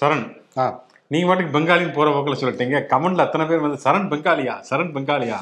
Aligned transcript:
சரண். 0.00 0.40
ஆ. 0.56 0.84
நீங்க 1.06 1.26
மாட்டுக்கு 1.26 1.60
பெங்காலின்னு 1.60 1.92
போற 1.92 2.10
போக்கில் 2.10 2.42
சொல்லிட்டீங்க. 2.42 2.70
கமெண்ட்ல 2.70 3.18
அத்தனை 3.18 3.46
பேர் 3.46 3.58
வந்து 3.58 3.82
சரண் 3.84 4.10
பெங்காலியா? 4.12 4.62
சரண் 4.70 4.92
பெங்காலியா? 4.92 5.36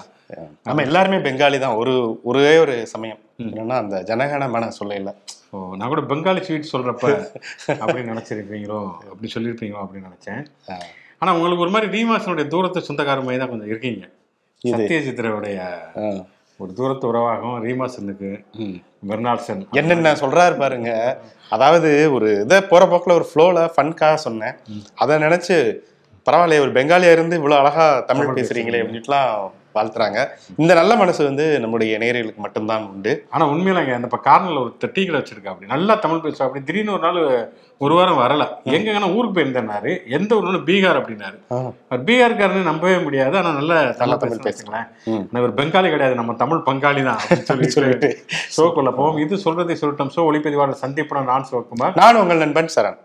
நம்ம 0.65 0.83
எல்லாருமே 0.83 1.17
பெங்காலி 1.17 1.59
தான். 1.59 1.75
ஒரு 1.75 2.21
ஒரே 2.23 2.59
ஒரு 2.59 2.87
சமயம். 2.87 3.19
என்னன்னா 3.39 3.69
அந்த 3.69 4.03
ஜனகன 4.07 4.49
மன 4.49 4.73
சொல்லையில. 4.85 5.15
ஓ 5.51 5.75
நான் 5.77 5.89
கூட 5.89 6.01
பெங்காலி 6.01 6.41
ஸ்வீட் 6.41 6.69
சொல்றப்ப 6.73 7.29
அப்படின்னு 7.67 8.13
நினைச்சிருப்பீங்களோ? 8.13 8.93
அப்படி 8.93 9.33
சொல்லியிருப்பீங்களோ 9.35 9.77
அப்படின்னு 9.77 10.11
நினைச்சேன். 10.11 10.45
ஆனா 11.19 11.33
உங்களுக்கு 11.35 11.63
ஒரு 11.63 11.71
மாதிரி 11.71 12.05
ரீமாசனுடைய 12.05 12.47
தூரத்து 12.47 12.81
சொந்தக்கார 12.81 13.19
மாதிரி 13.19 13.39
தான் 13.39 13.49
கொஞ்சம் 13.49 13.67
இருக்கீங்க. 13.67 14.09
இது. 14.61 14.87
ஒரு 16.63 16.73
தூரத்து 16.79 17.07
உறவாகும் 17.11 17.59
ரீமாசனுக்கு 17.67 18.31
மெர்னால்சன் 19.11 19.61
என்னென்ன 19.81 20.13
சொல்றாரு 20.23 20.57
பாருங்க. 20.63 20.91
அதாவது 21.57 21.91
ஒரு 22.17 22.29
இதை 22.45 22.59
போற 22.73 22.83
போக்குல 22.91 23.17
ஒரு 23.21 23.27
ஃப்ளோல 23.29 23.61
ஃபன்காக 23.77 24.19
சொன்னேன். 24.27 24.57
அதை 25.03 25.15
நினைச்சு 25.27 25.57
பரவாயில்லையே 26.27 26.65
ஒரு 26.65 26.73
பெங்காலியா 26.77 27.13
இருந்து 27.17 27.39
இவ்வளவு 27.41 27.61
அழகா 27.61 27.87
தமிழ் 28.11 28.37
பேசுறீங்களே 28.39 28.83
அப்படின்ட்டுலாம் 28.83 29.31
வாழ்த்துறாங்க. 29.77 30.21
இந்த 30.63 30.73
நல்ல 30.81 30.93
மனசு 30.97 31.21
வந்து 31.25 31.45
நம்முடைய 31.61 31.99
நேயர்களுக்கு 32.03 32.43
மட்டும்தான் 32.47 32.87
உண்டு. 32.93 33.13
ஆனா 33.31 33.45
உண்மையிலங்க 33.53 33.93
அந்த 33.99 34.09
இப்போ 34.11 34.21
கார்னர்ல 34.29 34.63
ஒரு 34.65 34.93
டீ 34.97 35.03
கடை 35.05 35.19
வச்சிருக்கா 35.21 35.53
அப்படி. 35.53 35.71
நல்லா 35.75 35.95
தமிழ் 36.05 36.25
பேசுவா 36.25 36.47
அப்படி. 36.49 36.65
திடீர்னு 36.65 36.97
ஒரு 36.97 37.05
நாள் 37.09 37.21
ஒரு 37.85 37.95
வாரம் 37.99 38.19
வரல. 38.23 38.45
எங்கன்னா 38.77 39.09
ஊருக்கு 39.17 39.35
போயிருந்தேன்னாரு. 39.37 39.91
எந்த 40.17 40.31
ஊர்னு 40.39 40.59
பீகார் 40.69 40.99
அப்படின்னாரு. 41.01 41.37
அவர் 41.91 42.03
நம்பவே 42.71 42.97
முடியாது. 43.07 43.37
ஆனா 43.39 43.51
நல்ல 43.59 43.75
நல்லா 44.01 44.17
தமிழ் 44.25 44.43
பேசுங்களேன் 44.47 44.89
ஒரு 45.47 45.53
பெங்காலி 45.61 45.91
கிடையாது. 45.95 46.19
நம்ம 46.21 46.35
தமிழ் 46.43 46.67
பங்காளி 46.67 47.03
தான் 47.09 47.21
அப்படின்னு 47.29 47.71
சொல்லிட்டு 47.77 48.11
ஷோக்குள்ள 48.57 48.93
போவோம். 48.99 49.21
இது 49.25 49.37
சொல்றதை 49.47 49.77
சொல்லட்டும். 49.83 50.13
ஷோ 50.17 50.25
ஒளிப்பதிவாளர் 50.31 50.83
சந்திப்புடன் 50.85 51.31
நான் 51.33 51.47
சிவகுமார் 51.51 51.97
நான் 52.03 52.21
உங்கள் 52.25 52.43
நண்பன் 52.45 52.71
சரண். 52.77 52.99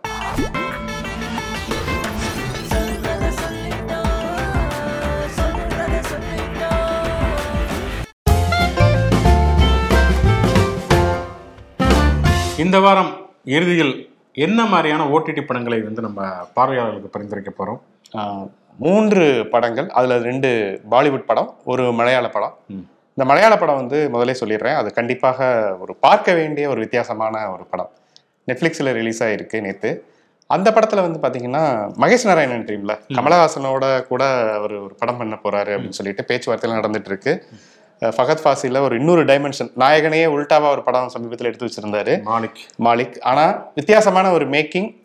இந்த 12.63 12.79
வாரம் 12.83 13.09
இறுதியில் 13.55 13.95
என்ன 14.35 14.65
மாதிரியான 14.65 15.07
ஓடிடி 15.07 15.45
படங்களை 15.45 15.81
வந்து 15.81 16.01
நம்ம 16.01 16.27
பார்வையாளர்களுக்கு 16.53 17.19
பரிந்துரைக்க 17.19 17.53
போறோம்? 17.59 17.79
ஆஹ் 18.13 18.49
மூன்று 18.79 19.47
படங்கள். 19.51 19.89
அதுல 19.89 20.17
ரெண்டு 20.17 20.81
பாலிவுட் 20.91 21.25
படம் 21.25 21.55
ஒரு 21.65 21.91
மலையாள 21.91 22.29
படம். 22.29 22.57
இந்த 23.07 23.25
மலையாள 23.29 23.57
படம் 23.57 23.75
வந்து 23.75 24.09
முதல்ல 24.13 24.35
சொல்லிடுறேன். 24.39 24.75
அது 24.75 24.93
கண்டிப்பாக 24.93 25.77
ஒரு 25.79 25.95
பார்க்க 25.95 26.33
வேண்டிய 26.33 26.69
ஒரு 26.69 26.79
வித்தியாசமான 26.79 27.51
ஒரு 27.51 27.65
படம். 27.65 27.89
நெட்ஃப்ளிக்ஸில் 28.47 28.91
ரிலீஸ் 28.91 29.23
ஆகிருக்கு 29.23 29.61
நேற்று 29.61 30.05
அந்த 30.47 30.73
படத்தில் 30.73 31.11
வந்து 31.11 31.19
பார்த்தீங்கன்னா 31.19 31.93
மகேஷ் 31.99 32.25
நாராயணன் 32.25 32.65
ட்ரீம்ல 32.65 32.99
கமலஹாசனோட 33.13 34.07
கூட 34.07 34.53
அவர் 34.53 34.73
ஒரு 34.73 34.95
படம் 34.99 35.17
பண்ண 35.17 35.37
போறாரு 35.43 35.67
அப்படின்னு 35.67 35.89
சொல்லிட்டு 35.89 36.25
பேச்சுவார்த்தையில் 36.27 36.79
நடந்துட்டு 36.79 37.05
இருக்கு. 37.05 37.43
ஃபகத் 38.01 38.43
ஃபாசில 38.43 38.81
ஒரு 38.81 38.99
இன்னொரு 38.99 39.25
டைமென்ஷன் 39.25 39.71
நாயகனையே 39.79 40.25
உல்டாவா 40.35 40.69
ஒரு 40.69 40.83
படம் 40.83 41.09
சமீபத்தில் 41.09 41.47
எடுத்து 41.47 41.67
வச்சிருந்தாரு. 41.67 42.13
மாலிக். 42.25 42.61
மாலிக். 42.83 43.17
ஆனால் 43.21 43.69
வித்தியாசமான 43.75 44.31
ஒரு 44.31 44.45
மேக்கிங் 44.45 45.03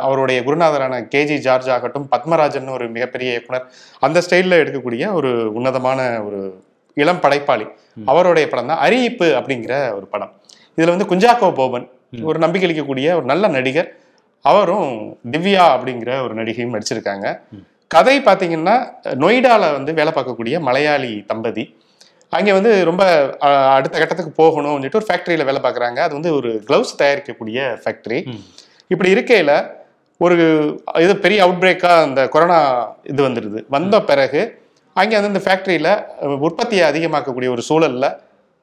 அவருடைய 0.00 0.42
குருநாதரான 0.42 1.08
கேஜி 1.14 1.36
ஜார்ஜ் 1.38 1.70
ஆகட்டும் 1.70 2.08
பத்மராஜன் 2.10 2.68
ஒரு 2.68 2.88
மிகப்பெரிய 2.88 3.30
இயக்குனர் 3.30 3.66
அந்த 3.98 4.20
ஸ்டைலில் 4.20 4.60
எடுக்கக்கூடிய 4.62 5.12
ஒரு 5.12 5.52
உன்னதமான 5.54 6.22
ஒரு 6.24 6.62
இளம் 6.94 7.20
படைப்பாளி. 7.20 7.66
அவருடைய 8.04 8.48
படம் 8.48 8.66
தான் 8.66 8.82
அரியிப்பு 8.86 9.28
அப்படிங்கிற 9.38 9.94
ஒரு 9.94 10.06
படம். 10.06 10.32
இதில் 10.74 10.96
வந்து 10.96 11.08
குஞ்சாக்கோ 11.14 11.54
போபன் 11.54 11.88
ஒரு 12.22 12.38
நம்பிக்கை 12.38 12.66
அளிக்கக்கூடிய 12.68 13.14
ஒரு 13.14 13.24
நல்ல 13.24 13.48
நடிகர். 13.48 13.96
அவரும் 14.40 15.18
திவ்யா 15.30 15.64
அப்படிங்கிற 15.74 16.22
ஒரு 16.22 16.34
நடிகையும் 16.34 16.74
நடிச்சிருக்காங்க. 16.76 17.38
கதை 17.86 18.20
பார்த்தீங்கன்னா 18.20 18.74
நொய்டால 19.04 19.72
வந்து 19.72 19.94
வேலை 19.94 20.12
பார்க்கக்கூடிய 20.14 20.60
மலையாளி 20.60 21.24
தம்பதி. 21.26 21.76
அங்கே 22.36 22.52
வந்து 22.56 22.70
ரொம்ப 22.90 23.02
அடுத்த 23.76 23.94
கட்டத்துக்கு 23.98 24.32
போகணும் 24.42 24.74
சொல்லிட்டு 24.74 25.00
ஒரு 25.00 25.08
ஃபேக்ட்ரியில் 25.08 25.48
வேலை 25.48 25.60
பார்க்குறாங்க. 25.66 25.98
அது 26.06 26.14
வந்து 26.18 26.32
ஒரு 26.38 26.50
க்ளவுஸ் 26.68 26.98
தயாரிக்கக்கூடிய 27.02 27.68
ஃபேக்ட்ரி 27.84 28.18
இப்படி 28.92 29.10
இருக்கையில் 29.14 29.54
ஒரு 30.20 30.34
இது 31.04 31.12
பெரிய 31.24 31.38
அவுட் 31.44 31.62
பிரேக்காக 31.62 32.02
அந்த 32.08 32.20
கொரோனா 32.34 32.58
இது 33.12 33.20
வந்துடுது 33.28 33.60
வந்த 33.76 33.96
பிறகு 34.10 34.42
அங்கே 34.96 35.16
வந்து 35.18 35.32
இந்த 35.32 35.42
ஃபேக்ட்ரியில் 35.46 35.92
உற்பத்தியை 36.46 36.84
அதிகமாக்கக்கூடிய 36.90 37.50
ஒரு 37.54 37.62
சூழலில் 37.68 38.08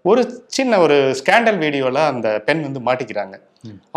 ஒரு 0.09 0.21
சின்ன 0.57 0.73
ஒரு 0.83 0.97
ஸ்கேண்டல் 1.19 1.57
வீடியோவில் 1.63 2.01
அந்த 2.11 2.27
பெண் 2.47 2.61
வந்து 2.67 2.81
மாட்டிக்கிறாங்க. 2.87 3.35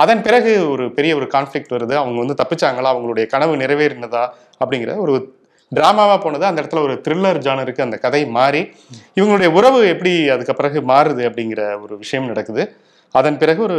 அதன் 0.03 0.23
பிறகு 0.27 0.53
ஒரு 0.73 0.85
பெரிய 0.97 1.13
ஒரு 1.19 1.27
கான்ஃப்ளிக்ட் 1.35 1.75
வருது. 1.75 1.95
அவங்க 2.01 2.19
வந்து 2.23 2.37
தப்பிச்சாங்களா? 2.41 2.93
அவங்களுடைய 2.95 3.27
கனவு 3.35 3.55
நிறைவேறினதா? 3.63 4.25
அப்படிங்கிற 4.63 4.95
ஒரு 5.05 5.15
டிராமாவாக 5.77 6.21
போனது 6.21 6.45
அந்த 6.45 6.63
இடத்துல 6.63 6.83
ஒரு 6.87 6.95
த்ரில்லர் 7.09 7.39
ஜானருக்கு 7.47 7.81
அந்த 7.81 7.97
கதை 7.97 8.27
மாறி 8.27 8.63
இவங்களுடைய 9.19 9.51
உறவு 9.59 9.89
எப்படி 9.89 10.29
அதுக்கு 10.29 10.55
பிறகு 10.55 10.81
மாறுது 10.81 11.23
அப்படிங்கிற 11.29 11.83
ஒரு 11.83 11.95
விஷயம் 11.99 12.27
நடக்குது. 12.27 12.65
அதன் 13.15 13.39
பிறகு 13.39 13.63
ஒரு 13.63 13.79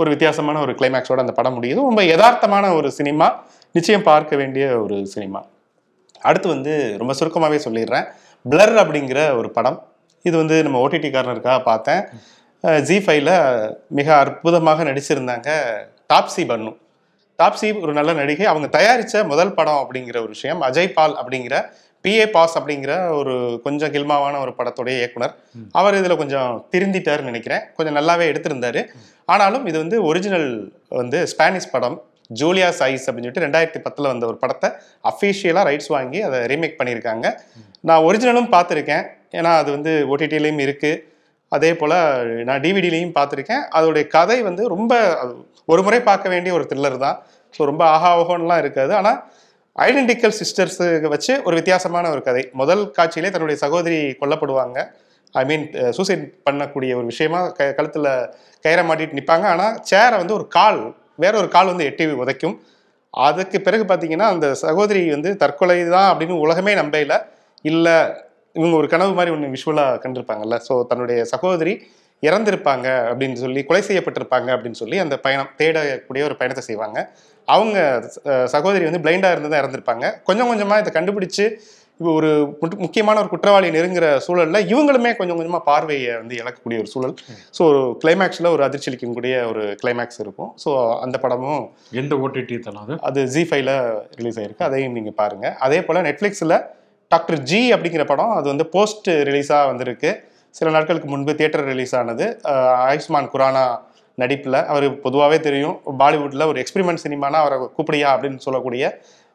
ஒரு 0.00 0.08
வித்தியாசமான 0.10 0.60
ஒரு 0.60 0.72
கிளைமேக்ஸோட 0.72 1.16
அந்த 1.16 1.32
படம் 1.32 1.62
முடியுது. 1.62 1.74
ரொம்ப 1.74 2.02
யதார்த்தமான 2.02 2.74
ஒரு 2.74 2.90
சினிமா 2.98 3.28
நிச்சயம் 3.72 4.02
பார்க்க 4.02 4.36
வேண்டிய 4.36 4.80
ஒரு 4.80 5.06
சினிமா. 5.06 5.40
அடுத்து 6.20 6.48
வந்து 6.48 6.96
ரொம்ப 6.98 7.12
சுருக்கமாகவே 7.12 7.58
சொல்லிடுறேன். 7.64 8.06
பிளர் 8.44 8.74
அப்படிங்கிற 8.74 9.36
ஒரு 9.36 9.50
படம். 9.50 9.78
இது 10.22 10.36
வந்து 10.36 10.62
நம்ம 10.62 10.88
ஓடிடி 10.88 11.08
கார்னருக்காக 11.14 11.62
பார்த்தேன். 11.62 12.02
ஜி 12.82 12.98
ஃபைவ்ல 12.98 13.32
மிக 13.98 14.16
அற்புதமாக 14.16 14.84
நடிச்சிருந்தாங்க 14.84 15.48
டாப்ஸி 16.12 16.44
பன்னு. 16.50 16.72
டாப்ஸி 17.40 17.68
ஒரு 17.82 17.92
நல்ல 17.98 18.10
நடிகை. 18.20 18.46
அவங்க 18.52 18.68
தயாரித்த 18.76 19.24
முதல் 19.32 19.52
படம் 19.58 19.80
அப்படிங்கிற 19.82 20.16
ஒரு 20.24 20.32
விஷயம். 20.36 20.60
அஜய் 20.68 20.94
பால் 20.96 21.14
அப்படிங்கிற 21.20 21.56
பிஏ 22.04 22.24
பாஸ் 22.34 22.54
அப்படிங்கிற 22.58 22.92
ஒரு 23.18 23.34
கொஞ்சம் 23.64 23.92
கில்மாவான 23.94 24.34
ஒரு 24.44 24.52
படத்துடைய 24.58 24.94
இயக்குனர். 25.00 25.34
அவர் 25.80 25.98
இதில் 26.00 26.20
கொஞ்சம் 26.20 26.50
திருந்திட்டாருன்னு 26.72 27.30
நினைக்கிறேன். 27.30 27.62
கொஞ்சம் 27.76 27.96
நல்லாவே 27.98 28.26
எடுத்திருந்தாரு. 28.32 28.82
ஆனாலும் 29.32 29.66
இது 29.70 29.78
வந்து 29.78 29.98
ஒரிஜினல் 30.10 30.48
வந்து 31.00 31.20
ஸ்பானிஷ் 31.32 31.72
படம். 31.74 31.96
ஜூலியா 32.40 32.70
சைஸ் 32.78 33.04
அப்படின்னு 33.06 33.28
சொல்லிட்டு 33.28 33.44
ரெண்டாயிரத்தி 33.46 33.80
பத்தில் 33.84 34.10
வந்த 34.12 34.24
ஒரு 34.30 34.38
படத்தை 34.42 34.70
அஃபீஷியலாக 35.10 35.66
ரைட்ஸ் 35.68 35.92
வாங்கி 35.96 36.20
அதை 36.28 36.38
ரீமேக் 36.52 36.78
பண்ணியிருக்காங்க. 36.80 37.26
நான் 37.88 38.04
ஒரிஜினலும் 38.08 38.50
பார்த்துருக்கேன். 38.54 39.06
ஏன்னா 39.38 39.52
அது 39.60 39.70
வந்து 39.76 39.92
ஓடிடிலையும் 40.12 40.62
இருக்குது 40.66 41.00
அதே 41.52 41.70
போல் 41.80 41.96
நான் 42.48 42.62
டிவிடிலையும் 42.64 43.16
பார்த்துருக்கேன். 43.18 43.62
அதோடைய 43.78 44.04
கதை 44.16 44.38
வந்து 44.48 44.62
ரொம்ப 44.74 44.92
ஒரு 45.72 45.82
முறை 45.86 46.00
பார்க்க 46.10 46.32
வேண்டிய 46.34 46.52
ஒரு 46.58 46.64
த்ரில்லர் 46.70 46.96
தான். 47.06 47.16
ஸோ 47.54 47.60
ரொம்ப 47.70 47.82
ஆஹா 47.94 48.10
ஓஹோன்லாம் 48.20 48.62
இருக்காது. 48.64 48.92
ஆனால் 49.00 49.18
ஐடென்டிக்கல் 49.86 50.34
சிஸ்டர்ஸுக்கு 50.40 51.08
வச்சு 51.14 51.32
ஒரு 51.48 51.54
வித்தியாசமான 51.60 52.06
ஒரு 52.14 52.22
கதை. 52.28 52.42
முதல் 52.60 52.82
காட்சியிலே 52.96 53.30
தன்னுடைய 53.34 53.58
சகோதரி 53.64 54.00
கொல்லப்படுவாங்க. 54.22 54.78
ஐ 55.34 55.42
மீன் 55.50 55.64
சூசைட் 55.96 56.24
பண்ணக்கூடிய 56.46 56.92
ஒரு 56.98 57.06
விஷயமா 57.12 57.40
க 57.58 57.72
கழுத்தில் 57.78 58.10
கயிறை 58.64 58.82
மாட்டிட்டு 58.88 59.18
நிற்பாங்க 59.18 59.46
ஆனால் 59.54 59.74
சேரை 59.90 60.16
வந்து 60.22 60.36
ஒரு 60.38 60.46
கால் 60.58 60.80
வேற 61.24 61.34
ஒரு 61.42 61.48
கால் 61.56 61.70
வந்து 61.72 61.88
எட்டி 61.90 62.04
உதைக்கும். 62.24 62.56
அதுக்கு 63.14 63.58
பிறகு 63.66 63.84
பார்த்தீங்கன்னா 63.90 64.26
அந்த 64.34 64.46
சகோதரி 64.64 65.02
வந்து 65.16 65.30
தற்கொலை 65.42 65.76
தான் 65.96 66.08
அப்படின்னு 66.10 66.42
உலகமே 66.44 66.72
நம்பையில் 66.80 67.14
இல்லை 67.64 67.96
இவங்க 68.58 68.74
ஒரு 68.80 68.90
கனவு 68.94 69.12
மாதிரி 69.18 69.32
ஒன்று 69.36 69.54
விஷுவலாக 69.54 70.02
கண்டிருப்பாங்கல்ல. 70.04 70.58
ஸோ 70.68 70.74
தன்னுடைய 70.90 71.20
சகோதரி 71.32 71.74
இறந்திருப்பாங்க 72.28 72.86
அப்படின்னு 73.08 73.38
சொல்லி 73.42 73.60
கொலை 73.66 73.82
செய்யப்பட்டிருப்பாங்க 73.88 74.48
அப்படின்னு 74.54 74.78
சொல்லி 74.82 74.96
அந்த 75.02 75.16
பயணம் 75.24 75.50
தேடக்கூடிய 75.58 76.22
ஒரு 76.28 76.36
பயணத்தை 76.38 76.62
செய்வாங்க. 76.68 76.98
அவங்க 77.56 77.76
சகோதரி 78.54 78.84
வந்து 78.88 79.02
பிளைண்டாக 79.04 79.34
இருந்து 79.34 79.50
தான் 79.50 79.62
இறந்திருப்பாங்க. 79.62 80.06
கொஞ்சம் 80.28 80.48
கொஞ்சமாக 80.50 80.82
இதை 80.84 80.92
கண்டுபிடிச்சு 80.96 81.44
இப்போ 82.00 82.10
ஒரு 82.18 82.28
முக்கியமான 82.82 83.20
ஒரு 83.22 83.30
குற்றவாளி 83.32 83.68
நெருங்குற 83.76 84.08
சூழல்ல 84.24 84.58
இவங்களுமே 84.72 85.10
கொஞ்சம் 85.20 85.38
கொஞ்சமாக 85.38 85.62
பார்வையை 85.70 86.10
வந்து 86.20 86.34
இழக்கக்கூடிய 86.40 86.78
ஒரு 86.82 86.90
சூழல். 86.92 87.14
ஸோ 87.56 87.60
ஒரு 87.70 87.80
கிளைமேக்ஸில் 88.02 88.50
ஒரு 88.56 88.62
அதிர்ச்சி 88.66 88.88
அளிக்கக்கூடிய 88.90 89.34
ஒரு 89.52 89.62
கிளைமேக்ஸ் 89.80 90.20
இருக்கும். 90.24 90.50
ஸோ 90.64 90.70
அந்த 91.04 91.16
படமும் 91.24 91.62
எந்த 92.02 92.16
ஓடிடி 92.24 92.58
அது? 92.84 92.96
அது 93.10 93.22
ஜி 93.36 93.42
ஃபைவ்ல 93.50 93.74
ரிலீஸ் 94.18 94.38
ஆயிருக்கு. 94.42 94.66
அதையும் 94.68 94.96
நீங்கள் 94.98 95.16
பாருங்கள் 95.22 95.56
அதே 95.66 95.80
போல் 95.88 96.06
நெட்ஃப்ளிக்ஸில் 96.08 96.56
டாக்டர் 97.12 97.38
ஜி 97.50 97.60
அப்படிங்கிற 97.74 98.04
படம் 98.08 98.32
அது 98.38 98.46
வந்து 98.52 98.64
போஸ்ட் 98.72 99.06
ரிலீஸாக 99.28 99.68
வந்திருக்கு. 99.68 100.10
சில 100.58 100.70
நாட்களுக்கு 100.74 101.08
முன்பு 101.12 101.32
தியேட்டர் 101.38 101.64
ரிலீஸ் 101.70 101.94
ஆனது. 102.00 102.26
ஆயுஷ்மான் 102.88 103.30
குரானா 103.34 103.62
நடிப்பில். 104.18 104.58
அவர் 104.72 104.86
பொதுவாகவே 105.04 105.38
தெரியும் 105.46 105.76
பாலிவுட்டில் 106.00 106.48
ஒரு 106.50 106.58
எக்ஸ்பிரிமெண்ட் 106.62 107.02
சினிமானா 107.04 107.38
அவரை 107.44 107.56
கூப்பிடியா 107.76 108.08
அப்படின்னு 108.14 108.44
சொல்லக்கூடிய 108.46 108.84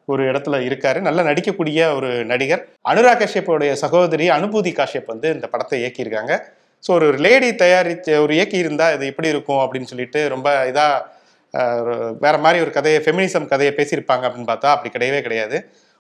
ஒரு 0.07 0.21
இடத்துல 0.31 0.55
இருக்காரு. 0.67 0.99
நல்லா 1.07 1.23
நடிக்கக்கூடிய 1.29 1.79
ஒரு 1.97 2.09
நடிகர். 2.31 2.63
அனுராக் 2.91 3.21
கஷ்யப்போடைய 3.23 3.71
சகோதரி 3.83 4.25
அனுபூதி 4.37 4.73
காஷ்யப் 4.79 5.11
வந்து 5.13 5.27
இந்த 5.35 5.47
படத்தை 5.53 5.77
இயக்கியிருக்காங்க. 5.83 6.33
ஸோ 6.83 6.91
ஒரு 6.99 7.07
லேடி 7.25 7.49
தயாரித்த 7.63 8.17
ஒரு 8.23 8.33
இயக்கி 8.37 8.57
இருந்தால் 8.63 8.95
இது 8.95 9.05
எப்படி 9.11 9.29
இருக்கும் 9.35 9.61
அப்படின்னு 9.65 9.91
சொல்லிட்டு 9.91 10.21
ரொம்ப 10.35 10.49
இதாக 10.71 11.11
வேற 12.25 12.35
மாதிரி 12.45 12.59
ஒரு 12.65 12.71
கதையை 12.77 12.99
ஃபெமினிசம் 13.05 13.51
கதையை 13.53 13.71
பேசியிருப்பாங்க 13.79 14.23
அப்படின்னு 14.27 14.51
பார்த்தா 14.51 14.69
அப்படி 14.75 14.91
கிடையவே 14.95 15.21
கிடையாது. 15.27 15.57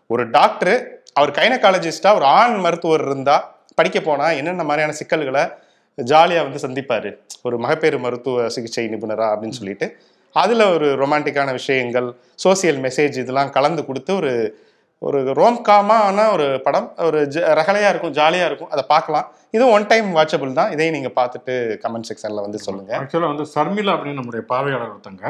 ஒரு 0.09 0.23
டாக்டர் 0.37 0.75
அவர் 1.13 1.31
கைனகாலஜிஸ்டா 1.31 2.15
ஒரு 2.15 2.25
ஆண் 2.25 2.55
மருத்துவர் 2.55 3.01
இருந்தா 3.01 3.55
படிக்க 3.75 3.99
போனா 3.99 4.29
என்னென்ன 4.29 4.63
மாதிரியான 4.63 4.93
சிக்கல்களை 4.93 5.47
ஜாலியாக 5.95 6.49
வந்து 6.49 6.67
சந்திப்பாரு? 6.67 7.17
ஒரு 7.43 7.57
மகப்பேறு 7.57 7.99
மருத்துவ 7.99 8.49
சிகிச்சை 8.49 8.87
நிபுணரா 8.87 9.37
அப்படின்னு 9.37 9.49
சொல்லிட்டு. 9.49 9.97
அதுல 10.31 10.69
ஒரு 10.69 11.05
ரொமான்டிக்கான 11.05 11.51
விஷயங்கள் 11.51 12.13
சோசியல் 12.43 12.79
மெசேஜ் 12.79 13.17
இதெல்லாம் 13.17 13.49
கலந்து 13.49 13.85
கொடுத்து 13.85 14.15
ஒரு 14.15 14.65
ஒரு 14.99 15.23
ரோம்காமான 15.23 16.31
ஒரு 16.31 16.61
படம் 16.61 16.93
ஒரு 16.97 17.21
ஜ- 17.21 17.53
ரகலையா 17.53 17.89
இருக்கும் 17.89 18.13
ஜாலியா 18.13 18.45
இருக்கும். 18.45 18.69
அதை 18.69 18.83
பார்க்கலாம். 18.87 19.31
இது 19.53 19.67
ஒன் 19.67 19.87
டைம் 19.87 20.15
வாட்சபிள் 20.15 20.51
தான். 20.51 20.71
இதையும் 20.71 20.95
நீங்க 20.95 21.11
பார்த்துட்டு 21.15 21.53
கமெண்ட் 21.83 22.07
செக்ஷன்ல 22.09 22.41
வந்து 22.41 22.57
சொல்லுங்க. 22.57 22.91
ஆக்சுவலாக 22.99 23.31
வந்து 23.33 23.45
சர்மிளா 23.55 23.93
அப்படின்னு 23.95 24.13
நம்முடைய 24.13 24.45
பார்வையாளர் 24.47 24.93
ஒருத்தங்க. 24.93 25.25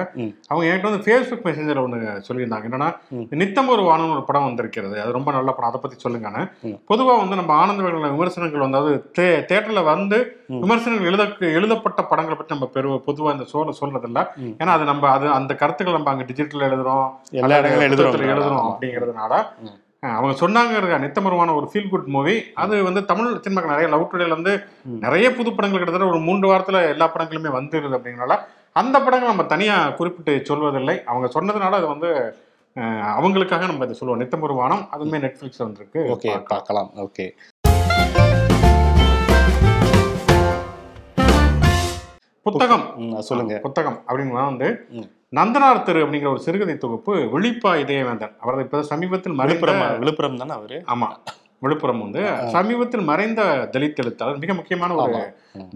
அவங்க 0.47 0.65
என்கிட்ட 0.67 0.89
வந்து 0.89 1.03
ஃபேஸ்புக் 1.05 1.45
மெசேஞ்சர் 1.47 1.81
ஒன்று 1.81 1.97
சொல்லியிருந்தாங்க. 2.27 2.67
என்னன்னா. 2.69 2.89
நித்தம் 3.41 3.67
ஒரு 3.67 3.81
வானம் 3.81 4.11
ஒரு 4.11 4.23
படம் 4.23 4.43
வந்திருக்கிறது. 4.43 5.01
அது 5.01 5.11
ரொம்ப 5.11 5.31
நல்ல 5.31 5.51
படம். 5.51 5.69
அதை 5.69 5.81
பத்தி 5.81 5.97
சொல்லுங்கன்னு 6.05 6.43
ம். 6.61 6.77
பொதுவா 6.89 7.17
வந்து 7.17 7.35
நம்ம 7.35 7.53
ஆனந்த 7.53 7.83
விமர்சனங்கள் 8.09 8.59
வந்து 8.59 8.77
அதாவது 8.77 9.11
தேட்டரில் 9.19 9.83
வந்து. 9.83 10.19
விமர்சனங்கள் 10.47 11.07
எழுத 11.07 11.23
எழுதப்பட்ட 11.53 12.03
படங்களை 12.03 12.37
பற்றி 12.37 12.55
நம்ம 12.55 12.71
பெரு 12.73 12.89
பொதுவா 13.07 13.31
இந்த 13.31 13.43
சோழ 13.43 13.71
சொல்றதில்ல. 13.81 14.27
ம். 14.37 14.55
ஏன்னா 14.59 14.73
அது 14.77 14.83
நம்ம 14.83 15.09
அது 15.09 15.29
அந்த 15.31 15.55
கருத்துக்கள் 15.55 15.95
நம்ம 15.95 16.09
அங்க 16.09 16.23
டிஜிட்டல் 16.23 16.67
எழுதுறோம். 16.69 17.07
எல்லா 17.31 17.57
இடங்களும் 17.57 17.87
எழுதுறோம். 17.89 18.33
எழுதுறோம் 18.33 18.67
அப்படிங்கிறதுனால 18.71 19.33
அவங்க 20.11 20.33
சொன்னாங்க 20.39 21.01
நித்தமருவான 21.03 21.55
ஒரு 21.55 21.69
ஃபீல் 21.73 21.89
குட் 21.89 22.07
மூவி 22.15 22.43
அது 22.53 22.83
வந்து 22.83 23.05
தமிழ் 23.05 23.31
சினிமாக்கு 23.33 23.71
நிறைய 23.73 23.87
லவ் 23.87 24.09
டுடேல 24.11 24.29
வந்து. 24.29 24.53
நிறைய 24.83 25.31
புது 25.31 25.49
படங்கள் 25.53 25.79
கிட்டத்தட்ட 25.79 26.13
ஒரு 26.13 26.23
மூன்று 26.25 26.53
வாரத்துல 26.53 26.87
எல்லா 26.89 27.05
படங்களுமே 27.13 27.51
வந்துருது 27.57 27.97
அப்படிங்கறனால 27.97 28.37
அந்த 28.73 28.99
படங்கள் 28.99 29.27
நம்ம 29.27 29.43
தனியா 29.43 29.89
குறிப்பிட்டு 29.89 30.33
சொல்வதில்லை. 30.49 31.03
அவங்க 31.03 31.27
சொன்னதுனால 31.35 31.75
அது 31.79 31.87
வந்து 31.87 32.35
அவங்களுக்காக 33.13 33.65
நம்ம 33.71 33.85
இதை 33.85 33.93
சொல்லுவோம். 33.93 34.21
நித்தமருவானம் 34.21 34.87
அதுவுமே 34.95 35.19
நெட்ஃபிளிக்ஸ் 35.25 35.63
வந்திருக்கு. 35.65 36.01
ஓகே 36.13 36.43
பார்க்கலாம். 36.47 36.91
ஓகே. 36.95 37.27
புத்தகம். 42.43 42.85
சொல்லுங்க. 43.19 43.57
புத்தகம் 43.57 43.99
அப்படின்னு 44.07 44.45
வந்து. 44.45 44.69
நந்தனார் 45.37 45.83
தெரு 45.83 45.99
அப்படிங்கிற 46.05 46.29
ஒரு 46.29 46.39
சிறுகதை 46.39 46.77
தொகுப்பு 46.77 47.13
விழிப்பா 47.33 47.71
இதயவேந்தன். 47.83 48.33
அவரது 48.39 48.63
இப்ப 48.63 48.81
சமீபத்தில் 48.91 49.33
விழுப்புரம் 49.33 49.99
விழுப்புரம் 49.99 50.37
தானே 50.41 50.51
அவரு? 50.51 50.77
ஆமா 50.93 51.07
விழுப்புரம் 51.59 52.01
வந்து 52.01 52.21
சமீபத்தில் 52.51 53.01
மறைந்த 53.01 53.41
தலித் 53.71 54.01
எழுத்தாளர் 54.03 54.37
மிக 54.37 54.53
முக்கியமான 54.53 54.95
ஒரு. 54.95 55.21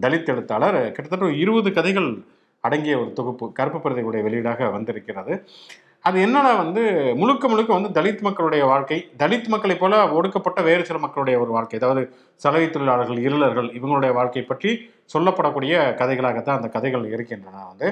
தலித் 0.02 0.32
எழுத்தாளர் 0.34 0.78
கிட்டத்தட்ட 0.92 1.26
ஒரு 1.26 1.38
இருபது 1.40 1.72
கதைகள் 1.74 2.10
அடங்கிய 2.64 2.96
ஒரு 3.00 3.12
தொகுப்பு 3.14 3.46
கருப்பு 3.52 3.80
பிரதிகளுடைய 3.84 4.24
வெளியீடாக 4.28 4.72
வந்திருக்கிறது. 4.72 5.34
அது 6.08 6.18
என்னன்னா 6.26 6.52
வந்து 6.62 6.82
முழுக்க 7.22 7.48
முழுக்க 7.48 7.78
வந்து 7.78 7.90
தலித் 7.98 8.22
மக்களுடைய 8.28 8.64
வாழ்க்கை. 8.72 8.98
தலித் 9.22 9.48
மக்களைப் 9.54 9.82
போல 9.82 10.02
ஒடுக்கப்பட்ட 10.18 10.62
வேறு 10.68 10.84
சில 10.90 10.98
மக்களுடைய 11.06 11.36
ஒரு 11.44 11.52
வாழ்க்கை. 11.56 11.78
அதாவது 11.80 12.02
சலவை 12.44 12.68
தொழிலாளர்கள் 12.70 13.20
இருளர்கள் 13.28 13.70
இவங்களுடைய 13.78 14.14
வாழ்க்கை 14.20 14.44
பற்றி 14.52 14.72
சொல்லப்படக்கூடிய 15.14 15.74
கதைகளாகத்தான் 16.02 16.60
அந்த 16.60 16.70
கதைகள் 16.76 17.06
இருக்கின்றன. 17.12 17.64
வந்து 17.72 17.90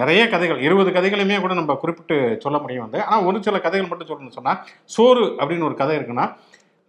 நிறைய 0.00 0.22
கதைகள் 0.28 0.60
இருபது 0.66 0.90
கதைகளையுமே 0.90 1.40
கூட 1.40 1.54
நம்ம 1.54 1.74
குறிப்பிட்டு 1.82 2.16
சொல்ல 2.40 2.58
முடியும் 2.58 2.86
வந்து. 2.86 3.00
ஆனால் 3.04 3.26
ஒரு 3.30 3.42
சில 3.42 3.58
கதைகள் 3.66 3.90
மட்டும் 3.90 4.10
சொல்லணும்னு 4.10 4.38
சொன்னா 4.38 4.54
சோறு 4.96 5.24
அப்படின்னு 5.40 5.68
ஒரு 5.70 5.78
கதை 5.82 5.96
இருக்குன்னா 5.98 6.26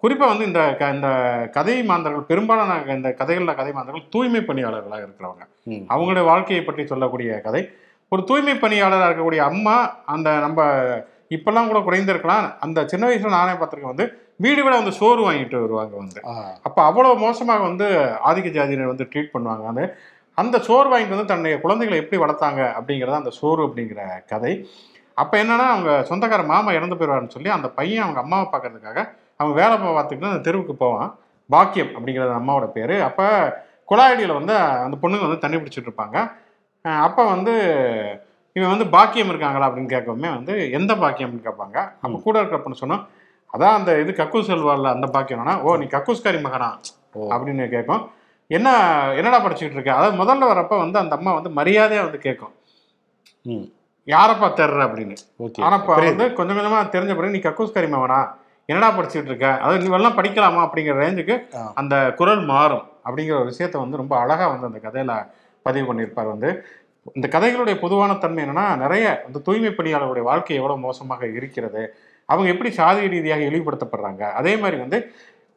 குறிப்பாக 0.03 0.31
வந்து 0.31 0.45
இந்த 0.49 0.61
க 0.79 0.89
இந்த 0.95 1.09
கதை 1.51 1.73
மாந்தர்கள் 1.83 2.27
பெரும்பாலான 2.29 2.75
இந்த 2.95 3.09
கதைகளில் 3.21 3.57
கதை 3.57 3.71
மாந்தர்கள் 3.73 4.05
தூய்மை 4.09 4.41
பணியாளர்களாக 4.41 5.05
இருக்கிறவங்க. 5.07 5.43
அவங்களுடைய 5.93 6.23
வாழ்க்கையை 6.23 6.61
பற்றி 6.65 6.83
சொல்லக்கூடிய 6.87 7.31
கதை. 7.47 7.61
ஒரு 8.11 8.21
தூய்மை 8.29 8.53
பணியாளராக 8.63 9.07
இருக்கக்கூடிய 9.09 9.41
அம்மா 9.51 9.75
அந்த 10.13 10.29
நம்ம 10.45 10.59
இப்பெல்லாம் 11.35 11.69
கூட 11.71 11.79
குறைந்திருக்கலாம். 11.87 12.45
அந்த 12.65 12.79
சின்ன 12.91 13.03
வயசுல 13.09 13.33
நானே 13.39 13.53
பார்த்துருக்கேன் 13.57 13.93
வந்து 13.93 14.05
வீடு 14.43 14.61
விட 14.65 14.73
வந்து 14.81 14.93
சோறு 14.99 15.21
வாங்கிட்டு 15.25 15.57
வருவாங்க 15.63 15.93
வந்து. 16.01 16.19
அப்போ 16.67 16.81
அவ்வளோ 16.89 17.09
மோசமாக 17.25 17.61
வந்து 17.69 17.87
ஆதிக்க 18.29 18.49
ஜாதியினர் 18.57 18.91
வந்து 18.93 19.07
ட்ரீட் 19.11 19.33
பண்ணுவாங்க. 19.35 19.63
வந்து 19.71 19.85
அந்த 20.41 20.55
சோறு 20.67 20.87
வாங்கிட்டு 20.91 21.15
வந்து 21.15 21.29
தன்னுடைய 21.31 21.55
குழந்தைகளை 21.63 21.97
எப்படி 22.01 22.19
வளர்த்தாங்க 22.23 22.61
அப்படிங்கிறத 22.79 23.19
அந்த 23.21 23.33
சோறு 23.39 23.61
அப்படிங்கிற 23.67 24.01
கதை. 24.31 24.53
அப்போ 25.21 25.35
என்னன்னா 25.43 25.65
அவங்க 25.75 25.91
சொந்தக்கார 26.09 26.43
மாமா 26.51 26.73
இறந்து 26.79 26.97
போயிடுவாருன்னு 26.99 27.35
சொல்லி 27.37 27.49
அந்த 27.57 27.67
பையன் 27.79 28.03
அவங்க 28.05 28.19
அம்மாவை 28.25 28.45
பார்க்கறதுக்காக 28.53 28.99
அவங்க 29.39 29.53
வேலை 29.61 29.75
பார்த்துக்கிட்டு 29.81 30.31
அந்த 30.33 30.43
தெருவுக்கு 30.47 30.75
போவான். 30.83 31.09
பாக்கியம் 31.49 31.91
அப்படிங்கிறது 31.95 32.29
அந்த 32.29 32.41
அம்மாவோட 32.43 32.67
பேர். 32.77 32.95
அப்போ 33.09 33.25
குழாயடியில் 33.91 34.37
வந்து 34.39 34.53
அந்த 34.85 34.95
பொண்ணுங்க 35.03 35.25
வந்து 35.27 35.43
தண்ணி 35.43 35.57
பிடிச்சிட்டு 35.59 35.89
இருப்பாங்க. 35.89 36.17
அப்போ 36.85 37.21
வந்து 37.25 37.53
இவன் 38.55 38.71
வந்து 38.73 38.85
பாக்கியம் 38.87 39.29
இருக்காங்களா 39.29 39.67
அப்படின்னு 39.69 39.93
கேட்கவுமே 39.95 40.29
வந்து 40.37 40.53
எந்த 40.71 40.91
பாக்கியம்னு 40.95 41.45
கேட்பாங்க. 41.47 41.77
அப்போ 42.03 42.17
கூட 42.19 42.35
இருக்கிற 42.39 42.59
பொண்ணு 42.61 42.81
சொன்னோம் 42.81 43.03
அதான் 43.49 43.75
அந்த 43.77 43.91
இது 43.99 44.11
கக்கூஸ் 44.11 44.49
செல்வார்ல 44.49 44.89
அந்த 44.95 45.07
பாக்கியம்னா 45.15 45.53
ஓ 45.61 45.75
நீ 45.77 45.85
கக்கூஸ்காரி 45.93 46.39
மகனா. 46.41 46.69
அப்படின்னு 47.33 47.69
கேட்கும். 47.69 48.01
என்ன 48.51 48.67
என்னடா 49.19 49.39
படிச்சுக்கிட்டு 49.45 49.77
இருக்க? 49.77 49.93
அதாவது 49.93 50.15
முதல்ல 50.21 50.49
வரப்ப 50.51 50.77
வந்து 50.77 50.97
அந்த 50.99 51.13
அம்மா 51.15 51.31
வந்து 51.33 51.49
மரியாதையா 51.49 52.01
வந்து 52.07 52.19
கேட்கும். 52.19 52.53
யாரப்பா 54.07 54.47
தேர்ற 54.59 54.79
அப்படின்னு. 54.87 55.15
ஓகே 55.45 55.63
ஆனா 55.65 55.75
இப்ப 55.75 55.91
புரியுது. 55.95 56.13
வந்து 56.13 56.27
கொஞ்சம் 56.33 56.57
கொஞ்சமா 56.59 56.79
தெரிஞ்ச 56.95 57.13
பிறகு 57.15 57.35
நீ 57.35 57.41
கக்கூஸ்காரி 57.47 57.89
மகனா? 57.89 58.19
என்னடா 58.69 58.89
படிச்சுட்டு 58.97 59.29
இருக்க? 59.31 59.47
அதாவது 59.61 59.83
நீ 59.83 59.89
எல்லாம் 59.99 60.17
படிக்கலாமா 60.17 60.61
அப்படிங்கிற 60.67 60.95
ரேஞ்சுக்கு. 61.03 61.35
அந்த 61.73 61.95
குரல் 62.19 62.43
மாறும். 62.45 62.85
அப்படிங்கிற 63.05 63.35
ஒரு 63.41 63.49
விஷயத்த 63.51 63.77
வந்து 63.77 63.97
ரொம்ப 63.97 64.13
அழகா 64.19 64.47
வந்து 64.47 64.69
அந்த 64.69 64.79
கதையில 64.87 65.13
பதிவு 65.65 65.85
பண்ணியிருப்பார் 65.89 66.29
வந்து. 66.33 66.49
இந்த 67.17 67.27
கதைகளுடைய 67.35 67.75
பொதுவான 67.83 68.17
தன்மை 68.23 68.41
என்னன்னா 68.45 68.65
நிறைய 68.83 69.05
இந்த 69.27 69.39
தூய்மை 69.47 69.71
பணியாளருடைய 69.77 70.23
வாழ்க்கை 70.29 70.55
எவ்வளவு 70.59 70.83
மோசமாக 70.87 71.23
இருக்கிறது 71.39 71.81
அவங்க 72.29 72.47
எப்படி 72.53 72.69
சாதி 72.79 73.11
ரீதியாக 73.13 73.47
இழிவுபடுத்தப்படுறாங்க 73.49 74.23
அதே 74.39 74.53
மாதிரி 74.63 74.77
வந்து 74.83 74.97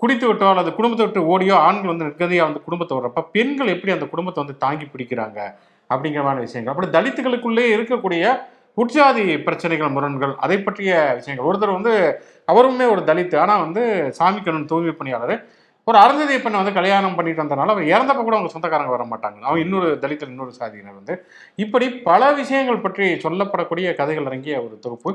குடித்து 0.02 0.26
விட்டோ 0.28 0.46
அல்லது 0.52 0.70
குடும்பத்தை 0.76 1.04
விட்டு 1.06 1.20
ஓடியோ 1.32 1.56
ஆண்கள் 1.66 1.90
வந்து 1.93 2.06
நிர்கதியாக 2.08 2.49
வந்து 2.49 2.62
குடும்பத்தை 2.66 2.94
வர்றப்ப 2.99 3.25
பெண்கள் 3.34 3.72
எப்படி 3.75 3.93
அந்த 3.96 4.06
குடும்பத்தை 4.12 4.40
வந்து 4.44 4.56
தாங்கி 4.64 4.87
பிடிக்கிறாங்க 4.93 5.38
அப்படிங்கிறமான 5.90 6.40
விஷயங்கள். 6.46 6.72
அப்படி 6.75 6.88
தலித்துகளுக்குள்ளே 6.96 7.66
இருக்கக்கூடிய 7.76 8.25
உட்ஜாதி 8.82 9.25
பிரச்சனைகள் 9.46 9.94
முரண்கள் 9.96 10.32
அதை 10.44 10.56
பற்றிய 10.66 10.93
விஷயங்கள். 11.19 11.49
ஒருத்தர் 11.49 11.76
வந்து 11.78 11.93
அவருமே 12.52 12.87
ஒரு 12.94 13.02
தலித்து 13.10 13.37
ஆனால் 13.44 13.62
வந்து 13.64 13.82
சாமி 14.19 14.40
கண்ணன் 14.40 14.70
தூய்மை 14.70 14.94
பணியாளர். 15.00 15.34
ஒரு 15.88 15.99
அருந்ததி 15.99 16.34
பெண்ணை 16.38 16.58
வந்து 16.61 16.75
கல்யாணம் 16.76 17.14
பண்ணிட்டு 17.14 17.43
வந்தனால 17.43 17.73
அவர் 17.75 17.88
இறந்தப்ப 17.93 18.20
கூட 18.26 18.34
அவங்க 18.37 18.50
சொந்தக்காரங்க 18.52 18.93
வர 18.94 19.05
மாட்டாங்க. 19.05 19.38
அவங்க 19.46 19.61
இன்னொரு 19.64 19.88
தலித்தில் 20.02 20.31
இன்னொரு 20.32 20.52
சாதியினர் 20.58 20.99
வந்து. 20.99 21.14
இப்படி 21.55 21.87
பல 22.08 22.32
விஷயங்கள் 22.32 22.82
பற்றி 22.84 23.06
சொல்லப்படக்கூடிய 23.25 23.94
கதைகள் 24.00 24.26
அடங்கிய 24.26 24.56
ஒரு 24.67 24.79
தொகுப்பு. 24.79 25.11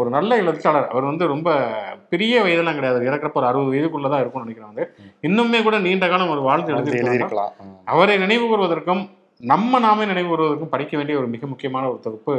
ஒரு 0.00 0.10
நல்ல 0.10 0.36
எழுத்தாளர். 0.42 0.88
அவர் 0.92 1.04
வந்து 1.04 1.26
ரொம்ப 1.26 1.50
பெரிய 2.08 2.42
வயதெல்லாம் 2.42 2.74
கிடையாது. 2.74 3.08
இறக்குறப்ப 3.10 3.40
ஒரு 3.42 3.50
அறுபது 3.50 3.72
வயதுக்குள்ள 3.74 4.10
தான் 4.14 4.22
இருக்கும்னு 4.24 4.46
நினைக்கிறேன் 4.46 4.72
வந்து. 4.72 4.86
இன்னுமே 5.28 5.60
கூட 5.62 5.78
நீண்ட 5.78 6.08
காலம் 6.08 6.32
ஒரு 6.36 6.40
வாழ்ந்து 6.40 6.72
எழுதியிருக்கலாம். 6.74 7.54
அவரை 7.94 8.16
நினைவு 8.24 8.44
கூறுவதற்கும் 8.46 9.04
நம்ம 9.40 9.78
நாமே 9.78 10.04
நினைவு 10.04 10.28
கூறுவதற்கும் 10.30 10.74
படிக்க 10.74 10.96
வேண்டிய 10.96 11.18
ஒரு 11.18 11.26
மிக 11.26 11.46
முக்கியமான 11.46 11.88
ஒரு 11.88 12.00
தொகுப்பு 12.06 12.34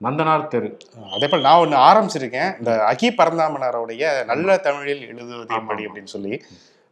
நந்தனார் 0.00 0.50
தெரு. 0.54 0.68
அதே 1.14 1.26
போல் 1.28 1.46
நான் 1.46 1.62
ஒன்று 1.62 1.76
ஆரம்பிச்சிருக்கேன். 1.88 2.50
இந்த 2.58 2.72
அகி 2.92 3.08
பரந்தாமனாரோடைய 3.20 4.04
நல்ல 4.24 4.56
தமிழில் 4.66 5.02
எழுதுவது 5.08 5.54
எப்படி. 5.58 5.82
அப்படின்னு 5.86 6.12
சொல்லி. 6.16 6.34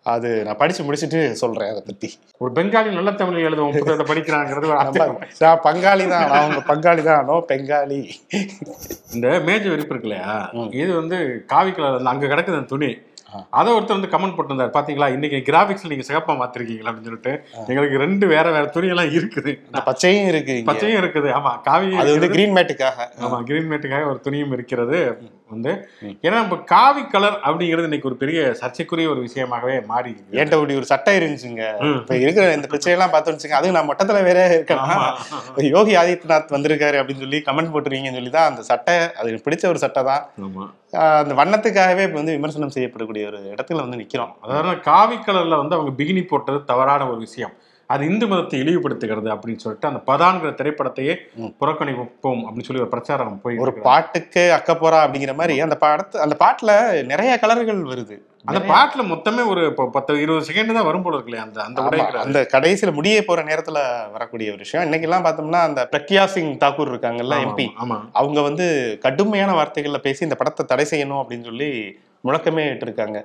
அது 0.08 0.30
நான் 0.44 0.56
படிச்சு 0.56 0.82
முடிச்சுட்டு 0.82 1.20
சொல்றேன் 1.40 1.70
அதை 1.70 1.82
பத்தி 1.86 2.08
ஒரு 2.38 2.50
பெங்காலி 2.52 2.90
நல்ல 2.90 3.10
தமிழ் 3.12 3.46
எழுதுவோம் 3.48 3.74
புத்தகத்தை 3.76 4.06
படிக்கிறாங்கிறது. 4.06 4.68
நான் 5.42 5.62
பங்காளி 5.64 6.06
தான் 6.08 6.30
உங்க 6.48 6.62
பங்காளி 6.70 7.02
தான் 7.02 7.30
பெங்காலி 7.50 8.00
இந்த 9.14 9.26
மேஜ 9.40 9.62
விரிப்பு 9.68 9.92
இருக்கு 9.94 10.08
இல்லையா. 10.10 10.32
இது 10.82 10.90
வந்து 10.94 11.18
காவி 11.46 11.72
கலர் 11.72 12.10
அங்க 12.12 12.26
கிடக்குது 12.26 12.58
அந்த 12.60 12.72
துணி. 12.74 12.90
அதை 13.58 13.68
ஒருத்தர் 13.76 13.96
வந்து 13.96 14.10
கமெண்ட் 14.12 14.36
போட்டிருந்தார். 14.36 14.74
பாத்தீங்களா? 14.76 15.08
இன்னைக்கு 15.16 15.38
கிராபிக்ஸ்ல 15.48 15.90
நீங்க 15.92 16.04
சிகப்பா 16.08 16.34
மாத்திருக்கீங்களா 16.42 16.90
அப்படின்னு 16.90 17.08
சொல்லிட்டு 17.08 17.32
எங்களுக்கு 17.70 18.02
ரெண்டு 18.04 18.24
வேற 18.34 18.46
வேற 18.56 18.64
துணி 18.76 18.92
எல்லாம் 18.94 19.10
இருக்குது 19.18 19.52
பச்சையும் 19.88 20.28
இருக்கு. 20.32 20.56
பச்சையும் 20.70 21.00
இருக்குது. 21.02 21.30
ஆமா 21.38 21.52
காவி 21.66 21.88
அது 22.02 22.14
வந்து 22.16 22.30
கிரீன் 22.36 22.54
மேட்டுக்காக 22.58 23.08
ஆமா 23.26 23.40
கிரீன் 23.50 23.68
மேட்டுக்காக 23.72 24.08
ஒரு 24.12 24.20
துணியும் 24.28 24.54
இருக்கிறது 24.58 25.00
வந்து. 25.52 25.72
ஏன்னா 26.24 26.36
நம்ம 26.40 26.56
காவி 26.72 27.02
கலர் 27.12 27.36
அப்படிங்கிறது 27.46 27.88
இன்னைக்கு 27.88 28.08
ஒரு 28.10 28.18
பெரிய 28.22 28.40
சர்ச்சைக்குரிய 28.62 29.12
ஒரு 29.12 29.20
விஷயமாகவே 29.26 29.76
மாறி. 29.92 30.12
ஏன்ட்ட 30.38 30.58
இப்படி 30.58 30.78
ஒரு 30.80 30.88
சட்டை 30.92 31.12
இருந்துச்சுங்க. 31.18 31.62
இப்ப 32.00 32.16
இருக்கிற 32.24 32.46
இந்த 32.58 32.68
பிரச்சனையெல்லாம் 32.72 33.14
பார்த்தோம்னு 33.14 33.56
அதுவும் 33.60 33.76
நான் 33.78 33.88
மொட்டத்துல 33.90 34.24
வேற 34.30 34.40
இருக்கேன். 34.56 34.82
யோகி 35.76 35.94
ஆதித்யநாத் 36.02 36.56
வந்திருக்காரு 36.56 36.98
அப்படின்னு 37.02 37.24
சொல்லி 37.26 37.40
கமெண்ட் 37.48 37.72
போட்டுருவீங்கன்னு 37.76 38.20
சொல்லி 38.20 38.34
தான் 38.36 38.50
அந்த 38.50 38.64
சட்டை 38.72 38.96
அது 39.20 39.40
பிடிச்ச 39.46 39.66
ஒரு 39.72 39.80
சட்டை 39.84 40.02
தான் 40.10 40.24
அந்த 41.22 41.32
வண்ணத்துக்காகவே 41.38 42.04
இப்ப 42.06 42.16
வந்து 42.20 42.36
விமர்சனம் 42.36 42.74
செய்யப்படக்கூடிய 42.74 43.17
ஒரு 43.26 43.40
இடத்துல 43.54 43.84
வந்து 43.84 44.00
நிக்கிறோம். 44.02 44.34
அதாவது 44.42 44.80
காவி 44.90 45.18
கலர்ல 45.26 45.60
வந்து 45.62 45.76
அவங்க 45.78 45.94
பிகினி 46.02 46.22
போட்டது 46.24 46.60
தவறான 46.64 47.08
ஒரு 47.12 47.20
விஷயம். 47.26 47.54
அது 47.90 48.02
இந்து 48.10 48.26
மதத்தை 48.30 48.56
இழிவுபடுத்துகிறது 48.62 49.28
அப்படின்னு 49.34 49.62
சொல்லிட்டு 49.62 49.88
அந்த 49.90 50.00
பதான்கிற 50.08 50.50
திரைப்படத்தையே. 50.56 51.14
புறக்கணிப்போம் 51.60 52.42
அப்படின்னு 52.46 52.66
சொல்லி 52.66 52.82
ஒரு 52.84 52.92
பிரச்சாரம் 52.94 53.38
போய் 53.44 53.62
ஒரு 53.64 53.72
பாட்டுக்கு 53.86 54.42
அக்கப்போரா 54.56 54.98
அப்படிங்கிற 55.04 55.34
மாதிரி 55.40 55.54
அந்த 55.66 55.76
படத்து 55.84 56.24
அந்த 56.24 56.36
பாட்டுல 56.42 56.72
நிறைய 57.12 57.38
கலர்கள் 57.44 57.80
வருது. 57.92 58.16
அந்த 58.50 58.60
பாட்டுல 58.72 59.02
மொத்தமே 59.12 59.42
ஒரு 59.52 59.62
பத்து 59.94 60.20
இருபது 60.24 60.48
செகண்ட் 60.48 60.76
தான் 60.76 60.88
வரும் 60.88 61.04
போல 61.04 61.16
இருக்கு 61.16 61.30
இல்லையா 61.30 61.46
அந்த 61.46 61.62
அந்த 61.64 62.20
அந்த 62.24 62.42
கடைசியில 62.52 62.92
முடிய 62.98 63.22
போற 63.28 63.42
நேரத்துல 63.50 63.78
வரக்கூடிய 64.16 64.52
ஒரு 64.54 64.62
விஷயம். 64.66 64.84
இன்னைக்கு 64.86 65.08
எல்லாம் 65.08 65.24
பார்த்தோம்னா 65.24 65.62
அந்த 65.68 65.82
பிரக்யா 65.94 66.24
சிங் 66.34 66.52
தாக்கூர் 66.64 66.92
இருக்காங்கல்ல 66.94 67.38
எம்பி 67.46 67.66
அவங்க 68.20 68.42
வந்து 68.48 68.66
கடுமையான 69.06 69.56
வார்த்தைகள்ல 69.60 70.00
பேசி 70.06 70.26
இந்த 70.28 70.38
படத்தை 70.42 70.66
தடை 70.66 70.86
செய்யணும் 70.92 71.22
அப்படின்னு 71.22 71.48
சொல்லி 71.50 71.70
முழக்கமே 72.28 72.66
இட்டிருக்காங்க. 72.70 73.20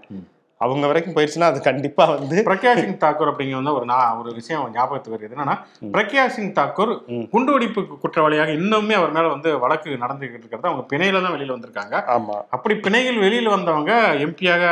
அவங்க 0.61 0.87
வரைக்கும் 0.89 1.15
போயிடுச்சுன்னா 1.15 1.47
அது 1.49 1.59
கண்டிப்பா 1.61 2.03
வந்து 2.09 2.35
பிரக்யா 2.45 2.73
சிங் 2.75 2.99
தாக்கூர் 2.99 3.29
அப்படிங்கிற 3.29 3.57
வந்து 3.57 3.73
ஒரு 3.73 3.85
நான் 3.85 4.17
ஒரு 4.19 4.29
விஷயம் 4.35 4.67
ஞாபகத்துக்கு 4.75 5.15
வருது 5.15 5.35
என்னன்னா. 5.35 5.55
பிரக்யா 5.93 6.23
சிங் 6.27 6.53
தாக்கூர். 6.53 6.91
குண்டுவெடிப்பு 7.33 7.81
குற்றவாளியாக 8.03 8.53
இன்னுமே 8.57 8.95
அவர் 8.99 9.11
மேல 9.11 9.25
வந்து 9.27 9.49
வழக்கு 9.59 9.97
நடந்துகிட்டு 10.03 10.37
இருக்கிறது 10.37 10.69
அவங்க 10.69 10.83
பிணையில 10.91 11.21
தான் 11.21 11.33
வெளியில 11.35 11.55
வந்திருக்காங்க 11.55 11.97
ஆமா 12.15 12.37
அப்படி 12.49 12.75
பிணையில் 12.85 13.19
வெளியில 13.21 13.49
வந்தவங்க 13.49 13.91
எம்பியாக 14.25 14.63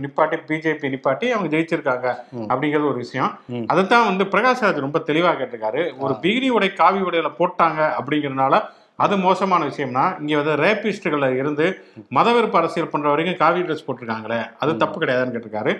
நிப்பாட்டி 0.00 0.38
பிஜேபி 0.48 0.90
நிப்பாட்டி 0.94 1.28
அவங்க 1.32 1.50
ஜெயிச்சிருக்காங்க. 1.54 2.08
அப்படிங்கிறது 2.48 2.90
ஒரு 2.90 3.00
விஷயம் 3.04 3.30
ம். 3.54 3.66
அதுதான் 3.68 4.08
வந்து 4.08 4.26
பிரகாஷ் 4.32 4.64
ராஜ் 4.64 4.84
ரொம்ப 4.84 5.02
தெளிவா 5.08 5.32
கேட்டிருக்காரு 5.36 5.84
ஒரு 6.00 6.16
பிகினி 6.24 6.50
உடை 6.52 6.70
காவி 6.74 7.02
உடையில 7.06 7.30
போட்டாங்க 7.38 7.80
அப்படிங்கறதுனால 7.98 8.60
அது 9.04 9.14
மோசமான 9.24 9.62
விஷயம்னா 9.70 10.04
இங்க 10.20 10.34
வந்து 10.38 10.52
ரேபிஸ்டுகள் 10.62 11.24
இருந்து 11.40 11.66
மதவெறுப்பு 12.16 12.58
அரசியல் 12.60 12.90
பண்ற 12.92 13.06
வரைக்கும் 13.12 13.38
காவி 13.42 13.64
ட்ரெஸ் 13.66 13.84
போட்டிருக்காங்களே 13.86 14.38
அது 14.62 14.72
தப்பு 14.82 14.96
கிடையாதுன்னு 15.02 15.34
கேட்டிருக்காரு. 15.34 15.72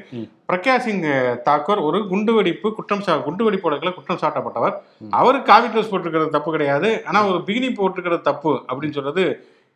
பிரக்யா 0.48 0.74
சிங் 0.86 1.02
தாக்கூர் 1.48 1.80
ஒரு 1.88 2.00
குண்டுவெடிப்பு 2.10 2.70
குற்றம் 2.78 3.04
சா 3.06 3.14
குண்டுவெடிப்பு 3.28 3.68
வழக்குல 3.68 3.92
குற்றம் 3.98 4.22
சாட்டப்பட்டவர். 4.22 4.74
அவரு 5.20 5.38
காவி 5.50 5.68
ட்ரெஸ் 5.74 5.90
போட்டிருக்கிறது 5.92 6.36
தப்பு 6.36 6.52
கிடையாது. 6.56 6.90
ஆனா 7.08 7.20
ஒரு 7.30 7.40
பிகினி 7.48 7.70
போட்டிருக்கிறது 7.80 8.28
தப்பு 8.30 8.54
அப்படின்னு 8.68 8.98
சொல்றது 8.98 9.26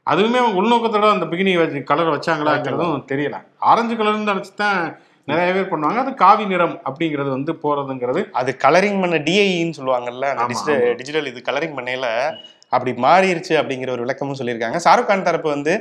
அதுவுமே 0.06 0.38
அவங்க 0.42 0.60
உள்நோக்கத்தோட 0.60 1.08
அந்த 1.16 1.26
பிகினி 1.32 1.52
வச்சு 1.62 1.80
கலர் 1.92 2.14
வச்சாங்களாங்கிறதும் 2.16 3.08
தெரியல. 3.12 3.36
ஆரஞ்சு 3.70 3.94
கலர்னு 4.00 4.30
நினைச்சு 4.32 4.54
தான் 4.62 4.78
நிறைய 5.28 5.50
பேர் 5.56 5.72
பண்ணுவாங்க. 5.72 5.98
அது 6.04 6.12
காவி 6.22 6.44
நிறம் 6.52 6.76
அப்படிங்கிறது 6.88 7.30
வந்து 7.34 7.52
போறதுங்கிறது 7.64 8.20
அது 8.40 8.50
கலரிங் 8.62 9.02
பண்ண 9.02 9.18
டிஐன்னு 9.26 9.76
சொல்லுவாங்கல்ல 9.78 10.28
டிஜிட்டல் 10.40 10.80
ஆமா. 10.80 10.96
டிஜிட்டல் 11.00 11.28
இது 11.32 11.40
கலரிங் 11.50 11.76
பண்ணையில 11.78 12.06
அப்படி 12.72 12.92
மாறிடுச்சு 13.06 13.54
அப்படிங்கிற 13.60 13.90
ஒரு 13.90 14.04
விளக்கமும் 14.04 14.38
சொல்லியிருக்காங்க. 14.38 14.78
ஷாருக் 14.84 15.10
கான் 15.10 15.22
தரப்பு 15.22 15.48
வந்து 15.48 15.72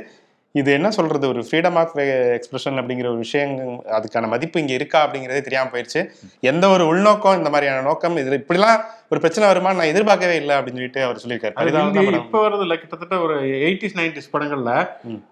இது 0.54 0.70
என்ன 0.72 0.88
சொல்றது? 0.90 1.24
ஒரு 1.28 1.40
ஃப்ரீடம் 1.40 1.76
ஆஃப் 1.78 1.92
எக்ஸ்பிரஷன் 2.34 2.78
அப்படிங்கிற 2.78 3.06
ஒரு 3.06 3.18
விஷயம் 3.18 3.52
அதுக்கான 3.96 4.28
மதிப்பு 4.28 4.60
இங்க 4.60 4.72
இருக்கா 4.72 5.00
அப்படிங்கிறதே 5.04 5.40
தெரியாம 5.40 5.70
போயிடுச்சு 5.72 6.00
எந்த 6.42 6.64
ஒரு 6.68 6.84
உள்நோக்கம் 6.86 7.36
இந்த 7.36 7.50
மாதிரியான 7.50 7.82
நோக்கம் 7.82 8.16
இதுல 8.16 8.38
இப்படிலாம் 8.40 8.80
ஒரு 9.12 9.20
பிரச்சனை 9.20 9.44
வருமா 9.46 9.72
நான் 9.72 9.90
எதிர்பார்க்கவே 9.92 10.34
இல்லை 10.36 10.54
அப்படின்னு 10.56 10.78
சொல்லிட்டு 10.78 11.04
அவர் 11.04 11.20
சொல்லியிருக்காரு. 11.22 12.16
இப்ப 12.18 12.40
வருதுல 12.42 12.74
கிட்டத்தட்ட 12.78 13.18
ஒரு 13.18 13.36
எயிட்டிஸ் 13.60 13.96
நைன்டிஸ் 13.98 14.30
படங்கள்ல. 14.32 14.72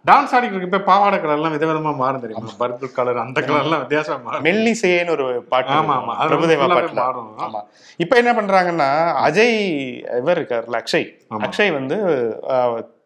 டான்ஸ் 0.04 0.34
ஆடிட்டு 0.36 0.68
இப்ப 0.68 0.80
பாவாடை 0.88 1.18
கலர் 1.20 1.38
எல்லாம் 1.38 1.56
விதவிதமா 1.56 1.92
மாறும் 1.96 2.24
தெரியுமா? 2.24 2.52
பர்பிள் 2.62 2.92
கலர் 2.92 3.20
அந்த 3.24 3.42
கலர் 3.42 3.66
எல்லாம் 3.66 3.82
வித்தியாசமா 3.84 4.18
மாறும். 4.26 4.44
மெல்லிசையேன்னு 4.48 5.14
ஒரு 5.16 5.26
பாட்டு 5.48 5.74
ஆமா 5.78 5.96
ஆமா. 5.98 6.14
பிரபுதேவா 6.30 6.68
பாட்டுல. 6.72 7.00
மாறும். 7.02 7.30
ஆமா. 7.46 7.62
இப்ப 8.00 8.16
என்ன 8.16 8.32
பண்றாங்கன்னா 8.32 8.90
அஜய் 9.26 9.56
இவர் 10.20 10.40
இருக்காருல்ல 10.40 10.80
அக்ஷய். 10.82 11.08
அக்ஷய் 11.46 11.72
வந்து 11.72 11.98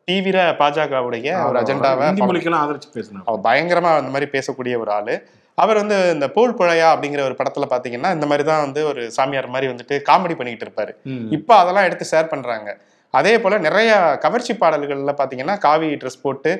தீவிர 0.08 0.36
பாஜகவுடைய 0.60 1.28
ஒரு 1.42 1.58
அஜெண்டாவை 1.60 2.06
மொழிக்கெல்லாம் 2.22 2.62
ஆதரிச்சு 2.64 2.88
பேசினார் 2.94 3.26
அவர் 3.28 3.44
பயங்கரமா 3.44 3.90
அந்த 3.98 4.10
மாதிரி 4.10 4.28
பேசக்கூடிய 4.32 4.74
ஒரு 4.82 4.90
ஆளு. 4.92 5.14
அவர் 5.58 5.78
வந்து 5.78 5.96
இந்த 6.12 6.26
போல் 6.30 6.56
புழையா 6.58 6.86
அப்படிங்கிற 6.92 7.22
ஒரு 7.24 7.36
படத்துல 7.38 7.66
பாத்தீங்கன்னா 7.70 8.10
இந்த 8.14 8.26
மாதிரி 8.26 8.44
தான் 8.46 8.64
வந்து 8.64 8.80
ஒரு 8.90 9.02
சாமியார் 9.16 9.52
மாதிரி 9.52 9.66
வந்துட்டு 9.72 9.96
காமெடி 10.08 10.34
பண்ணிக்கிட்டு 10.36 10.66
இருப்பாரு. 10.66 10.92
இப்போ 11.36 11.52
அதெல்லாம் 11.58 11.86
எடுத்து 11.88 12.10
ஷேர் 12.10 12.32
பண்றாங்க. 12.32 12.70
அதே 13.14 13.32
போல 13.38 13.54
நிறைய 13.58 13.90
கவர்ச்சி 14.22 14.52
பாடல்கள்ல 14.54 15.12
பாத்தீங்கன்னா 15.16 15.56
காவி 15.64 15.88
ட்ரெஸ் 16.00 16.22
போட்டு 16.22 16.50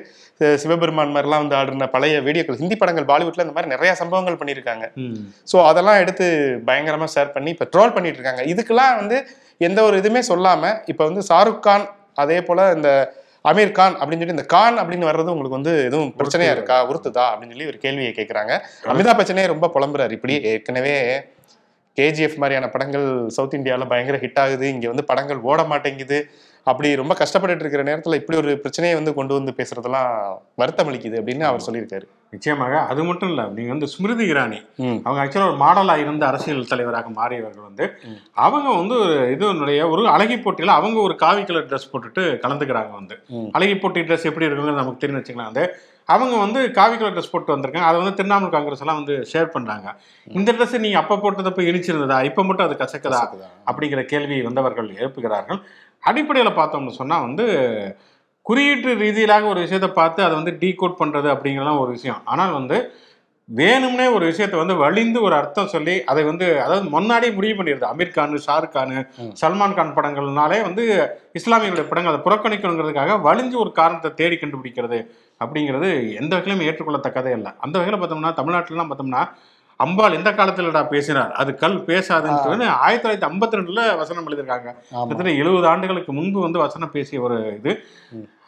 சி- 0.41 0.57
சிவபெருமான் 0.61 1.13
மாதிரிலாம் 1.13 1.43
வந்து 1.43 1.57
ஆடுன 1.59 1.87
பழைய 1.89 2.17
வீடியோக்கள் 2.21 2.59
ஹிந்தி 2.59 2.75
படங்கள் 2.77 3.07
பாலிவுட்ல 3.09 3.45
இந்த 3.45 3.55
மாதிரி 3.55 3.73
நிறைய 3.73 3.93
சம்பவங்கள் 4.01 4.39
பண்ணியிருக்காங்க. 4.41 4.85
ஸோ 5.47 5.57
அதெல்லாம் 5.69 5.99
எடுத்து 6.03 6.27
பயங்கரமா 6.67 7.07
ஷேர் 7.13 7.33
பண்ணி 7.33 7.51
இப்போ 7.51 7.67
ட்ரோல் 7.73 7.95
பண்ணிட்டு 7.95 8.19
இருக்காங்க. 8.19 8.43
இதுக்கெல்லாம் 8.53 8.95
வந்து 9.01 9.19
எந்த 9.61 9.79
ஒரு 9.83 9.97
இதுவுமே 10.01 10.23
சொல்லாம 10.29 10.61
இப்போ 10.87 11.03
வந்து 11.05 11.23
ஷாருக் 11.29 11.63
கான் 11.63 11.87
அதே 12.17 12.39
போல 12.43 12.61
இந்த 12.75 12.89
அமீர் 13.49 13.71
கான் 13.71 13.95
அப்படின்னு 13.95 14.19
சொல்லி 14.19 14.27
இந்த 14.27 14.43
கான் 14.43 14.77
அப்படின்னு 14.77 15.07
வர்றது 15.09 15.33
உங்களுக்கு 15.35 15.59
வந்து 15.59 15.83
எதுவும் 15.83 16.13
பிரச்சனையா 16.17 16.51
இருக்கா? 16.51 16.89
உறுத்துதா? 16.89 17.25
அப்படின்னு 17.31 17.47
சொல்லி 17.47 17.65
ஒரு 17.65 17.77
கேள்வியை 17.77 18.13
கேட்குறாங்க 18.15 18.61
அமிதாப் 18.83 19.19
பச்சனே 19.19 19.47
ரொம்ப 19.47 19.71
புலம்புறாரு. 19.73 20.11
இப்படி 20.11 20.41
ஏற்கனவே 20.41 21.23
கேஜிஎஃப் 21.97 22.35
மாதிரியான 22.35 22.69
படங்கள் 22.69 23.29
சவுத் 23.29 23.53
இந்தியாவில் 23.53 23.87
பயங்கர 23.87 24.17
ஹிட் 24.17 24.39
ஆகுது. 24.39 24.69
இங்கே 24.69 24.87
வந்து 24.87 25.03
படங்கள் 25.03 25.37
ஓட 25.37 25.63
மாட்டேங்குது. 25.63 26.29
அப்படி 26.67 26.89
ரொம்ப 26.99 27.13
கஷ்டப்பட்டுட்டு 27.19 27.63
இருக்கிற 27.63 27.83
நேரத்தில் 27.87 28.19
இப்படி 28.19 28.37
ஒரு 28.41 28.51
பிரச்சனையை 28.63 28.95
வந்து 28.97 29.11
கொண்டு 29.17 29.33
வந்து 29.37 29.51
பேசுறதெல்லாம் 29.57 30.11
வருத்தம் 30.61 30.89
அளிக்குது 30.89 31.19
அப்படின்னு 31.21 31.45
அவர் 31.49 31.65
சொல்லியிருக்காரு. 31.65 32.05
நிச்சயமாக 32.35 32.75
அது 32.91 33.01
மட்டும் 33.07 33.31
இல்ல 33.31 33.41
நீங்க 33.55 33.71
வந்து 33.73 33.89
ஸ்மிருதி 33.93 34.25
இரானி 34.31 34.59
அவங்க 35.05 35.17
ஆக்சுவலா 35.23 35.49
ஒரு 35.51 35.59
மாடலா 35.63 35.95
இருந்த 36.03 36.23
அரசியல் 36.29 36.69
தலைவராக 36.71 37.09
மாறியவர்கள் 37.19 37.67
வந்து. 37.69 37.85
அவங்க 38.45 38.69
வந்து 38.81 38.95
ஒரு 39.03 39.15
இதனுடைய 39.35 39.81
ஒரு 39.93 40.03
அழகி 40.15 40.37
போட்டியில 40.45 40.77
அவங்க 40.81 40.99
ஒரு 41.07 41.15
காவி 41.23 41.43
கலர் 41.49 41.69
ட்ரெஸ் 41.71 41.91
போட்டுட்டு 41.93 42.23
கலந்துக்கிறாங்க 42.45 42.93
வந்து. 42.99 43.17
அழகி 43.57 43.75
போட்டி 43.75 44.05
ட்ரெஸ் 44.07 44.29
எப்படி 44.31 44.47
இருக்குங்கிறது 44.47 44.83
நமக்கு 44.83 45.03
தெரியும் 45.03 45.21
வச்சுக்கலாம். 45.21 45.51
வந்து 45.51 45.65
அவங்க 46.09 46.35
வந்து 46.43 46.59
காவி 46.77 46.95
கலர் 46.95 47.13
ட்ரெஸ் 47.15 47.31
போட்டு 47.33 47.53
வந்திருக்காங்க. 47.53 47.89
அதை 47.89 47.97
வந்து 48.01 48.17
திரிணாமுல் 48.17 48.53
காங்கிரஸ் 48.55 48.81
எல்லாம் 48.83 48.99
வந்து 49.01 49.15
ஷேர் 49.31 49.53
பண்றாங்க. 49.53 49.87
இந்த 50.39 50.49
ட்ரெஸ் 50.57 50.83
நீங்க 50.85 50.97
அப்ப 51.01 51.19
போட்டதப்ப 51.23 51.61
இனிச்சிருந்ததா? 51.69 52.17
இப்ப 52.29 52.43
மட்டும் 52.47 52.67
அது 52.67 52.75
கசக்குதா? 52.81 53.21
அப்படிங்கிற 53.69 54.01
கேள்வி 54.11 54.37
வந்தவர்கள் 54.47 54.89
எழுப்புகிறார்கள். 54.99 55.59
அடிப்படையில் 56.09 56.57
பார்த்தோம்னு 56.59 56.99
சொன்னா 57.01 57.17
வந்து 57.27 57.45
குறியீட்டு 58.45 58.91
ரீதியிலாக 59.03 59.47
ஒரு 59.53 59.59
விஷயத்தை 59.65 59.89
பார்த்து 59.99 60.19
அதை 60.25 60.35
வந்து 60.39 60.53
டீகோட் 60.61 60.99
பண்றது 61.01 61.27
அப்படிங்கிறலாம் 61.33 61.81
ஒரு 61.83 61.91
விஷயம். 61.97 62.21
ஆனால் 62.33 62.57
வந்து 62.59 62.77
வேணும்னே 63.49 64.05
ஒரு 64.15 64.25
விஷயத்தை 64.29 64.57
வந்து 64.61 64.75
வழிந்து 64.81 65.19
ஒரு 65.27 65.35
அர்த்தம் 65.39 65.71
சொல்லி 65.73 65.95
அதை 66.11 66.21
வந்து 66.29 66.45
அதாவது 66.65 66.85
முன்னாடியே 66.93 67.31
முடிவு 67.37 67.55
பண்ணிடுது 67.57 67.85
அமீர் 67.89 68.13
கான் 68.17 68.35
ஷாருக் 68.45 68.75
கான். 68.75 68.93
சல்மான் 69.41 69.75
கான் 69.77 69.95
படங்கள்னாலே 69.97 70.59
வந்து 70.67 70.83
இஸ்லாமியர்களுடைய 71.39 71.87
படங்கள் 71.89 72.13
அதை 72.13 72.21
புறக்கணிக்கணுங்கிறதுக்காக 72.27 73.17
வழிஞ்சு 73.27 73.57
ஒரு 73.63 73.73
காரணத்தை 73.79 74.11
தேடி 74.21 74.37
கண்டுபிடிக்கிறது 74.43 74.99
அப்படிங்கிறது 75.41 75.89
எந்த 76.21 76.31
வகையிலும் 76.37 76.65
ஏற்றுக்கொள்ளத்தக்கதே 76.67 77.33
இல்லை. 77.39 77.51
அந்த 77.65 77.75
வகையில் 77.79 77.99
பார்த்தோம்னா 78.01 78.33
தமிழ்நாட்டிலலாம் 78.39 78.91
பார்த்தோம்னா 78.91 79.23
அம்பாள் 79.83 80.17
எந்த 80.17 80.29
காலத்துலடா 80.33 80.81
பேசினார் 80.89 81.31
அது 81.39 81.51
கல் 81.57 81.77
பேசாதுன்னு 81.87 82.41
ஆயிரத்தி 82.77 83.03
தொள்ளாயிரத்தி 83.03 83.29
ஐம்பத்தி 83.29 83.57
ரெண்டுல 83.59 83.81
வசனம் 83.99 84.27
எழுதியிருக்காங்க. 84.27 84.69
கிட்டத்தட்ட 85.01 85.33
எழுபது 85.41 85.67
ஆண்டுகளுக்கு 85.69 86.11
முன்பு 86.13 86.39
வந்து 86.41 86.59
வசனம் 86.63 86.93
பேசிய 86.93 87.21
ஒரு 87.21 87.37
இது. 87.57 87.73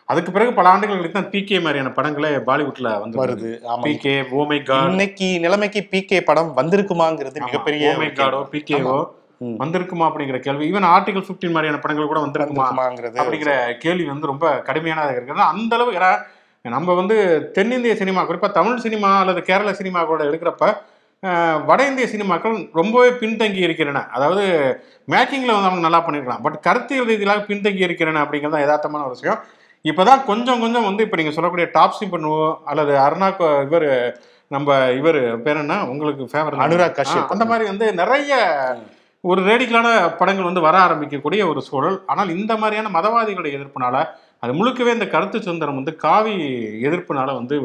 அதுக்கு 0.10 0.32
பிறகு 0.32 0.52
பல 0.54 0.68
ஆண்டுகள் 0.72 0.98
கழித்து 0.98 1.16
தான் 1.16 1.32
பிகே 1.32 1.58
மாதிரியான 1.62 1.92
படங்களே 1.96 2.32
பாலிவுட்ல 2.48 2.90
வந்து 3.04 3.18
வருது. 3.22 3.52
பிகே 3.86 4.14
ஓமை 4.40 4.60
காட் 4.64 4.90
இன்னைக்கு 4.90 5.30
நிலைமைக்கு 5.42 5.82
பிகே 5.94 6.18
படம் 6.24 6.52
வந்திருக்குமாங்கிறது 6.60 7.46
மிகப்பெரிய 7.46 7.86
ஓமை 7.92 8.10
காடோ 8.20 8.42
பிகேவோ. 8.54 8.98
வந்திருக்குமா 9.60 10.06
அப்படிங்கிற 10.10 10.38
கேள்வி. 10.44 10.66
ஈவன் 10.70 10.88
ஆர்டிகல் 10.92 11.26
15 11.26 11.50
மாதிரியான 11.54 11.80
படங்கள் 11.80 12.08
கூட 12.08 12.20
வந்திருக்குமா 12.22 12.62
வந்திருக்குமாங்கிறது. 12.62 13.18
அப்படிங்கிற 13.22 13.52
கேள்வி 13.82 14.06
வந்து 14.12 14.32
ரொம்ப 14.32 14.46
கடுமையானதாக 14.68 15.18
இருக்கிறது 15.18 15.50
அந்த 15.54 15.74
அளவு 15.76 15.98
ஏன்னா 15.98 16.12
நம்ம 16.66 16.94
வந்து 16.96 17.16
தென்னிந்திய 17.56 17.96
சினிமா 17.98 18.22
குறிப்பா 18.24 18.50
தமிழ் 18.54 18.84
சினிமா 18.84 19.10
அல்லது 19.20 19.42
கேரள 19.44 19.72
சினிமாக்களோட 19.80 20.24
எடுக்கிறப்ப 20.30 20.64
அஹ், 20.66 20.78
வட 21.68 21.82
இந்திய 21.90 22.06
சினிமாக்கள் 22.14 22.56
ரொம்பவே 22.80 23.10
பின்தங்கி 23.22 23.62
இருக்கின்றன 23.66 24.02
அதாவது 24.16 24.44
மேக்கிங்ல 25.14 25.54
வந்து 25.56 25.70
அவங்க 25.70 25.84
நல்லா 25.88 26.02
பண்ணிருக்கலாம். 26.06 26.44
பட் 26.46 26.58
கருத்தியல் 26.68 27.10
ரீதியிலாக 27.12 27.44
பின்தங்கி 27.50 27.86
இருக்கின்றன 27.88 28.24
அப்படிங்கிறது 28.26 28.56
தான் 28.56 28.66
யதார்த்தமான 28.66 29.06
ஒரு 29.08 29.16
விஷயம். 29.18 29.40
இப்பதான் 29.86 30.22
கொஞ்சம் 30.30 30.62
கொஞ்சம் 30.64 30.88
வந்து 30.90 31.06
இப்போ 31.06 31.18
நீங்க 31.20 31.34
சொல்லக்கூடிய 31.38 31.66
டாப்ஸி 31.78 32.06
பண்ணுவோ 32.14 32.44
அல்லது 32.72 32.94
அருணா 33.06 33.30
இவர் 33.68 33.88
நம்ம 34.52 34.76
இவர் 35.00 35.20
பேர் 35.46 35.62
என்ன? 35.64 35.76
உங்களுக்கு 35.92 36.24
ஃபேவர் 36.32 36.60
அனுராக் 36.66 36.98
கஷ்யப். 37.00 37.32
அந்த 37.36 37.46
மாதிரி 37.52 37.66
வந்து 37.72 37.86
நிறைய 38.02 38.34
ஒரு 39.24 39.42
ரேடிக்கலான 39.50 39.90
படங்கள் 40.20 40.50
வந்து 40.50 40.66
வர 40.68 40.76
ஆரம்பிக்கக்கூடிய 40.88 41.42
ஒரு 41.52 41.62
சூழல். 41.70 41.98
ஆனால் 42.12 42.34
இந்த 42.38 42.54
மாதிரியான 42.62 42.92
மதவாதிகளுடைய 42.98 43.58
எதிர்ப்புனால 43.60 43.96
அது 44.44 44.54
முழுக்கவே 44.60 44.92
இந்த 44.98 45.08
கருத்து 45.14 45.38
சுதந்திரம் 45.46 45.80
வந்து 45.80 45.94
காவி 46.06 46.36
எதிர்ப்புனால 46.88 47.30
வந்து 47.40 47.56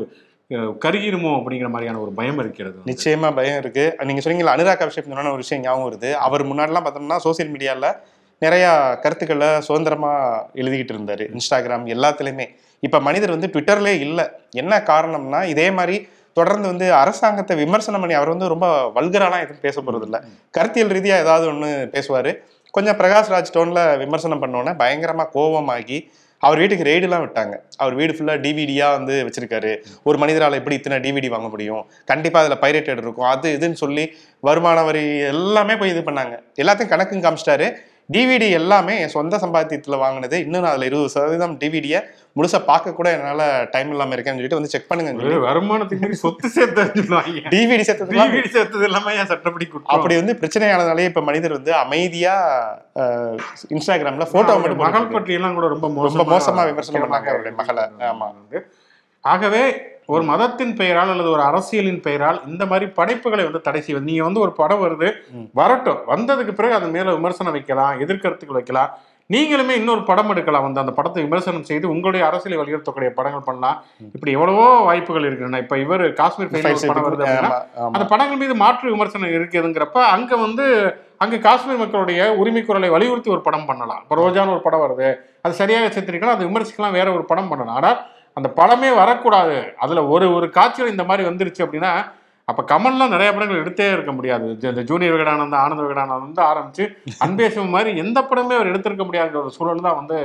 கருகிருமோ 0.51 1.31
அப்படிங்கிற 1.33 1.69
மாதிரியான 1.69 2.01
ஒரு 2.01 2.13
பயம் 2.13 2.39
இருக்கிறது. 2.39 2.79
நிச்சயமா 2.87 3.35
பயம் 3.35 3.59
இருக்கு. 3.59 3.97
நீங்க 4.05 4.31
சொன்னீங்களா 4.31 4.57
அனுராக் 4.57 4.81
கஷ்யப் 4.81 4.89
சொன்ன 4.89 5.29
ஒரு 5.29 5.37
விஷயம் 5.37 5.65
ஞாபகம் 5.65 5.91
வருது. 5.91 6.13
அவர் 6.13 6.47
முன்னாடிலாம் 6.47 6.87
பார்த்தோம்னா 6.87 7.17
சோசியல் 7.25 7.53
மீடியால 7.53 7.97
நிறைய 8.39 8.99
கருத்துக்களை 9.03 9.61
சுதந்திரமா 9.61 10.45
எழுதிக்கிட்டு 10.55 10.95
இருந்தாரு. 10.95 11.37
இன்ஸ்டாகிராம் 11.37 11.87
எல்லாத்துலயுமே. 11.95 12.47
இப்ப 12.81 13.01
மனிதர் 13.01 13.31
வந்து 13.31 13.47
ட்விட்டர்லயே 13.47 13.99
இல்லை. 13.99 14.25
என்ன 14.51 14.83
காரணம்னா 14.87 15.45
இதே 15.45 15.71
மாதிரி 15.71 16.09
தொடர்ந்து 16.33 16.69
வந்து 16.69 16.95
அரசாங்கத்தை 16.95 17.57
விமர்சனம் 17.57 18.01
பண்ணி 18.01 18.15
அவர் 18.15 18.29
வந்து 18.29 18.49
ரொம்ப 18.49 18.93
வல்கராலாம் 18.95 19.41
எதுவும் 19.41 19.61
பேச 19.61 19.81
போறது 19.81 20.03
இல்ல. 20.03 20.23
கருத்தியல் 20.51 20.89
ரீதியா 20.89 21.19
ஏதாவது 21.19 21.53
ஒண்ணு 21.53 21.69
பேசுவாரு. 21.97 22.35
கொஞ்சம் 22.71 22.97
பிரகாஷ் 22.97 23.31
ராஜ் 23.31 23.55
டோன்ல 23.55 23.99
விமர்சனம் 23.99 24.43
பண்ணோன்னே 24.43 24.73
பயங்கரமா 24.77 25.27
கோவமாகி 25.35 26.09
அவர் 26.47 26.61
வீட்டுக்கு 26.61 26.87
ரெய்டுலாம் 26.91 27.25
விட்டாங்க. 27.25 27.55
அவர் 27.83 27.95
வீடு 27.99 28.13
ஃபுல்லாக 28.13 28.43
டிவிடியாக 28.45 28.97
வந்து 28.99 29.15
வச்சிருக்காரு. 29.27 29.73
ஒரு 30.03 30.19
மனிதரால் 30.19 30.59
எப்படி 30.61 30.77
இத்தனை 30.81 30.99
டிவிடி 31.07 31.29
வாங்க 31.29 31.49
முடியும்? 31.49 31.83
கண்டிப்பாக 32.11 32.43
அதில் 32.45 32.63
பைரேட்டட் 32.65 33.03
இருக்கும். 33.05 33.31
அது 33.35 33.49
இதுன்னு 33.59 33.81
சொல்லி 33.85 34.05
வருமான 34.49 34.83
வரி 34.83 35.05
எல்லாமே 35.33 35.77
போய் 35.77 35.95
இது 35.95 36.03
பண்ணாங்க. 36.11 36.35
எல்லாத்தையும் 36.63 36.93
கணக்கும் 36.95 37.25
காமிச்சிட்டாரு. 37.27 37.69
டிவிடி 38.11 38.47
எல்லாமே 38.59 38.95
என் 39.01 39.13
சொந்த 39.15 39.35
சம்பாத்தியத்துல 39.43 39.97
வாங்கினது 40.01 40.37
இன்னும் 40.43 40.63
நான் 40.63 40.73
அதுல 40.73 40.89
இருபது 40.89 41.13
சதவீதம் 41.15 41.55
டிவிடியை 41.61 41.99
முழுசா 42.37 42.59
பார்க்க 42.67 42.95
கூட 42.95 43.09
என்னால 43.15 43.43
டைம் 43.73 43.91
இல்லாம 43.93 44.15
இருக்கேன்னு 44.15 44.39
சொல்லிட்டு 44.39 44.59
வந்து 44.59 44.73
செக் 44.73 44.89
பண்ணுங்க 44.91 45.39
வருமானத்துக்கு 45.45 46.03
மீறி 46.05 46.19
சொத்து 46.21 46.49
சேர்த்து 46.51 46.83
டிவிடி 47.53 47.85
சேர்த்ததுலாம் 47.89 48.31
டிவிடி 48.31 48.51
சேர்த்தது 48.51 48.87
எல்லாமே 48.89 49.15
ஏன் 49.17 49.31
சட்டப்படி 49.33 49.67
அப்படி 49.95 50.17
வந்து 50.21 50.35
பிரச்சனையானதுனாலே 50.41 51.09
இப்ப 51.11 51.23
மனிதர் 51.29 51.57
வந்து 51.59 51.73
அமைதியா 51.83 52.35
அஹ், 53.03 53.37
இன்ஸ்டாகிராம்ல 53.75 54.27
போட்டோ 54.33 54.55
மட்டும் 54.57 54.83
மகள் 54.83 54.93
போட்டுட்டு 54.99 55.19
பற்றி 55.19 55.39
எல்லாம் 55.39 55.57
கூட 55.59 55.69
ரொம்ப 55.75 55.89
ரொம்ப 56.09 56.27
மோசமா 56.33 56.65
விமர்சனம் 56.69 57.05
பண்ணாங்க 57.07 57.31
அவருடைய 57.33 57.55
மகளை. 57.61 57.85
ஆமா. 58.09 58.29
வந்து 58.33 58.61
ஆகவே 59.25 59.63
ஒரு 60.15 60.23
மதத்தின் 60.31 60.75
பெயரால் 60.81 61.13
அல்லது 61.13 61.31
ஒரு 61.37 61.43
அரசியலின் 61.51 62.03
பெயரால் 62.07 62.39
இந்த 62.51 62.63
மாதிரி 62.71 62.87
படைப்புகளை 62.99 63.45
வந்து 63.49 63.67
தடை 63.67 63.81
செய்வது. 63.87 64.09
நீங்க 64.09 64.25
வந்து 64.29 64.45
ஒரு 64.47 64.53
படம் 64.61 64.83
வருது. 64.85 65.09
வரட்டும். 65.61 66.01
வந்ததுக்கு 66.13 66.55
பிறகு 66.59 66.75
அது 66.79 66.89
மேல 66.97 67.15
விமர்சனம் 67.19 67.57
வைக்கலாம் 67.57 68.01
எதிர்கருத்துக்கள் 68.05 68.61
வைக்கலாம். 68.61 68.91
நீங்களுமே 69.35 69.75
இன்னொரு 69.81 70.03
படம் 70.09 70.31
எடுக்கலாம். 70.33 70.65
வந்து 70.67 70.81
அந்த 70.83 70.93
படத்தை 70.97 71.21
விமர்சனம் 71.27 71.67
செய்து 71.69 71.87
உங்களுடைய 71.95 72.23
அரசியலை 72.29 72.57
வலியுறுத்தக்கூடிய 72.61 73.11
படங்கள் 73.19 73.45
பண்ணலாம். 73.49 73.77
இப்படி 74.15 74.31
எவ்வளவோ 74.37 74.65
வாய்ப்புகள் 74.89 75.27
இருக்கின்றன. 75.29 75.61
இப்ப 75.65 75.77
இவர் 75.85 76.05
காஷ்மீர் 76.21 76.51
படம் 76.91 77.07
வருது. 77.09 77.29
அந்த 77.95 78.05
படங்கள் 78.13 78.41
மீது 78.43 78.57
மாற்று 78.65 78.95
விமர்சனம் 78.95 79.35
இருக்குதுங்கிறப்ப 79.37 80.01
அங்க 80.17 80.37
வந்து 80.47 80.67
அங்க 81.25 81.39
காஷ்மீர் 81.47 81.83
மக்களுடைய 81.83 82.21
உரிமை 82.41 82.63
குரலை 82.63 82.89
வலியுறுத்தி 82.97 83.31
ஒரு 83.37 83.43
படம் 83.49 83.69
பண்ணலாம். 83.71 84.01
இப்போ 84.05 84.17
ரோஜான்னு 84.23 84.55
ஒரு 84.57 84.65
படம் 84.67 84.85
வருது. 84.85 85.09
அது 85.47 85.55
சரியாக 85.61 85.91
சித்தரிக்கலாம் 85.97 86.37
அது 86.37 86.49
விமர்சிக்கலாம் 86.51 86.97
வேற 86.99 87.09
ஒரு 87.19 87.25
படம் 87.31 87.51
பண்ணலாம். 87.53 87.77
ஆனால் 87.81 87.99
அந்த 88.41 88.51
படமே 88.61 88.91
வரக்கூடாது. 89.03 89.59
அதுல 89.85 90.03
ஒரு 90.15 90.27
ஒரு 90.39 90.49
காட்சியில் 90.59 90.95
இந்த 90.95 91.07
மாதிரி 91.11 91.29
வந்துருச்சு 91.31 91.65
அப்படின்னா 91.67 91.93
அப்ப 92.51 92.61
கமல்லாம் 92.71 93.13
நிறைய 93.15 93.31
படங்கள் 93.35 93.63
எடுத்தே 93.63 93.89
இருக்க 93.95 94.13
முடியாது. 94.19 94.47
இந்த 94.71 94.83
ஜூனியர் 94.91 95.13
விகடானந்தா 95.15 95.59
ஆனந்த 95.65 95.83
விகடானந்தம் 95.85 96.25
வந்து 96.29 96.43
ஆரம்பிச்சு 96.51 96.85
அன்பேசும் 97.25 97.75
மாதிரி 97.75 97.91
எந்த 98.03 98.19
படமே 98.31 98.55
அவர் 98.59 98.71
எடுத்திருக்க 98.71 99.05
முடியாத 99.09 99.39
ஒரு 99.43 99.51
சூழல் 99.57 99.85
தான் 99.89 99.99
வந்து 100.01 100.17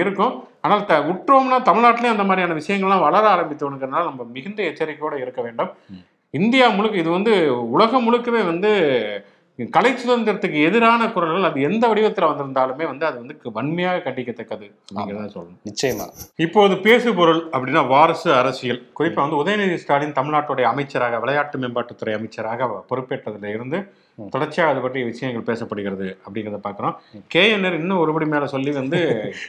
இருக்கும். 0.00 0.34
ஆனால் 0.64 0.82
த 0.88 0.96
உற்றோம்னா 1.12 1.58
தமிழ்நாட்டிலேயும் 1.68 2.16
அந்த 2.16 2.24
மாதிரியான 2.28 2.56
விஷயங்கள்லாம் 2.60 3.04
வளர 3.06 3.24
ஆரம்பித்தவனுங்கிறதுனால 3.34 4.08
நம்ம 4.10 4.26
மிகுந்த 4.36 4.60
எச்சரிக்கையோடு 4.70 5.22
இருக்க 5.24 5.40
வேண்டும். 5.46 5.70
இந்தியா 6.34 6.66
முழுக்க 6.76 7.02
இது 7.02 7.10
வந்து 7.18 7.32
உலகம் 7.76 8.04
முழுக்கவே 8.06 8.42
வந்து 8.50 8.70
கலை 9.70 9.92
சுதந்திரத்துக்கு 9.92 10.64
எதிரான 10.64 11.08
குரல்கள் 11.10 11.50
அது 11.50 11.62
எந்த 11.62 11.88
வடிவத்தில் 11.88 12.24
வந்திருந்தாலுமே 12.24 12.86
வந்து 12.86 13.06
அது 13.06 13.18
வந்து 13.18 13.38
வன்மையாக 13.42 14.10
கண்டிக்கத்தக்கது 14.10 14.74
அப்படிங்கிறத 14.94 15.28
சொல்லணும். 15.34 15.58
நிச்சயமா. 15.64 16.06
இப்போது 16.36 16.78
பேசு 16.78 17.14
பொருள் 17.14 17.48
அப்படின்னா 17.52 17.86
வாரிசு 17.86 18.34
அரசியல். 18.34 18.82
குறிப்பா 18.98 19.28
வந்து 19.28 19.44
உதயநிதி 19.44 19.74
ஸ்டாலின் 19.74 20.12
தமிழ்நாட்டுடைய 20.12 20.62
அமைச்சராக 20.62 21.18
விளையாட்டு 21.18 21.58
மேம்பாட்டுத்துறை 21.58 22.14
அமைச்சராக 22.14 22.84
பொறுப்பேற்றதுல 22.90 23.44
இருந்து. 23.44 23.92
தொடர்ச்சியாக 24.18 24.72
அது 24.72 24.80
பற்றிய 24.80 25.04
விஷயங்கள் 25.04 25.46
பேசப்படுகிறது 25.46 26.06
அப்படிங்கிறத 26.24 26.58
பார்க்குறோம். 26.64 26.94
கேஎன்ஆர் 27.34 27.76
இன்னும் 27.78 28.00
ஒருபடி 28.02 28.26
மேல 28.32 28.46
சொல்லி 28.46 28.72
வந்து 28.78 28.98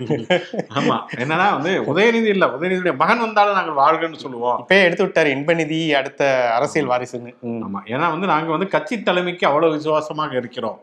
ஆமா 0.77 0.95
என்னன்னா 1.21 1.47
வந்து 1.55 1.71
உதயநிதி 1.91 2.29
இல்ல 2.35 2.45
உதயநிதியுடைய 2.55 2.95
மகன் 3.01 3.23
வந்தாலும் 3.25 3.57
நாங்கள் 3.59 3.77
வாழ்கன்னு 3.81 4.21
சொல்லுவோம். 4.23 4.59
இப்பயே 4.63 4.85
எடுத்து 4.87 5.05
விட்டாரு 5.05 5.29
இன்பநிதி 5.35 5.79
அடுத்த 5.99 6.21
அரசியல் 6.57 6.89
வாரிசுன்னு. 6.91 7.33
ம், 7.49 7.61
ஆமா 7.67 7.81
ஏன்னா 7.93 8.07
வந்து 8.15 8.27
நாங்க 8.33 8.51
வந்து 8.55 8.67
கட்சி 8.75 8.95
தலைமைக்கு 9.01 9.47
அவ்வளவு 9.49 9.75
விசுவாசமாக 9.77 10.33
இருக்கிறோம். 10.41 10.77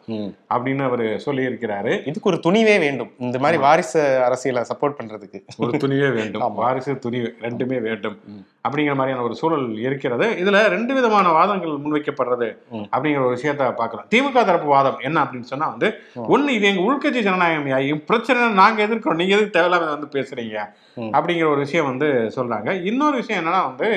அப்படின்னு 0.54 0.84
அவர் 0.90 1.04
சொல்லி 1.26 1.48
இருக்கிறாரு 1.50 1.92
இதுக்கு 2.10 2.30
ஒரு 2.32 2.40
துணிவே 2.46 2.76
வேண்டும் 2.78 3.10
இந்த 3.18 3.38
மாதிரி 3.38 3.60
வாரிசு 3.66 4.00
அரசியலை 4.28 4.64
சப்போர்ட் 4.70 4.98
பண்றதுக்கு. 5.00 5.40
ஒரு 5.64 5.72
துணிவே 5.84 6.10
வேண்டும். 6.18 6.44
வாரிசு 6.62 6.98
துணிவு 7.06 7.30
ரெண்டுமே 7.46 7.80
வேண்டும். 7.88 8.16
அப்படிங்கிற 8.64 8.94
மாதிரியான 8.98 9.24
ஒரு 9.26 9.34
சூழல் 9.40 9.66
இருக்கிறது 9.86 10.26
இதுல 10.42 10.58
ரெண்டு 10.74 10.92
விதமான 10.96 11.26
வாதங்கள் 11.36 11.72
முன்வைக்கப்படுறது. 11.84 12.48
அப்படிங்கிற 12.92 13.22
ஒரு 13.26 13.34
விஷயத்த 13.36 13.68
பார்க்கலாம் 13.80 14.08
திமுக 14.12 14.44
தரப்பு 14.48 14.68
வாதம் 14.74 14.98
என்ன 15.08 15.18
அப்படின்னு 15.24 15.50
சொன்னா 15.52 15.68
வந்து. 15.74 15.88
ஒண்ணு 16.34 16.56
இது 16.56 16.68
எங்க 16.70 16.82
உள்கட்சி 16.88 17.20
ஜனநாயகம் 17.28 17.68
ஐயா, 17.78 17.96
பிரச்சனை 18.10 18.48
நாங்க 18.62 18.80
எதிர்க்கிறோம் 18.86 19.20
நீங்க 19.20 19.34
எதுக்கு 19.36 19.56
தேவையில்லாம 19.56 19.90
வந்து 19.94 20.08
பேசுறீங்க. 20.16 20.56
அப்படிங்கிற 21.16 21.46
ஒரு 21.54 21.62
விஷயம் 21.66 21.90
வந்து 21.90 22.08
சொல்றாங்க 22.36 22.70
இன்னொரு 22.90 23.16
விஷயம் 23.22 23.40
என்னன்னா 23.42 23.62
வந்து. 23.70 23.90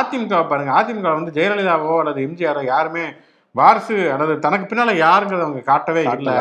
அதிமுக 0.00 0.42
பாருங்க 0.50 0.74
அதிமுக 0.80 1.14
வந்து 1.20 1.36
ஜெயலலிதாவோ 1.38 1.94
அல்லது 2.02 2.20
எம்ஜிஆரோ 2.28 2.64
யாருமே 2.74 3.06
வாரிசு 3.58 3.96
அல்லது 4.12 4.32
தனக்கு 4.44 4.64
பின்னால 4.68 4.92
யாருங்கிறத 5.02 5.44
அவங்க 5.46 5.60
காட்டவே 5.68 6.02
இல்லை. 6.14 6.32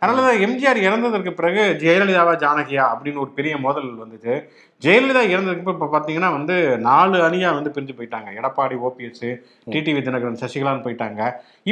அதனாலதான் 0.00 0.40
எம்ஜிஆர் 0.46 0.80
இறந்ததற்கு 0.86 1.30
பிறகு 1.38 1.62
ஜெயலலிதாவா 1.82 2.32
ஜானகியா 2.42 2.84
அப்படின்னு 2.92 3.22
ஒரு 3.24 3.30
பெரிய 3.38 3.54
மோதல் 3.66 3.86
வந்துச்சு. 4.02 4.34
ஜெயலலிதா 4.82 5.22
இறந்ததுக்கு 5.34 5.74
இப்ப 5.74 5.88
பாத்தீங்கன்னா 5.94 6.30
வந்து 6.36 6.56
நாலு 6.88 7.16
அணியா 7.28 7.50
வந்து 7.58 7.72
பிரிஞ்சு 7.76 7.94
போயிட்டாங்க. 7.98 8.28
எடப்பாடி 8.40 8.76
ஓபிஎஸ் 8.88 9.28
டிடிவி 9.74 10.00
தினகரன் 10.08 10.40
சசிகலான்னு 10.42 10.84
போயிட்டாங்க. 10.86 11.20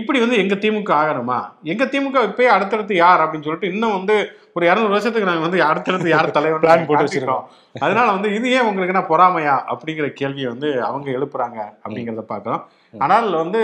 இப்படி 0.01 0.21
வந்து 0.25 0.39
எங்க 0.43 0.55
திமுக 0.65 0.93
ஆகணுமா? 1.01 1.39
எங்க 1.73 1.85
திமுக 1.95 2.23
இப்பயே 2.31 2.49
அடுத்தடுத்து 2.55 2.97
யார் 3.05 3.23
அப்படின்னு 3.25 3.49
சொல்லிட்டு 3.49 3.73
இன்னும் 3.75 3.97
வந்து 3.99 4.17
ஒரு 4.57 4.67
இரநூறு 4.71 4.93
வருஷத்துக்கு 4.95 5.31
நாங்க 5.31 5.45
வந்து 5.47 5.61
அடுத்தடுத்து 5.71 6.09
யார் 6.15 6.37
தலைவர் 6.37 6.65
Plan 6.65 6.87
போட்டு 6.89 7.05
வச்சிருக்கோம். 7.07 7.45
அதனால 7.85 8.07
வந்து 8.17 8.29
இது 8.39 8.47
ஏன் 8.57 8.67
உங்களுக்கு 8.69 8.95
என்ன 8.95 9.05
பொறாமையா 9.11 9.57
அப்படிங்கிற 9.73 10.09
கேள்வியை 10.21 10.49
வந்து 10.55 10.71
அவங்க 10.89 11.11
எழுப்புறாங்க 11.19 11.59
அப்படிங்கிறத 11.85 12.25
பார்க்கலாம் 12.33 12.65
ஆனால் 12.95 13.29
வந்து 13.43 13.63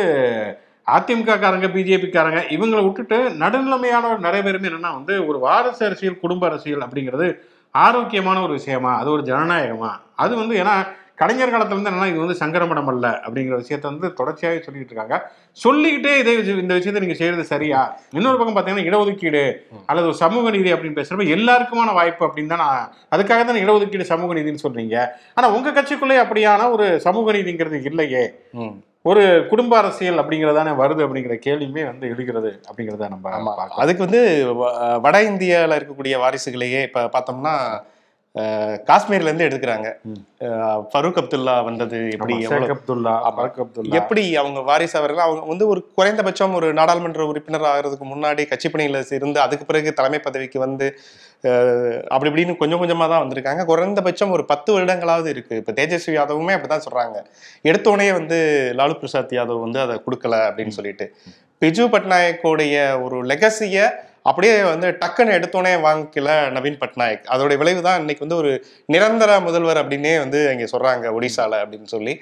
அதிமுக 0.87 1.35
காரங்க 1.43 1.67
பிஜேபி 1.75 2.09
காரங்க 2.09 2.41
இவங்களை 2.55 2.81
விட்டுட்டு 2.87 3.19
நடுநிலைமையானவர் 3.43 4.25
நிறைய 4.27 4.41
பேருமே 4.47 4.69
என்னன்னா 4.71 4.91
வந்து 4.99 5.15
ஒரு 5.29 5.39
வாரிசு 5.45 5.85
அரசியல் 5.89 6.23
குடும்ப 6.25 6.47
அரசியல் 6.51 6.85
அப்படிங்கிறது 6.87 7.29
ஆரோக்கியமான 7.75 8.41
ஒரு 8.47 8.53
விஷயமா? 8.59 8.91
அது 9.01 9.09
ஒரு 9.17 9.23
ஜனநாயகமா? 9.29 9.93
அது 10.25 10.33
வந்து 10.41 10.55
ஏன்னா 10.63 10.75
கலைஞர் 11.21 11.53
காலத்துல 11.53 11.77
இருந்து 11.77 11.91
என்னன்னா 11.91 12.09
இது 12.13 12.23
வந்து 12.23 12.37
சங்கரமடம் 12.41 12.91
அல்ல 12.93 13.07
அப்படிங்கிற 13.25 13.57
விஷயத்த 13.63 13.87
வந்து 13.91 14.09
தொடர்ச்சியாகவே 14.19 14.61
சொல்லிட்டு 14.67 14.93
இருக்காங்க. 14.93 15.17
சொல்லிக்கிட்டே 15.59 16.13
இதே 16.21 16.33
இந்த 16.63 16.75
விஷயத்தை 16.79 17.03
நீங்க 17.05 17.17
செய்யறது 17.21 17.45
சரியா? 17.53 17.81
இன்னொரு 18.19 18.39
பக்கம் 18.39 18.57
பாத்தீங்கன்னா 18.57 18.89
இடஒதுக்கீடு 18.89 19.45
அல்லது 19.91 20.09
ஒரு 20.11 20.19
சமூக 20.25 20.51
நீதி 20.57 20.73
அப்படின்னு 20.75 20.99
பேசுறப்ப 21.01 21.35
எல்லாருக்குமான 21.37 21.93
வாய்ப்பு 21.99 22.27
அப்படின்னு 22.29 22.53
தான் 22.55 22.65
நான் 22.67 22.87
அதுக்காக 23.17 23.45
தான் 23.51 23.63
இடஒதுக்கீடு 23.65 24.13
சமூக 24.13 24.35
நீதின்னு 24.39 24.65
சொல்றீங்க. 24.67 24.97
ஆனா 25.39 25.49
உங்க 25.59 25.75
கட்சிக்குள்ளே 25.79 26.19
அப்படியான 26.25 26.71
ஒரு 26.77 26.89
சமூக 27.09 27.33
நீதிங்கிறது 27.39 27.81
இல்லையே. 27.93 28.25
ஒரு 29.05 29.23
குடும்ப 29.49 29.73
அரசியல் 29.79 30.21
அப்படிங்கறதானே 30.21 30.73
வருது 30.79 31.03
அப்படிங்கிற 31.05 31.37
கேள்வியுமே 31.45 31.83
வந்து 31.87 32.07
எழுகிறது 32.11 32.51
அப்படிங்கறத 32.69 33.09
நம்ம 33.09 33.55
அதுக்கு 33.79 34.05
வந்து 34.05 34.21
வட 35.05 35.17
இந்தியால 35.31 35.79
இருக்கக்கூடிய 35.79 36.17
வாரிசுகளையே 36.23 36.83
இப்ப 36.89 37.09
பார்த்தோம்னா 37.15 37.55
அஹ், 38.37 38.77
காஷ்மீர்ல 38.87 39.29
இருந்து 39.29 39.47
எடுக்கிறாங்க. 39.47 39.89
ஃபரூக் 40.87 41.19
அப்துல்லா 41.21 41.55
வந்தது 41.67 41.99
எப்படி 42.15 42.37
அப்துல்லா 42.75 43.13
ஆமா. 43.21 43.35
பரக் 43.39 43.59
அப்துல்லா. 43.61 43.97
எப்படி 43.99 44.23
அவங்க 44.41 44.61
வாரிசு 44.69 44.97
அவர்கள் 45.01 45.25
அவங்க 45.25 45.43
வந்து 45.51 45.67
ஒரு 45.69 45.81
குறைந்தபட்சம் 45.99 46.55
ஒரு 46.59 46.69
நாடாளுமன்ற 46.79 47.27
உறுப்பினர் 47.31 47.67
ஆகிறதுக்கு 47.71 48.07
முன்னாடி 48.09 48.45
கட்சி 48.49 48.71
பணியில 48.71 49.03
இருந்து 49.13 49.39
அதுக்கு 49.45 49.67
பிறகு 49.67 49.93
தலைமை 49.99 50.21
பதவிக்கு 50.25 50.61
வந்து 50.65 50.87
அப்படி 52.09 52.31
இப்படின்னு 52.31 52.57
கொஞ்சம் 52.57 52.83
கொஞ்சமா 52.83 53.09
தான் 53.09 53.29
வந்திருக்காங்க. 53.29 53.65
குறைந்தபட்சம் 53.65 54.31
ஒரு 54.31 54.45
பத்து 54.45 54.81
வருடங்களாவது 54.81 55.27
இருக்கு. 55.27 55.57
இப்ப 55.57 55.73
தேஜஸ்வி 55.73 56.13
யாதவுமே 56.13 56.55
அப்படிதான் 56.55 56.81
சொல்றாங்க. 56.91 57.25
எடுத்தோடனே 57.63 58.13
வந்து 58.13 58.73
லாலு 58.77 58.95
பிரசாத் 58.95 59.33
யாதவ் 59.33 59.61
வந்து 59.61 59.81
அதை 59.81 60.01
கொடுக்கல 60.07 60.35
அப்படின்னு 60.35 60.69
சொல்லிட்டு. 60.69 61.15
பிஜு 61.61 61.89
பட்நாயக்கோடைய 61.89 63.03
ஒரு 63.03 63.23
லெகசிய 63.23 63.91
அப்படியே 64.29 64.55
வந்து 64.73 64.89
டக்குன்னு 65.03 65.37
எடுத்தோடனே 65.39 65.73
வாங்கிக்கல 65.87 66.31
நவீன் 66.57 66.81
பட்நாயக். 66.83 67.25
அதோட 67.35 67.57
விளைவு 67.63 67.81
தான் 67.89 68.01
இன்னைக்கு 68.03 68.25
வந்து 68.27 68.41
ஒரு 68.43 68.53
நிரந்தர 68.95 69.41
முதல்வர் 69.49 69.81
அப்படின்னே 69.83 70.15
வந்து 70.25 70.41
இங்க 70.55 70.67
சொல்றாங்க 70.73 71.15
ஒடிசால 71.19 71.61
அப்படின்னு 71.65 71.91
சொல்லி. 71.95 72.15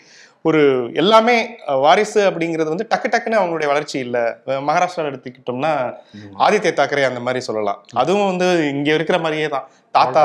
ஒரு 0.48 0.60
எல்லாமே 1.00 1.34
வாரிசு 1.84 2.20
அப்படிங்கிறது 2.28 2.72
வந்து 2.72 2.86
டக்கு 2.92 3.08
டக்குன்னு 3.12 3.40
அவங்களுடைய 3.40 3.68
வளர்ச்சி 3.72 3.96
இல்லை. 4.04 4.22
மகாராஷ்டிரா 4.68 5.10
எடுத்துக்கிட்டோம்னா 5.10 5.72
ஆதித்ய 6.44 6.72
தாக்கரே 6.78 7.04
அந்த 7.08 7.20
மாதிரி 7.26 7.40
சொல்லலாம். 7.48 7.80
அதுவும் 8.02 8.30
வந்து 8.30 8.48
இங்க 8.74 8.90
இருக்கிற 8.98 9.18
மாதிரியே 9.24 9.48
தான். 9.56 9.66
தாத்தா 9.98 10.22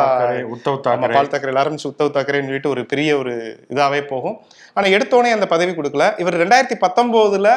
உத்தவ் 0.56 0.82
தாக்கரே. 0.88 1.14
பால் 1.18 1.32
தாக்கரே 1.34 1.60
ஆரம்பிச்சு 1.64 1.92
உத்தவ் 1.92 2.16
தாக்கரேன்னு 2.18 2.50
சொல்லிட்டு 2.50 2.74
ஒரு 2.76 2.84
பெரிய 2.92 3.12
ஒரு 3.22 3.34
இதாவே 3.74 4.02
போகும். 4.14 4.38
ஆனா 4.78 4.88
எடுத்தோடனே 4.96 5.36
அந்த 5.38 5.48
பதவி 5.54 5.74
கொடுக்கல. 5.78 6.08
இவர் 6.24 6.42
ரெண்டாயிரத்தி 6.44 6.78
பத்தொன்பதுல 6.86 7.52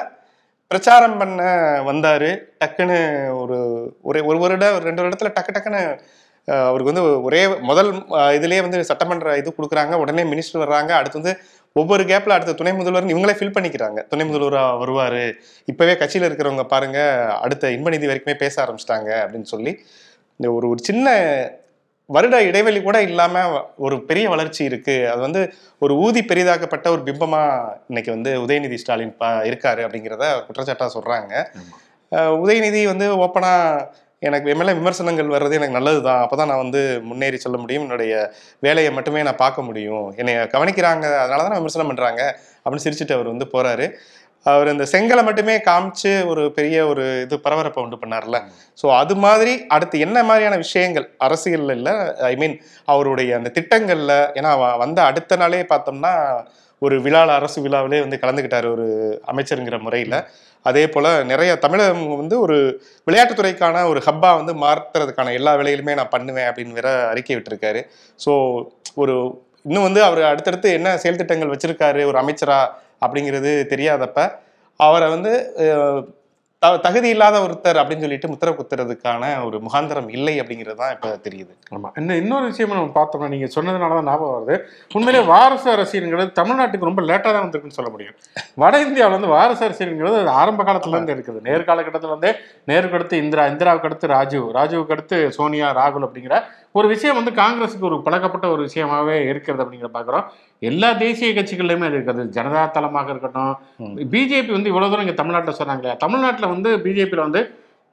பிரச்சாரம் 0.70 1.18
பண்ண 1.20 1.42
வந்தார். 1.88 2.30
டக்குன்னு 2.62 2.96
ஒரு 3.42 3.58
ஒரு 4.08 4.18
ஒரு 4.30 4.38
வருடம் 4.42 4.74
ஒரு 4.78 4.84
ரெண்டு 4.88 5.02
வருடத்தில் 5.02 5.36
டக்கு 5.36 5.52
டக்குன்னு 5.56 5.82
அவருக்கு 6.66 6.90
வந்து 6.90 7.04
ஒரே 7.28 7.40
முதல் 7.70 7.90
இதுலேயே 8.36 8.60
வந்து 8.66 8.78
சட்டமன்ற 8.90 9.36
இது 9.40 9.54
கொடுக்குறாங்க. 9.56 9.94
உடனே 10.02 10.22
மினிஸ்டர் 10.32 10.62
வர்றாங்க. 10.64 10.92
அடுத்து 10.98 11.20
வந்து 11.20 11.34
ஒவ்வொரு 11.80 12.02
கேப்பில் 12.10 12.36
அடுத்த 12.36 12.56
துணை 12.60 12.72
முதல்வர் 12.80 13.10
இவங்களே 13.14 13.36
ஃபில் 13.38 13.54
பண்ணிக்கிறாங்க. 13.56 13.98
துணை 14.12 14.24
முதல்வராக 14.26 14.76
வருவார். 14.82 15.22
இப்போவே 15.72 15.94
கட்சியில் 16.02 16.28
இருக்கிறவங்க 16.28 16.64
பாருங்கள் 16.74 17.32
அடுத்த 17.44 17.70
இன்பநிதி 17.76 18.10
வரைக்குமே 18.10 18.36
பேச 18.44 18.54
ஆரம்பிச்சிட்டாங்க 18.64 19.10
அப்படின்னு 19.24 19.50
சொல்லி 19.54 19.72
இந்த 20.40 20.48
ஒரு 20.56 20.66
ஒரு 20.72 20.80
சின்ன 20.88 21.16
வருட 22.10 22.42
இடைவெளி 22.42 22.82
கூட 22.82 23.02
இல்லாம 23.02 23.64
ஒரு 23.76 24.04
பெரிய 24.04 24.28
வளர்ச்சி 24.28 24.64
இருக்கு. 24.64 25.10
அது 25.10 25.20
வந்து 25.20 25.52
ஒரு 25.78 25.94
ஊதி 25.94 26.20
பெரிதாக்கப்பட்ட 26.20 26.88
ஒரு 26.88 27.02
பிம்பமா 27.02 27.72
இன்னைக்கு 27.88 28.12
வந்து 28.12 28.40
உதயநிதி 28.40 28.74
ஸ்டாலின் 28.74 29.16
பா- 29.20 29.48
இருக்காரு 29.48 29.86
அப்படிங்கிறத 29.86 30.42
குற்றச்சாட்டா 30.46 30.88
சொல்றாங்க. 30.94 31.32
ஆமா. 31.32 31.76
அஹ் 32.10 32.36
உதயநிதி 32.36 32.84
வந்து 32.84 33.16
ஓப்பனா 33.16 33.86
எனக்கு 34.20 34.50
என் 34.50 34.56
மேல 34.56 34.74
விமர்சனங்கள் 34.74 35.26
வர்றது 35.26 35.52
எனக்கு 35.52 35.70
நல்லதுதான். 35.70 36.28
அப்பதான் 36.28 36.46
நான் 36.46 36.56
வந்து 36.56 37.00
முன்னேறி 37.02 37.36
செல்ல 37.36 37.58
முடியும். 37.58 37.82
என்னுடைய 37.82 38.32
வேலையை 38.58 38.92
மட்டுமே 38.92 39.22
நான் 39.22 39.36
பார்க்க 39.36 39.62
முடியும். 39.62 40.14
என்னை 40.16 40.34
கவனிக்கிறாங்க. 40.34 41.18
அதனால 41.18 41.42
தான் 41.42 41.52
விமர்சனம் 41.52 41.86
பண்றாங்க 41.86 42.38
அப்படின்னு 42.64 42.78
சிரிச்சுட்டு 42.84 43.12
அவர் 43.12 43.26
வந்து 43.26 43.46
போறாரு. 43.52 43.92
அவர் 44.50 44.72
இந்த 44.72 44.84
செங்கலை 44.92 45.22
மட்டுமே 45.28 45.54
காமிச்சு 45.68 46.12
ஒரு 46.30 46.42
பெரிய 46.58 46.76
ஒரு 46.90 47.04
இது 47.24 47.36
பரபரப்பை 47.46 47.82
உண்டு 47.84 48.00
பண்ணார்ல. 48.02 48.36
ஸோ 48.80 48.86
அது 49.00 49.14
மாதிரி 49.24 49.52
அடுத்து 49.76 49.96
என்ன 50.06 50.18
மாதிரியான 50.28 50.58
விஷயங்கள் 50.64 51.06
அரசியல்ல 51.26 51.76
இல்ல 51.80 51.90
ஐ 52.30 52.34
மீன் 52.42 52.56
அவருடைய 52.92 53.30
அந்த 53.38 53.52
திட்டங்கள்ல 53.58 54.14
ஏன்னா 54.40 54.52
வந்த 54.84 54.98
அடுத்த 55.10 55.38
நாளே 55.42 55.64
பார்த்தோம்னா 55.72 56.12
ஒரு 56.82 56.96
விழால 57.04 57.30
அரசு 57.38 57.58
விழாவிலே 57.64 58.00
வந்து 58.04 58.20
கலந்துக்கிட்டாரு 58.22 58.68
ஒரு 58.74 58.86
அமைச்சருங்கிற 59.30 59.78
முறையில. 59.86 60.16
அதே 60.66 60.84
போல 60.94 61.06
நிறைய 61.30 61.50
தமிழகம் 61.64 62.04
வந்து 62.20 62.36
ஒரு 62.44 62.56
விளையாட்டுத்துறைக்கான 63.06 63.82
ஒரு 63.90 64.00
ஹப்பா 64.06 64.30
வந்து 64.40 64.52
மாற்றுறதுக்கான 64.64 65.32
எல்லா 65.38 65.52
வேலைகளுமே 65.60 65.94
நான் 65.98 66.14
பண்ணுவேன் 66.14 66.48
அப்படின்னு 66.50 66.78
வேற 66.78 66.90
அறிக்கை 67.12 67.34
விட்டிருக்காரு. 67.36 67.80
ஸோ 68.20 68.32
ஒரு 69.02 69.14
இன்னும் 69.68 69.86
வந்து 69.86 70.00
அவர் 70.08 70.20
அடுத்தடுத்து 70.30 70.68
என்ன 70.78 70.88
செயல் 71.02 71.20
திட்டங்கள் 71.20 71.52
வச்சிருக்காரு 71.52 72.02
ஒரு 72.10 72.18
அமைச்சரா 72.22 72.58
அப்படிங்கிறது 73.02 73.52
தெரியாதப்ப 73.70 74.20
அவரை 74.80 75.08
வந்து 75.10 75.32
த- 76.62 76.78
தகுதி 76.78 77.08
இல்லாத 77.08 77.36
ஒருத்தர் 77.42 77.78
அப்படின்னு 77.80 78.04
சொல்லிட்டு 78.04 78.30
முத்திர 78.30 78.50
குத்துறதுக்கான 78.50 79.24
ஒரு 79.44 79.56
முகாந்திரம் 79.58 80.08
இல்லை 80.08 80.40
அப்படிங்கிறது 80.40 80.74
தான் 80.74 80.94
இப்போ 80.94 81.10
தெரியுது. 81.26 81.52
ஆமாம் 81.72 81.92
இன்னும் 81.96 82.16
இன்னொரு 82.16 82.46
விஷயம் 82.46 82.72
நம்ம 82.72 82.94
பார்த்தோம்னா 82.96 83.28
நீங்கள் 83.28 83.52
சொன்னதுனால 83.54 83.90
தான் 83.90 84.08
ஞாபகம் 84.08 84.34
வருது. 84.36 84.54
உண்மையிலே 84.90 85.20
வாரசு 85.28 85.68
அரசியல்ங்கிறது 85.74 86.32
தமிழ்நாட்டுக்கு 86.38 86.88
ரொம்ப 86.90 87.02
லேட்டாக 87.02 87.32
தான் 87.32 87.44
வந்திருக்குன்னு 87.44 87.78
சொல்ல 87.78 87.90
முடியும். 87.90 88.16
வட 88.56 88.80
இந்தியாவில் 88.86 89.16
வந்து 89.16 89.32
வாரசு 89.34 89.62
அரசியல்ங்கிறது 89.68 90.18
அது 90.22 90.32
ஆரம்ப 90.38 90.64
காலத்துலேருந்து 90.64 91.14
இருக்குது. 91.16 91.40
நேர் 91.48 91.68
காலகட்டத்துல 91.68 92.14
வந்து 92.16 92.32
நேருக்கு 92.68 92.98
அடுத்து 92.98 93.22
இந்திரா 93.22 93.44
இந்திராவுக்கு 93.52 93.90
அடுத்து 93.90 94.12
ராஜீவ் 94.14 94.48
ராஜீவுக்கு 94.56 94.96
அடுத்து 94.96 95.18
சோனியா 95.38 95.70
ராகுல் 95.78 96.06
அப்படிங்கிற 96.06 96.38
ஒரு 96.76 96.86
விஷயம் 96.94 97.18
வந்து 97.18 97.32
காங்கிரஸுக்கு 97.42 97.88
ஒரு 97.90 97.98
பழக்கப்பட்ட 98.06 98.46
ஒரு 98.54 98.62
விஷயமாவே 98.68 99.16
இருக்கிறது 99.30 99.62
அப்படிங்கிற 99.64 99.90
பார்க்குறோம். 99.94 100.24
எல்லா 100.70 100.88
தேசிய 101.04 101.30
கட்சிகள்லையுமே 101.38 101.86
அது 101.88 101.96
இருக்குது 101.98 102.24
ஜனதா 102.36 102.64
தளமாக 102.76 103.14
இருக்கட்டும். 103.14 103.54
பிஜேபி 104.14 104.52
வந்து 104.56 104.72
இவ்வளவு 104.72 104.90
தூரம் 104.92 105.06
இங்க 105.06 105.16
தமிழ்நாட்டில் 105.22 105.58
சொன்னாங்க 105.60 105.96
தமிழ்நாட்டில் 106.04 106.52
வந்து 106.54 106.72
பிஜேபியில் 106.86 107.26
வந்து 107.26 107.42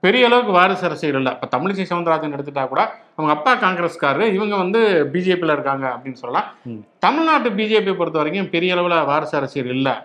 பெரிய 0.03 0.27
அளவுக்கு 0.29 0.51
வாரிசு 0.57 0.83
அரசியல் 0.87 1.19
இல்லை. 1.19 1.31
இப்போ 1.35 1.47
தமிழிசை 1.53 1.85
சவுந்தரராஜன் 1.91 2.35
எடுத்துட்டா 2.37 2.63
கூட 2.71 2.81
அவங்க 3.15 3.31
அப்பா 3.35 3.51
காங்கிரஸ்காரரு 3.63 4.25
இவங்க 4.37 4.55
வந்து 4.63 4.81
பிஜேபியில் 5.13 5.55
இருக்காங்க 5.55 5.85
அப்படின்னு 5.93 6.21
சொல்லலாம். 6.23 6.49
தமிழ்நாட்டு 7.05 7.51
பிஜேபியை 7.59 7.95
பொறுத்த 8.01 8.19
வரைக்கும் 8.21 8.51
பெரிய 8.55 8.75
அளவில் 8.75 9.07
வாரிசு 9.11 9.35
அரசியல் 9.39 9.73
இல்லை. 9.77 9.95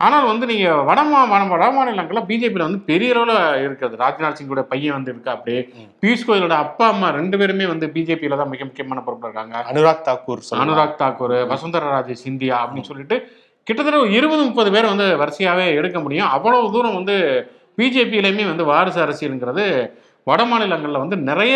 ஆனால் 0.00 0.26
வந்து 0.28 0.44
நீங்கள் 0.50 0.84
வடமா 0.88 1.18
வட 1.30 1.42
வட 1.50 1.64
மாநிலங்களில் 1.70 2.26
பிஜேபியில் 2.28 2.66
வந்து 2.66 2.80
பெரிய 2.86 3.14
அளவில் 3.14 3.34
இருக்கிறது 3.64 3.96
ராஜ்நாத் 4.02 4.38
சிங்கோட 4.38 4.62
பையன் 4.70 4.96
வந்து 4.96 5.12
இருக்கா 5.12 5.30
அப்படியே. 5.36 5.60
பியூஷ் 6.02 6.24
கோயலோட 6.28 6.54
அப்பா 6.64 6.86
அம்மா 6.92 7.08
ரெண்டு 7.10 7.38
பேருமே 7.40 7.66
வந்து 7.66 7.86
பிஜேபியில் 7.96 8.40
தான் 8.40 8.52
மிக 8.52 8.64
முக்கியமான 8.64 9.02
பொறுப்பில் 9.06 9.28
இருக்காங்க 9.28 9.56
அனுராக் 9.70 10.06
தாக்கூர். 10.08 10.42
அனுராக் 10.62 11.00
தாக்கூர் 11.02 11.36
வசுந்தரா 11.52 11.90
ராஜே 11.94 12.16
சிந்தியா 12.24 12.58
அப்படின்னு 12.62 12.90
சொல்லிட்டு 12.90 13.18
கிட்டத்தட்ட 13.66 13.98
ஒரு 13.98 14.12
இருபது 14.12 14.42
முப்பது 14.44 14.70
பேர் 14.74 14.92
வந்து 14.92 15.06
வரிசையாவே 15.22 15.66
எடுக்க 15.78 15.98
முடியும் 16.00 16.30
அவ்வளவு 16.36 16.72
தூரம் 16.72 16.98
வந்து 16.98 17.16
பிஜேபியிலையுமே 17.78 18.46
வந்து 18.48 18.64
வாரிசு 18.64 19.00
அரசியலுங்கிறது 19.04 19.64
வட 20.26 20.42
மாநிலங்களில் 20.44 21.02
வந்து 21.02 21.16
நிறைய 21.28 21.54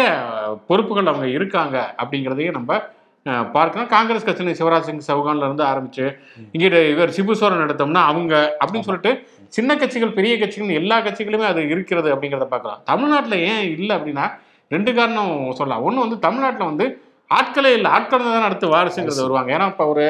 பொறுப்புகள் 0.69 1.11
அவங்க 1.13 1.27
இருக்காங்க 1.37 1.77
அப்படிங்கிறதையும் 1.99 2.59
நம்ம 2.59 2.79
அஹ், 3.27 3.47
பார்க்கணும் 3.53 3.89
காங்கிரஸ் 3.93 4.27
கட்சியின் 4.27 4.59
சிவராஜ் 4.59 4.89
சிங் 4.89 5.05
சௌகான்ல 5.07 5.47
இருந்து 5.47 5.65
ஆரம்பிச்சு 5.69 6.07
இங்கே 6.55 6.67
இவர் 6.91 7.15
சிபு 7.17 7.35
சோரன் 7.39 7.65
எடுத்தோம்னா 7.67 8.03
அவங்க 8.11 8.33
அப்படின்னு 8.61 8.87
சொல்லிட்டு 8.89 9.13
சின்ன 9.53 9.77
கட்சிகள் 9.77 10.17
பெரிய 10.17 10.35
கட்சிகள் 10.39 10.79
எல்லா 10.81 10.97
கட்சிகளுமே 11.01 11.47
அது 11.51 11.61
இருக்கிறது 11.71 12.09
அப்படிங்கிறத 12.13 12.49
பார்க்கலாம். 12.49 12.81
தமிழ்நாட்டில் 12.91 13.39
ஏன் 13.49 13.65
இல்லை 13.75 13.95
அப்படின்னா 13.97 14.27
ரெண்டு 14.71 14.91
காரணம் 14.95 15.31
சொல்லலாம். 15.59 15.85
ஒன்று 15.87 16.05
வந்து 16.05 16.19
தமிழ்நாட்டில் 16.21 16.71
வந்து 16.71 16.87
ஆட்களே 17.31 17.71
இல்லை. 17.77 17.91
ஆட்கள் 17.97 18.27
தான் 18.29 18.49
அடுத்து 18.49 18.73
வாரிசுங்கிறது 18.73 19.25
வருவாங்க. 19.25 19.51
ஏன்னா 19.57 19.69
இப்போ 19.73 19.87
ஒரு 19.93 20.07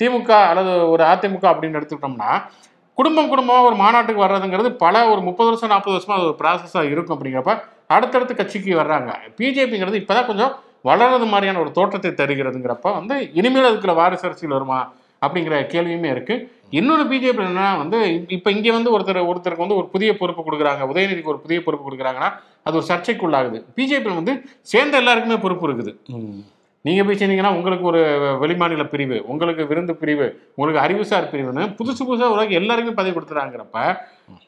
திமுக 0.00 0.30
அல்லது 0.50 0.72
ஒரு 0.92 1.02
அதிமுக 1.10 1.44
அப்படின்னு 1.50 1.78
எடுத்துக்கிட்டோம்னா 1.78 2.30
குடும்பம் 2.98 3.30
குடும்பமாக 3.30 3.66
ஒரு 3.68 3.76
மாநாட்டுக்கு 3.76 4.24
வர்றதுங்கிறது 4.24 4.68
பல 4.80 5.04
ஒரு 5.08 5.20
முப்பது 5.22 5.48
வருஷம் 5.50 5.72
நாற்பது 5.72 5.96
வருஷமா 5.96 6.16
அது 6.16 6.28
ஒரு 6.28 6.38
ப்ராசஸாக 6.38 6.90
இருக்கும் 6.92 7.16
அப்படிங்கிறப்ப 7.16 7.54
அடுத்தடுத்து 7.90 8.34
கட்சிக்கு 8.34 8.70
வர்றாங்க. 8.78 9.10
பிஜேபிங்கிறது 9.38 10.00
இப்போதான் 10.00 10.28
கொஞ்சம் 10.28 10.52
வளர்றது 10.86 11.26
மாதிரியான 11.26 11.60
ஒரு 11.60 11.70
தோற்றத்தை 11.72 12.10
தருகிறதுங்கிறப்ப 12.14 12.92
வந்து 12.98 13.16
இனிமேல் 13.34 13.68
அதுக்குள்ள 13.68 13.94
வாரிசு 13.94 14.26
அரசியல் 14.28 14.56
வருமா 14.56 14.78
அப்படிங்கிற 15.22 15.56
கேள்வியுமே 15.72 16.08
இருக்கு. 16.10 16.34
இன்னொரு 16.72 17.04
பிஜேபி 17.04 17.40
என்னன்னா 17.42 17.68
வந்து 17.78 17.98
இப்போ 18.28 18.48
இங்கே 18.50 18.70
வந்து 18.70 18.90
ஒருத்தர் 18.94 19.20
ஒருத்தருக்கு 19.28 19.64
வந்து 19.64 19.76
ஒரு 19.76 19.86
புதிய 19.88 20.10
பொறுப்பு 20.16 20.42
கொடுக்குறாங்க 20.42 20.88
உதயநிதிக்கு 20.90 21.32
ஒரு 21.34 21.40
புதிய 21.40 21.58
பொறுப்பு 21.60 21.86
கொடுக்குறாங்கன்னா 21.86 22.28
அது 22.66 22.76
ஒரு 22.76 22.86
சர்ச்சைக்குள்ளாகுது. 22.88 23.58
பிஜேபி 23.76 24.10
வந்து 24.14 24.32
சேர்ந்த 24.66 24.96
எல்லாருக்குமே 24.96 25.38
பொறுப்பு 25.38 25.66
இருக்குது. 25.68 25.92
ம். 26.16 26.42
நீங்க 26.84 27.02
போய் 27.04 27.18
சேர்ந்தீங்கன்னா 27.18 27.54
உங்களுக்கு 27.56 27.84
ஒரு 27.84 28.00
வெளிமாநில 28.40 28.82
பிரிவு 28.86 29.16
உங்களுக்கு 29.26 29.62
விருந்து 29.66 29.94
பிரிவு 29.94 30.26
உங்களுக்கு 30.54 30.80
அறிவுசார் 30.82 31.30
பிரிவுன்னு 31.30 31.64
புதுசு 31.78 32.02
புதுசா 32.04 32.26
உலக 32.34 32.54
எல்லாருக்குமே 32.54 32.98
பதவி 32.98 33.14
கொடுத்துறாங்கிறப்ப 33.16 33.78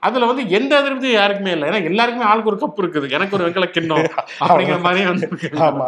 அதுல 0.02 0.26
வந்து 0.28 0.42
எந்த 0.56 0.72
அதிருப்தியும் 0.78 1.16
யாருக்குமே 1.16 1.52
இல்லை. 1.52 1.66
ஏன்னா 1.68 1.80
எல்லாருக்குமே 1.88 2.26
ஆளுக்கு 2.28 2.50
ஒரு 2.50 2.58
கப் 2.58 2.80
இருக்குது. 2.82 3.06
எனக்கு 3.16 3.36
ஒரு 3.36 3.44
வெங்கல 3.46 3.66
கிண்ணம் 3.68 4.04
அப்படிங்கிற 4.46 4.78
மாதிரி 4.84 5.04
வந்து 5.10 5.26
ஆமா. 5.66 5.86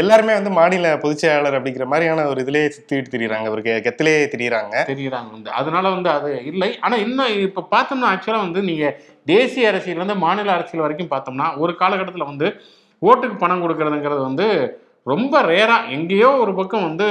எல்லாருமே 0.00 0.32
வந்து 0.34 0.52
மாநில 0.58 0.92
பொதுச் 0.98 1.22
செயலாளர் 1.22 1.56
அப்படிங்கிற 1.58 1.86
மாதிரியான 1.86 2.26
ஒரு 2.30 2.40
இதுலயே 2.44 2.66
சுத்திட்டு 2.76 3.12
திரியுறாங்க. 3.14 3.48
ஒரு 3.50 3.62
கெத்திலேயே 3.86 4.22
திரியுறாங்க. 4.32 4.74
தெரியுறாங்க 4.90 5.30
வந்து. 5.36 5.50
அதனால 5.60 5.86
வந்து 5.94 6.10
அது 6.16 6.30
இல்லை. 6.50 6.70
ஆனா 6.82 6.96
இன்னும் 7.04 7.18
இப்ப 7.46 7.66
பார்த்தோம்னா 7.72 8.10
ஆக்சுவலா 8.12 8.42
வந்து 8.46 8.62
நீங்க 8.70 8.86
தேசிய 9.26 9.70
அரசியல் 9.70 10.02
வந்து 10.04 10.18
மாநில 10.20 10.50
அரசியல் 10.54 10.84
வரைக்கும் 10.84 11.12
பார்த்தோம்னா 11.12 11.48
ஒரு 11.58 11.74
காலகட்டத்துல 11.80 12.26
வந்து 12.30 12.48
ஓட்டுக்கு 13.02 13.36
பணம் 13.38 13.62
கொடுக்கறதுங்கிறது 13.62 14.22
வந்து 14.28 14.46
ரொம்ப 15.06 15.34
ரேரா 15.48 15.76
எங்கேயோ 15.94 16.30
ஒரு 16.42 16.52
பக்கம் 16.56 16.86
வந்து 16.86 17.06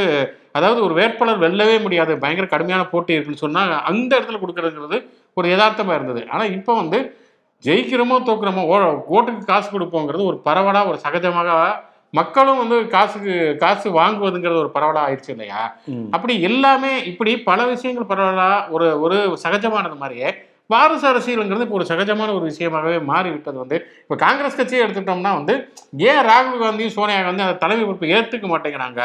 அதாவது 0.55 0.79
ஒரு 0.85 0.93
வேட்பாளர் 0.95 1.41
வெல்லவே 1.43 1.75
முடியாது. 1.83 2.13
பயங்கர 2.21 2.47
கடுமையான 2.49 2.83
போட்டி 2.91 3.15
இருக்குன்னு 3.15 3.43
சொன்னா 3.43 3.61
அந்த 3.89 4.11
இடத்துல 4.17 4.39
கொடுக்கறதுங்கிறது 4.41 4.97
ஒரு 5.37 5.47
யதார்த்தமா 5.51 5.93
இருந்தது 5.95 6.21
ஆனா 6.29 6.43
இப்போ 6.55 6.73
வந்து 6.79 6.99
ஜெயிக்கிறோமோ 7.63 8.17
தோக்குறோமோ 8.27 8.63
ஓ 8.67 8.75
ஓட்டுக்கு 9.13 9.43
காசு 9.47 9.67
கொடுப்போங்கிறது 9.69 10.29
ஒரு 10.29 10.37
பரவலா 10.45 10.81
ஒரு 10.89 10.99
சகஜமாக 11.05 11.55
மக்களும் 12.13 12.59
வந்து 12.61 12.77
காசுக்கு 12.93 13.33
காசு 13.61 13.87
வாங்குவதுங்கிறது 13.97 14.61
ஒரு 14.61 14.71
பரவலா 14.75 15.01
ஆயிடுச்சு 15.05 15.33
இல்லையா. 15.33 15.59
அப்படி 16.15 16.33
எல்லாமே 16.47 16.91
இப்படி 17.09 17.31
பல 17.43 17.59
விஷயங்கள் 17.69 18.07
பரவலா 18.11 18.47
ஒரு 18.75 18.87
ஒரு 19.03 19.17
சகஜமானது 19.43 19.97
மாதிரியே 19.99 20.29
வாரிசு 20.69 21.05
அரசியலுங்கிறது 21.09 21.65
இப்போ 21.65 21.77
ஒரு 21.77 21.87
சகஜமான 21.91 22.33
ஒரு 22.33 22.45
விஷயமாகவே 22.49 22.97
மாறிவிட்டது 23.07 23.57
வந்து 23.61 23.77
இப்போ 24.01 24.15
காங்கிரஸ் 24.23 24.57
கட்சியை 24.57 24.81
எடுத்துட்டோம்னா 24.83 25.31
வந்து 25.37 25.53
ஏன் 26.09 26.21
ராகுல் 26.27 26.61
காந்தியும் 26.63 26.95
சோனியா 26.95 27.21
காந்தி 27.21 27.45
அந்த 27.45 27.59
தலைமை 27.63 27.83
பொறுப்பை 27.83 28.09
ஏற்றுக்க 28.15 28.47
மாட்டேங்கிறாங்க. 28.51 29.01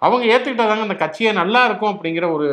அவங்க 0.00 0.24
ஏற்றுக்கிட்டாதாங்க 0.32 0.86
அந்த 0.88 0.98
கட்சியே 1.02 1.32
நல்லா 1.38 1.60
இருக்கும் 1.68 1.92
அப்படிங்கிற 1.92 2.28
ஒரு 2.36 2.48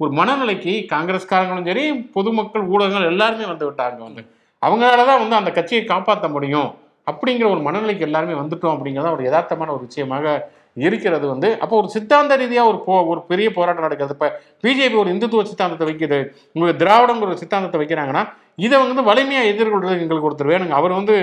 ஒரு 0.00 0.10
மனநிலைக்கு 0.18 0.72
காங்கிரஸ்காரங்களும் 0.94 1.68
சரி 1.70 1.84
பொதுமக்கள் 2.16 2.64
ஊடகங்கள் 2.72 3.10
எல்லாருமே 3.12 3.46
வந்து 3.52 3.68
விட்டாங்க 3.68 4.00
வந்து. 4.08 4.22
அவங்களால 4.62 5.06
தான் 5.10 5.22
வந்து 5.22 5.40
அந்த 5.40 5.50
கட்சியை 5.58 5.82
காப்பாற்ற 5.92 6.28
முடியும் 6.36 6.68
அப்படிங்கிற 7.10 7.46
ஒரு 7.54 7.60
மனநிலைக்கு 7.66 8.06
எல்லாருமே 8.08 8.36
வந்துட்டோம் 8.42 8.74
அப்படிங்கிறத 8.76 9.10
ஒரு 9.16 9.24
யதார்த்தமான 9.28 9.72
ஒரு 9.76 9.84
விஷயமாக 9.88 10.26
இருக்கிறது 10.86 11.26
வந்து. 11.32 11.48
அப்போ 11.62 11.74
ஒரு 11.80 11.88
சித்தாந்த 11.94 12.32
ரீதியாக 12.40 12.70
ஒரு 12.70 12.78
போ 12.86 12.94
ஒரு 13.12 13.20
பெரிய 13.30 13.48
போராட்டம் 13.58 13.86
நடக்கிறது. 13.86 14.16
இப்போ 14.16 14.28
பிஜேபி 14.64 14.96
ஒரு 15.02 15.10
இந்துத்துவ 15.14 15.44
சித்தாந்தத்தை 15.50 15.86
வைக்கிறது 15.90 16.18
உங்களுக்கு 16.54 16.80
திராவிடங்கிற 16.82 17.28
ஒரு 17.32 17.42
சித்தாந்தத்தை 17.42 17.78
வைக்கிறாங்கன்னா 17.82 18.24
இதை 18.66 18.76
வந்து 18.82 19.04
வலிமையாக 19.10 19.50
எதிர்கொள்றது 19.52 20.02
எங்களுக்கு 20.04 20.28
ஒருத்தர் 20.28 20.52
வேணுங்க 20.52 20.74
அவர் 20.80 20.98
வந்து 20.98 21.14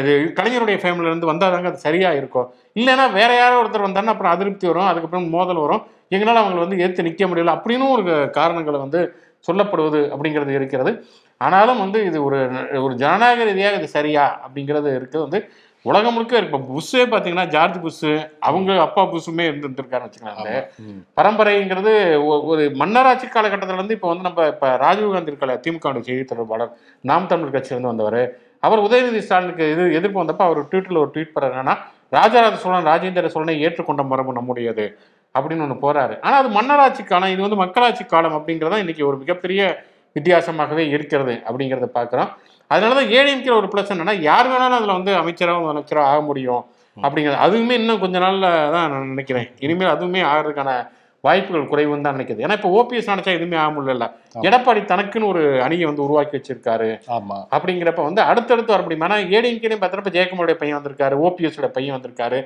இது 0.00 0.12
கலைஞருடைய 0.38 0.78
ஃபேமிலியில 0.82 1.10
இருந்து 1.12 1.30
வந்தால் 1.30 1.54
தாங்க 1.54 1.70
அது 1.72 1.86
சரியாக 1.86 2.18
இருக்கும். 2.20 2.46
இல்லைன்னா 2.80 3.06
வேற 3.18 3.30
யாரோ 3.40 3.60
ஒருத்தர் 3.62 3.86
வந்தாருன்னா 3.86 4.14
அப்புறம் 4.14 4.34
அதிருப்தி 4.34 4.66
வரும். 4.70 4.88
அதுக்கப்புறம் 4.90 5.28
மோதல் 5.36 5.62
வரும். 5.64 5.82
எங்களால் 6.12 6.42
அவங்களை 6.42 6.60
வந்து 6.64 6.80
ஏற்று 6.84 7.06
நிற்க 7.08 7.26
முடியல 7.30 7.56
அப்படின்னு 7.56 7.88
ஒரு 7.96 8.04
காரணங்களை 8.38 8.78
வந்து 8.84 9.00
சொல்லப்படுவது 9.48 10.00
அப்படிங்கிறது 10.14 10.52
இருக்கிறது. 10.58 10.92
ஆனாலும் 11.40 11.82
வந்து 11.84 11.98
இது 12.08 12.18
ஒரு 12.28 12.38
ஒரு 12.84 12.94
ஜனநாயக 13.02 13.44
ரீதியாக 13.48 13.78
இது 13.80 13.88
சரியா 13.98 14.24
அப்படிங்கிறது 14.46 14.90
இருக்குது 14.98 15.24
வந்து 15.26 15.40
உலகம் 15.84 16.14
முழுக்க 16.14 16.40
இப்போ 16.44 16.58
புஷ்ஷே 16.70 17.02
பார்த்தீங்கன்னா 17.10 17.44
ஜார்ஜ் 17.52 17.78
புஷ் 17.84 18.00
அவங்க 18.48 18.70
அப்பா 18.86 19.02
புஷ்ஷுமே 19.12 19.44
இருந்துருக்காருன்னு 19.50 20.08
வச்சுக்கோங்களேன். 20.08 20.64
பரம்பரைங்கிறது 21.18 21.92
ஒரு 22.50 22.64
மன்னராட்சி 22.80 23.26
காலகட்டத்துல 23.36 23.78
இருந்து 23.78 23.96
இப்போ 23.98 24.08
வந்து 24.10 24.26
நம்ம 24.28 24.48
இப்போ 24.54 24.68
ராஜீவ்காந்தி 24.84 25.32
இருக்கல 25.32 25.54
திமுக 25.66 25.94
செய்தி 26.08 26.24
தொடர்பாளர் 26.32 26.74
நாம் 27.10 27.30
தமிழர் 27.30 27.54
கட்சியிலேருந்து 27.56 27.92
வந்தவர். 27.92 28.20
அவர் 28.66 28.84
உதயநிதி 28.86 29.22
ஸ்டாலினுக்கு 29.26 29.66
இது 29.74 29.86
எதிர்ப்பு 29.98 30.22
வந்தப்போ 30.22 30.44
அவர் 30.48 30.60
ட்வீட்டில் 30.72 31.02
ஒரு 31.04 31.10
ட்வீட் 31.14 31.32
பண்ணுறாரு 31.34 31.56
என்னன்னா 31.56 31.76
ராஜராஜ 32.16 32.54
சோழன் 32.62 32.88
ராஜேந்திர 32.90 33.28
சோழனை 33.34 33.54
ஏற்றுக்கொண்ட 33.66 34.02
மரபு 34.10 34.38
நம்முடையது. 34.38 34.86
அப்படின்னு 35.34 35.64
ஒன்று 35.66 35.76
போறாரு. 35.84 36.14
ஆனால் 36.26 36.40
அது 36.42 36.48
மன்னராட்சி 36.58 37.02
காலம் 37.10 37.32
இது 37.34 37.42
வந்து 37.46 37.58
மக்களாட்சி 37.62 38.04
காலம் 38.14 38.36
அப்படிங்கிறதா 38.38 38.82
இன்னைக்கு 38.84 39.02
ஒரு 39.10 39.16
மிகப்பெரிய 39.22 39.62
வித்தியாசமாகவே 40.16 40.84
இருக்கிறது 40.94 41.34
அப்படிங்கிறத 41.48 41.88
பார்க்குறோம் 41.98 42.30
அதனால 42.70 42.94
தான் 42.98 43.10
ஏடிஎம்கே 43.18 43.52
ஒரு 43.60 43.68
ப்ளஸ் 43.72 43.92
என்னன்னா 43.94 44.14
யார் 44.28 44.48
வேணாலும் 44.52 44.78
அதில் 44.78 44.96
வந்து 44.98 45.12
அமைச்சராக 45.20 45.60
முதலமைச்சராக 45.62 46.10
ஆக 46.12 46.20
முடியும் 46.30 46.62
அப்படிங்கிறது. 46.96 47.38
அதுவுமே 47.46 47.74
இன்னும் 47.80 48.00
கொஞ்ச 48.04 48.16
நாளில் 48.24 48.46
தான் 48.74 48.88
நான் 48.92 49.10
நினைக்கிறேன். 49.12 49.48
இனிமேல் 49.64 49.92
அதுவுமே 49.94 50.20
ஆகிறதுக்கான 50.30 50.72
வாய்ப்புகள் 51.26 51.70
குறைவுன்னு 51.72 52.06
தான் 52.06 52.16
நினைக்குது. 52.16 52.42
ஏன்னா 52.44 52.56
இப்போ 52.58 52.70
ஓபிஎஸ் 52.78 53.10
நினைச்சா 53.12 53.32
எதுவுமே 53.38 53.56
ஆக 53.62 53.70
முடியல 53.76 54.06
எடப்பாடி 54.48 54.80
தனக்குன்னு 54.92 55.30
ஒரு 55.32 55.42
அணியை 55.66 55.86
வந்து 55.90 56.04
உருவாக்கி 56.06 56.34
வச்சிருக்காரு. 56.38 56.90
ஆமா. 57.16 57.38
அப்படிங்கிறப்ப 57.56 58.04
வந்து 58.08 58.22
அடுத்தடுத்து 58.30 58.74
வர 58.74 58.82
முடியும்? 58.86 59.06
ஆனால் 59.08 59.24
ஏடிஎம்கேலையும் 59.36 59.82
பார்த்தப்ப 59.82 60.14
ஜெயக்குமாரோட 60.16 60.56
பையன் 60.62 60.78
வந்திருக்காரு 60.78 61.16
ஓபிஎஸோட 61.26 61.70
பையன் 61.76 61.96
வந்திருக்காரு. 61.96 62.40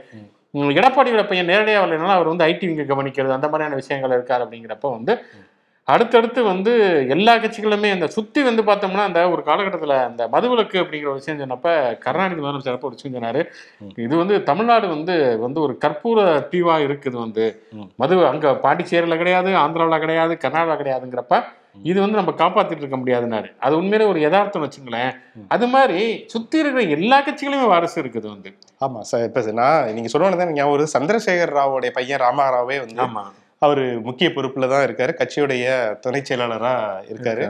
எடப்பாடியோட 0.80 1.22
பையன் 1.28 1.50
நேரடியாக 1.52 1.82
வரலைனாலும் 1.84 2.16
அவர் 2.16 2.32
வந்து 2.32 2.46
ஐடி 2.50 2.66
விங்க 2.68 2.84
கவனிக்கிறது 2.90 3.36
அந்த 3.36 3.48
மாதிரியான 3.52 3.78
விஷயங்கள் 3.80 4.16
இருக்காரு 4.16 4.42
அப்படிங்கிறப்ப 4.44 4.90
வந்து 4.96 5.14
அடுத்தடுத்து 5.88 6.40
வந்து 6.42 6.72
எல்லா 7.14 7.32
கட்சிகளுமே 7.36 7.88
அந்த 7.94 8.06
சுத்தி 8.16 8.40
வந்து 8.42 8.62
பார்த்தோம்னா 8.68 9.02
அந்த 9.08 9.22
ஒரு 9.32 9.42
காலகட்டத்தில் 9.48 9.96
அந்த 10.08 10.22
மதுவிலக்கு 10.34 10.76
அப்படிங்கிற 10.82 11.10
ஒரு 11.12 11.20
விஷயம் 11.22 11.40
சொன்னப்ப 11.42 11.72
கருணாநிதி 12.04 12.40
முதலமைச்சரப்ப 12.40 12.88
ஒரு 12.90 12.96
விஷயம் 12.98 13.16
சொன்னாரு. 13.16 13.40
இது 14.06 14.14
வந்து 14.22 14.36
தமிழ்நாடு 14.50 14.86
வந்து 14.94 15.14
வந்து 15.42 15.60
ஒரு 15.66 15.74
கற்பூர 15.84 16.20
தீவா 16.52 16.76
இருக்குது 16.86 17.18
வந்து. 17.24 17.46
மது 18.02 18.16
அங்க 18.30 18.54
பாண்டிச்சேரியில் 18.64 19.20
கிடையாது 19.22 19.52
ஆந்திராவில் 19.64 20.02
கிடையாது 20.06 20.34
கர்நாடகா 20.46 20.78
கிடையாதுங்கிறப்ப 20.80 21.42
இது 21.90 21.98
வந்து 22.02 22.18
நம்ம 22.18 22.32
காப்பாத்திட்டு 22.40 22.82
இருக்க 22.82 22.98
முடியாதுன்னாரு. 22.98 23.48
அது 23.66 23.74
உண்மையிலே 23.80 24.04
ஒரு 24.10 24.18
யதார்த்தம் 24.24 24.64
வச்சுங்களேன். 24.64 25.12
அது 25.54 25.66
மாதிரி 25.76 26.00
சுத்தி 26.34 26.60
இருக்கிற 26.62 26.82
எல்லா 26.96 27.18
கட்சிகளுமே 27.28 27.66
வாரிசு 27.72 27.96
இருக்குது 28.02 28.28
வந்து. 28.34 28.50
ஆமா 28.86 29.00
சார் 29.12 29.24
இப்ப 29.28 29.42
நான் 29.62 29.92
நீங்க 29.96 30.10
சொன்னோன்னு 30.12 30.42
தான் 30.42 30.58
ஞாபகம் 30.58 30.74
வருது. 30.74 30.94
சந்திரசேகர் 30.96 31.56
ராவோடைய 31.60 31.92
பையன் 31.98 32.22
ராமாராவே 32.26 32.78
வந்து 32.84 33.02
ஆமா. 33.08 33.24
அவர் 33.62 33.82
முக்கிய 34.00 34.30
பொறுப்புல 34.30 34.68
தான் 34.68 34.84
இருக்காரு. 34.86 35.12
கட்சியுடைய 35.20 35.66
துணை 36.00 36.22
செயலாளரா 36.22 36.72
இருக்காரு. 37.12 37.44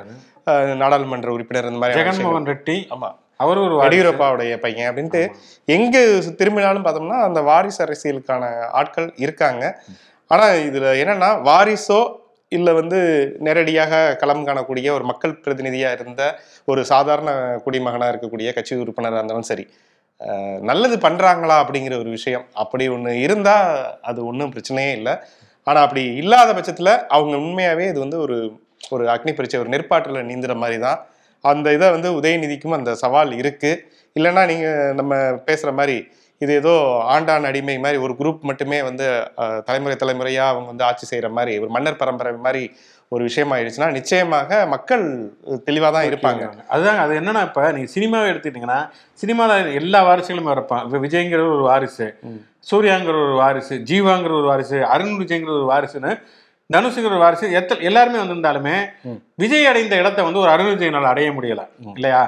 நாடாளுமன்ற 0.83 1.31
உறுப்பினர் 1.33 1.65
இந்த 1.65 1.79
மாதிரி. 1.79 2.01
ஜெகன்மோகன் 2.01 2.49
ரெட்டி 2.53 2.77
ஆமா. 2.91 3.11
அவர் 3.37 3.59
ஒரு. 3.59 3.77
எடியூரப்பாவுடைய 3.87 4.59
பையன் 4.59 4.89
அப்படின்ட்டு 4.91 5.23
எங்க 5.69 5.97
திரும்பினாலும் 6.41 6.85
பார்த்தோம்னா 6.85 7.21
அந்த 7.21 7.41
வாரிசு 7.41 7.81
அரசியலுக்கான 7.87 8.45
ஆட்கள் 8.73 9.09
இருக்காங்க. 9.17 9.65
ஆனா 10.31 10.45
இதுல 10.69 10.93
என்னன்னா 11.03 11.31
வாரிசோ 11.43 12.01
இல்ல 12.53 12.73
வந்து 12.73 12.99
நேரடியாக 13.41 14.17
களம் 14.21 14.47
காணக்கூடிய 14.47 14.89
ஒரு 14.91 15.05
மக்கள் 15.05 15.41
பிரதிநிதியா 15.45 15.93
இருந்த 15.93 16.23
ஒரு 16.65 16.85
சாதாரண 16.85 17.31
குடிமகனா 17.65 18.07
இருக்கக்கூடிய 18.13 18.53
கட்சி 18.55 18.75
உறுப்பினராக 18.75 19.19
இருந்தாலும் 19.19 19.51
சரி 19.53 19.65
நல்லது 20.61 20.97
பண்றாங்களா 20.97 21.57
அப்படிங்கிற 21.63 21.99
ஒரு 21.99 22.11
விஷயம் 22.11 22.45
அப்படி 22.53 22.89
ஒண்ணு 22.89 23.13
இருந்தா 23.27 23.57
அது 24.01 24.27
ஒன்றும் 24.27 24.53
பிரச்சனையே 24.53 24.93
இல்லை. 24.93 25.15
ஆனா 25.67 25.81
அப்படி 25.81 26.03
இல்லாத 26.15 26.53
பட்சத்துல 26.53 26.91
அவங்க 27.09 27.37
உண்மையாவே 27.37 27.87
இது 27.89 28.01
வந்து 28.01 28.19
ஒரு 28.19 28.37
ஒரு 28.93 29.05
அக்னி 29.09 29.33
பரீட்சை 29.33 29.61
ஒரு 29.61 29.73
நெற்பாற்றுல 29.75 30.23
நீந்துற 30.31 30.55
மாதிரி 30.55 30.79
தான் 30.79 30.99
அந்த 31.45 31.73
இதை 31.73 31.87
வந்து 31.91 32.09
உதயநிதிக்கும் 32.19 32.77
அந்த 32.77 32.91
சவால் 32.95 33.33
இருக்கு. 33.33 33.71
இல்லைன்னா 34.17 34.47
நீங்க 34.47 34.67
நம்ம 34.95 35.15
பேசுற 35.47 35.71
மாதிரி 35.73 35.97
இது 36.41 36.53
ஏதோ 36.55 36.73
ஆண்டான் 37.15 37.49
அடிமை 37.49 37.79
மாதிரி 37.79 37.99
ஒரு 37.99 38.15
குரூப் 38.21 38.41
மட்டுமே 38.43 38.79
வந்து 38.83 39.07
தலைமுறை 39.69 39.97
தலைமுறையா 39.97 40.45
அவங்க 40.49 40.69
வந்து 40.71 40.85
ஆட்சி 40.85 41.07
செய்யற 41.11 41.29
மாதிரி 41.31 41.53
ஒரு 41.59 41.71
மன்னர் 41.71 42.01
பரம்பரை 42.01 42.33
மாதிரி 42.47 42.63
ஒரு 43.13 43.23
விஷயம் 43.25 43.53
ஆயிடுச்சுன்னா 43.55 43.91
நிச்சயமாக 43.91 44.67
மக்கள் 44.67 45.05
தெளிவா 45.69 45.89
தான் 45.93 46.09
இருப்பாங்க. 46.09 46.43
அதுதாங்க 46.71 47.03
அது 47.05 47.19
என்னன்னா 47.21 47.43
இப்ப 47.49 47.73
நீங்க 47.73 47.91
சினிமாவை 47.97 48.29
எடுத்துக்கிட்டீங்கன்னா 48.33 48.81
சினிமால 49.23 49.51
எல்லா 49.75 50.01
வாரிசுகளுமே 50.09 50.51
இருப்பான் 50.51 50.85
இப்ப 50.87 50.99
விஜய்ங்கிற 50.99 51.43
ஒரு 51.55 51.65
வாரிசு. 51.71 52.09
சூர்யாங்கிற 52.71 53.17
ஒரு 53.25 53.35
வாரிசு 53.35 53.75
ஜீவாங்கிற 53.91 54.33
ஒரு 54.33 54.47
வாரிசு 54.47 54.79
அருண் 54.85 55.17
விஜய்ங்கிற 55.21 55.53
ஒரு 55.61 55.69
வாரிசுன்னு 55.73 56.13
தனுஷுங்கிற 56.71 57.11
ஒரு 57.11 57.19
வாரிசு 57.19 57.47
எத்த 57.53 57.77
எல்லாருமே 57.81 58.19
வந்திருந்தாலுமே. 58.19 58.77
விஜய் 59.35 59.67
அடைந்த 59.67 59.95
இடத்தை 59.97 60.25
வந்து 60.25 60.41
ஒரு 60.41 60.51
அருண் 60.51 60.71
விஜயனால 60.73 61.03
அடைய 61.05 61.31
முடியல. 61.33 61.63
இல்லையா? 61.97 62.23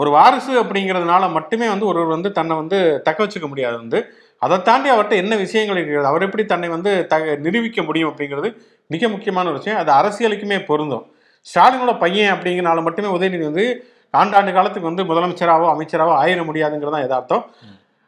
ஒரு 0.00 0.10
வாரிசு 0.10 0.52
அப்படிங்கிறதுனால 0.62 1.30
மட்டுமே 1.32 1.68
வந்து 1.68 1.86
ஒருவர் 1.86 2.06
வந்து 2.06 2.32
தன்னை 2.32 2.56
வந்து 2.56 2.78
தக்க 3.02 3.26
வச்சுக்க 3.26 3.48
முடியாது. 3.48 3.76
வந்து 3.76 4.00
அதை 4.42 4.62
தாண்டி 4.62 4.88
அவர்கிட்ட 4.90 5.16
என்ன 5.16 5.36
விஷயங்கள் 5.36 5.76
இருக்கிறது 5.76 6.06
அவர் 6.06 6.22
எப்படி 6.22 6.44
தன்னை 6.44 6.68
வந்து 6.68 7.06
தக 7.06 7.36
நிரூபிக்க 7.36 7.82
முடியும் 7.82 8.10
அப்படிங்கிறது 8.10 8.50
மிக 8.86 9.08
முக்கியமான 9.08 9.48
ஒரு 9.48 9.58
விஷயம். 9.58 9.78
அது 9.78 9.90
அரசியலுக்குமே 9.92 10.64
பொருந்தும். 10.64 11.06
ஸ்டாலினோட 11.46 11.98
பையன் 11.98 12.32
அப்படிங்கிறனால 12.34 12.82
மட்டுமே 12.82 13.08
உதயநிதி 13.08 13.44
வந்து 13.44 13.66
ஆண்டாண்டு 14.14 14.52
காலத்துக்கு 14.52 14.90
வந்து 14.90 15.04
முதலமைச்சராவோ 15.04 15.66
அமைச்சராவோ 15.74 16.12
ஆயிட 16.22 16.42
முடியாதுங்கிறது 16.44 16.94
தான் 16.96 17.06
யதார்த்தம் 17.06 17.44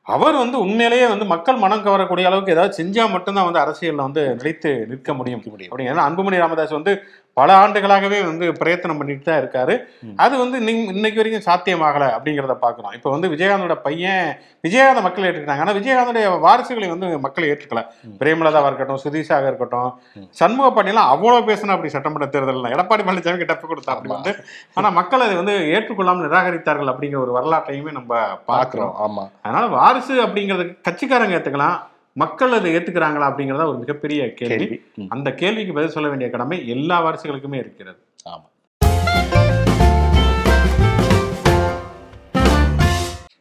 அவர் 0.07 0.35
வந்து 0.35 0.59
உண்மையிலேயே 0.59 1.07
வந்து 1.07 1.25
மக்கள் 1.25 1.57
மனம் 1.57 1.83
கவரக்கூடிய 1.83 2.25
அளவுக்கு 2.27 2.53
ஏதாவது 2.53 2.83
செஞ்சா 2.83 3.11
மட்டும்தான் 3.11 3.45
வந்து 3.45 3.61
அரசியல்ல 3.61 3.97
வந்து 3.97 4.23
நிலைத்து 4.35 4.87
நிற்க 4.89 5.15
முடியும் 5.15 5.43
முடியும். 5.45 5.89
ஏன்னா 5.91 6.05
அன்புமணி 6.09 6.37
ராமதாஸ் 6.37 6.71
வந்து 6.71 6.93
பல 7.37 7.55
ஆண்டுகளாகவே 7.57 8.23
வந்து 8.23 8.53
பிரயத்தனம் 8.53 8.99
பண்ணிட்டு 8.99 9.25
தான் 9.25 9.41
இருக்காரு. 9.43 9.75
அது 10.17 10.39
வந்து 10.39 10.57
இன்னைக்கு 10.93 11.21
வரைக்கும் 11.21 11.47
சாத்தியமாகல 11.47 12.05
அப்படிங்கிறத 12.17 12.55
பார்க்கணும் 12.55 12.93
இப்போ 12.93 13.11
வந்து 13.11 13.29
விஜயகாந்தோட 13.29 13.75
பையன் 13.81 14.25
விஜயகாந்த 14.65 15.01
மக்கள் 15.01 15.27
ஏற்றுக்கிட்டாங்க. 15.27 15.61
ஆனா 15.61 15.73
விஜயகாந்தோடைய 15.73 16.41
வாரிசுகளை 16.41 16.89
வந்து 16.89 17.19
மக்கள் 17.19 17.45
ஏற்றுக்கல. 17.45 17.83
ம். 18.05 18.17
பிரேமலதாவா 18.21 18.67
இருக்கட்டும் 18.67 19.03
சுதீஷாக 19.05 19.47
இருக்கட்டும். 19.47 19.91
சண்முக 20.31 20.71
பாண்டியெல்லாம் 20.71 21.09
அவ்வளவு 21.09 21.49
பேசினா 21.51 21.69
அப்படி 21.69 21.89
சட்டமன்ற 21.89 22.27
தேர்தல் 22.27 22.73
எடப்பாடி 22.75 23.03
பழனிசாமி 23.03 23.51
டப்பு 23.53 23.67
கொடுத்தா 23.67 23.95
அப்படி. 23.95 24.09
வந்து 24.09 24.33
ஆனா 24.75 24.91
மக்கள் 24.91 25.21
அதை 25.21 25.37
வந்து 25.37 25.55
ஏற்றுக்கொள்ளாமல் 25.77 26.27
நிராகரித்தார்கள் 26.29 26.93
அப்படிங்கிற 26.93 27.21
ஒரு 27.21 27.33
வரலாற்றையுமே 27.33 27.93
நம்ம 27.93 28.13
பார்க்கிறோம். 28.47 28.93
பாக்குறோம் 28.93 28.95
ஆமா. 29.07 29.25
அதனால 29.43 29.67
வாரிசு 29.77 30.15
அப்படிங்கிறது 30.27 30.67
கட்சிக்காரங்க 30.89 31.39
ஏத்துக்கலாம். 31.39 31.79
மக்கள் 32.17 32.53
அதை 32.53 32.69
ஏத்துக்கிறாங்களா 32.77 33.27
அப்படிங்கறத 33.31 33.65
ஒரு 33.71 33.79
மிகப்பெரிய 33.79 34.21
கேள்வி. 34.35 34.77
அந்த 35.09 35.29
கேள்விக்கு 35.33 35.73
பதில் 35.73 35.93
சொல்ல 35.97 36.09
வேண்டிய 36.09 36.29
கடமை 36.31 36.57
எல்லா 36.69 36.97
வாரிசுகளுக்குமே 37.05 37.55
இருக்கிறது. 37.55 37.99
ஆமா. 38.29 38.47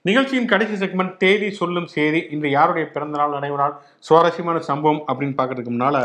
நிகழ்ச்சியின் 0.02 0.50
கடைசி 0.52 0.76
செக்மெண்ட் 0.86 1.18
தேதி 1.18 1.48
சொல்லும் 1.52 1.88
செய்தி 1.96 2.20
இன்று 2.30 2.50
யாருடைய 2.50 2.86
பிறந்த 2.90 3.18
நாள் 3.18 3.36
நினைவு 3.38 3.58
நாள் 3.58 3.74
சுவாரஸ்யமான 4.08 4.60
சம்பவம் 4.60 5.02
அப்படின்னு 5.08 5.38
பார்க்கறதுக்கு 5.40 5.74
முன்னால 5.76 5.98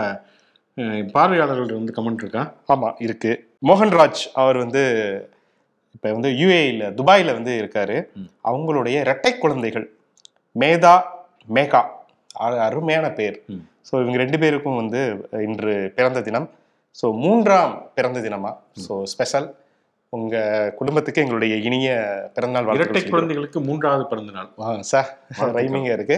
பார்வையாளர்கள் 1.12 1.78
வந்து 1.78 1.96
கமெண்ட் 1.96 2.22
இருக்கா? 2.24 2.42
ஆமா 2.74 2.88
இருக்கு. 2.98 3.32
மோகன்ராஜ் 3.68 4.22
அவர் 4.34 4.56
வந்து 4.56 4.82
இப்ப 5.94 6.12
வந்து 6.12 6.30
யுஏஇல 6.40 6.84
துபாயில 7.00 7.34
வந்து 7.38 7.52
இருக்காரு. 7.62 7.98
அவங்களுடைய 8.50 8.96
இரட்டை 9.04 9.32
குழந்தைகள் 9.38 9.86
மேதா 10.56 10.94
மேகா. 11.56 11.82
அருமையான 12.66 13.06
பேர். 13.18 13.36
ஸோ 13.88 13.94
இவங்க 14.02 14.18
ரெண்டு 14.22 14.38
பேருக்கும் 14.42 14.80
வந்து 14.82 15.00
இன்று 15.48 15.74
பிறந்த 15.98 16.22
தினம். 16.28 16.48
ஸோ 17.00 17.06
மூன்றாம் 17.24 17.74
பிறந்த 17.98 18.18
தினமா? 18.26 18.50
ஸோ 18.86 18.94
ஸ்பெஷல் 19.12 19.48
உங்க 20.12 20.36
குடும்பத்துக்கு 20.78 21.22
எங்களுடைய 21.22 21.54
இனிய 21.68 21.90
பிறந்தநாள் 22.34 22.78
இரட்டை 22.78 23.00
குழந்தைகளுக்கு 23.14 23.60
மூன்றாவது 23.68 24.04
பிறந்த 24.10 24.32
நாள். 24.36 24.48
சார். 24.92 25.08
ரைமிங்க 25.58 25.90
இருக்கு. 25.96 26.16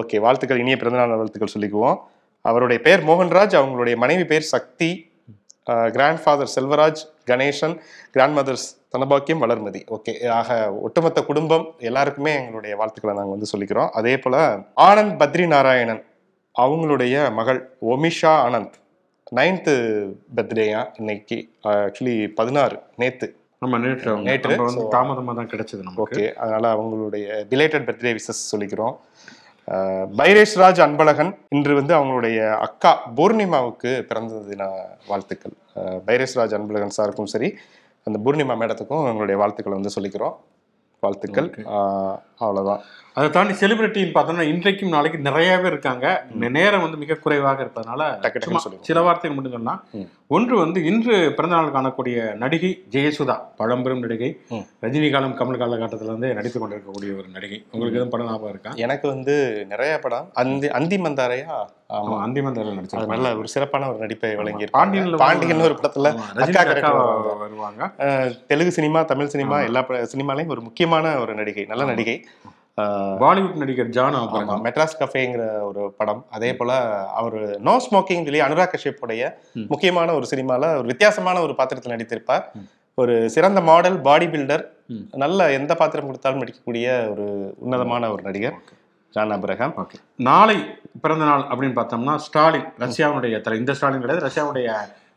ஓகே 0.00 0.20
வாழ்த்துக்கள் 0.26 0.62
இனிய 0.64 0.76
பிறந்தநாள் 0.82 1.20
வாழ்த்துக்கள் 1.20 1.54
சொல்லிக்குவோம். 1.56 1.98
அவருடைய 2.44 2.78
பேர் 2.86 3.02
மோகன்ராஜ் 3.10 3.58
அவங்களுடைய 3.60 3.96
மனைவி 4.04 4.24
பேர் 4.32 4.46
Sakthi. 4.54 4.90
Grand 5.64 6.24
father 6.24 6.50
Selvaraj 6.56 7.28
Ganesan 7.30 7.80
grand 8.10 8.38
mothers 8.38 8.82
Dhanabakkiyam 8.98 9.42
Valarmathi. 9.42 9.82
Okay 9.90 10.28
ஆக 10.28 10.72
ஒட்டுமொத்த 10.72 11.22
குடும்பம் 11.22 11.74
எல்லாருக்குமே 11.78 12.34
எங்களுடைய 12.34 12.76
வாழ்த்துக்களை 12.76 13.16
நாங்கள் 13.16 13.38
வந்து 13.38 13.58
சொல்லிக்கிறோம். 13.58 13.88
அதே 13.88 14.18
போல 14.18 14.56
ஆனந்த் 14.76 15.20
பத்ரி 15.20 15.46
நாராயணன் 15.46 16.04
அவங்களுடைய 16.58 17.32
மகள் 17.32 17.76
ஒமிஷா 17.88 18.22
ஆனந்த் 18.22 18.72
நைன்த்து 19.36 20.08
பர்த்டேயா 20.36 20.86
இன்னைக்கு 20.98 21.48
ஆக்சுவலி 21.64 22.28
பதினாறு 22.28 22.80
நேத்து. 22.96 23.36
நம்ம 23.58 23.78
நேற்று 23.78 24.16
நேற்று, 24.16 24.56
நம்ம 24.56 24.72
வந்து 24.72 24.80
so- 24.80 24.90
தாமதமா 24.90 25.36
தான் 25.36 25.48
கிடைச்சது 25.48 25.82
நமக்கு. 25.82 26.20
ஓகே 26.20 26.32
அதனால 26.32 26.72
அவங்களுடைய 26.72 27.44
பிலேட்டட் 27.50 27.84
பர்த்டே 27.84 28.18
விஷஸ் 28.18 28.56
சொல்லிக்கிறோம். 28.56 28.96
அஹ், 29.68 30.06
பைரேஷ்ராஜ் 30.16 30.80
அன்பழகன் 30.80 31.36
இன்று 31.48 31.74
வந்து 31.74 31.94
அவங்களுடைய 31.94 32.38
அக்கா 32.58 33.12
பூர்ணிமாவுக்கு 33.16 34.02
பிறந்த 34.02 34.40
தின 34.48 34.64
வாழ்த்துக்கள். 35.06 35.52
அஹ், 35.74 36.00
பைரேஷ்ராஜ் 36.06 36.54
அன்பழகன் 36.54 36.96
சாருக்கும் 36.96 37.24
சரி 37.24 37.48
அந்த 38.06 38.18
பூர்ணிமா 38.24 38.54
மேடத்துக்கும் 38.54 39.08
எங்களுடைய 39.08 39.36
வாழ்த்துக்களை 39.36 39.80
வந்து 39.80 39.94
சொல்லிக்கிறோம். 39.94 40.34
வாழ்த்துக்கள். 41.02 41.48
அவ்வளவுதான். 42.38 42.80
அதை 43.12 43.30
தாண்டி 43.30 43.52
செலிபிரிட்டின்னு 43.52 44.14
பார்த்தோம்னா 44.14 44.40
இன்றைக்கும் 44.40 44.88
நாளைக்கு 44.88 45.18
நிறையவே 45.18 45.66
இருக்காங்க. 45.66 46.24
நேரம் 46.30 46.82
வந்து 46.82 46.96
மிக 46.96 47.14
குறைவாக 47.14 47.62
இருப்பதனால. 47.62 48.32
சில 48.80 49.00
வார்த்தைகள் 49.00 49.42
மட்டும் 49.42 49.80
ம். 49.90 50.08
ஒன்று 50.26 50.58
வந்து 50.58 50.84
இன்று 50.84 51.32
பிறந்தநாள் 51.32 51.70
காணக்கூடிய 51.70 52.34
நடிகை 52.34 52.84
ஜெயசுதா 52.90 53.40
பழம்பெரும் 53.56 53.98
நடிகை. 53.98 54.40
ரஜினி 54.82 55.12
காலம் 55.12 55.38
கமல் 55.38 55.58
காலகட்டத்தில் 55.58 56.08
வந்து 56.08 56.34
நடித்து 56.34 56.60
கொண்டிருக்கக்கூடிய 56.60 57.12
ஒரு 57.12 57.24
நடிகை. 57.32 57.64
உங்களுக்கு 57.64 57.94
எதுவும் 57.94 58.10
படம் 58.10 58.26
ஞாபகம் 58.26 58.48
இருக்கா? 58.48 58.70
எனக்கு 58.74 59.08
வந்து 59.08 59.66
நிறைய 59.68 59.98
படம். 59.98 60.30
அந்தி 60.32 60.68
அந்தி 60.68 60.96
மந்தாரையா? 60.96 61.66
ஆமா. 61.88 61.92
அந்திமந்தாரில் 61.94 62.78
அது 62.78 62.98
நடிச்சிருப்பாங்க 62.98 63.06
நல்ல 63.06 63.36
ஒரு 63.36 63.48
சிறப்பான 63.48 63.88
ஒரு 63.88 63.98
நடிப்பை 63.98 64.34
வழங்கி 64.34 64.64
பாண்டியன்ல 64.64 65.16
பாண்டியன் 65.16 65.60
ஒரு 65.60 65.74
படத்துல 65.74 66.14
வருவாங்க. 67.38 67.90
Telugu 68.46 68.72
cinema 68.72 69.02
Tamil 69.02 69.26
cinema. 69.26 69.60
எல்லா 69.60 69.80
சினிமாலையும் 69.88 70.46
ஒரு 70.46 70.60
முக்கியமான 70.60 71.18
ஒரு 71.18 71.34
நடிகை 71.34 71.64
நல்ல. 71.64 71.84
நடிகை. 71.84 72.23
பாலிவுட் 73.18 73.58
நடிகர் 73.58 73.90
ஜான் 73.90 74.16
ஆமா 74.18 74.54
மெட்ராஸ் 74.64 74.96
கஃபேங்கிற 75.00 75.42
ஒரு 75.62 75.82
படம் 75.98 76.22
அதே 76.30 76.50
போல 76.54 76.70
அவர் 77.20 77.36
நோ 77.60 77.74
ஸ்மோக்கிங் 77.84 78.24
சொல்லி 78.24 78.40
அனுராக் 78.42 78.72
கஷ்யப் 78.72 79.02
உடைய 79.02 79.24
ம். 79.56 79.66
முக்கியமான 79.68 80.14
ஒரு 80.14 80.26
சினிமால 80.32 80.70
ஒரு 80.78 80.86
வித்தியாசமான 80.86 81.36
ஒரு 81.40 81.54
பாத்திரத்தில் 81.54 81.94
நடித்திருப்பார். 81.94 82.44
ஒரு 82.98 83.14
சிறந்த 83.28 83.60
மாடல் 83.62 83.98
பாடி 84.00 84.26
பில்டர். 84.26 84.64
நல்ல 85.16 85.50
எந்த 85.52 85.72
பாத்திரம் 85.74 86.08
கொடுத்தாலும் 86.08 86.42
நடிக்கக்கூடிய 86.42 86.86
ஒரு 87.12 87.26
உன்னதமான 87.58 88.10
ஒரு 88.10 88.22
நடிகர் 88.22 88.58
ஜான் 89.14 89.32
அப்ரஹாம் 89.32 89.74
நாளை 90.24 90.58
பிறந்த 91.02 91.24
நாள் 91.24 91.46
அப்படின்னு 91.50 91.76
பார்த்தோம்னா 91.76 92.16
ஸ்டாலின் 92.24 92.68
ரஷ்யாவுடைய 92.80 93.40
தலை 93.40 93.58
இந்த 93.58 93.74
ஸ்டாலின் 93.74 94.02
கிடையாது 94.02 94.26
ரஷ்யாவுடைய 94.26 94.68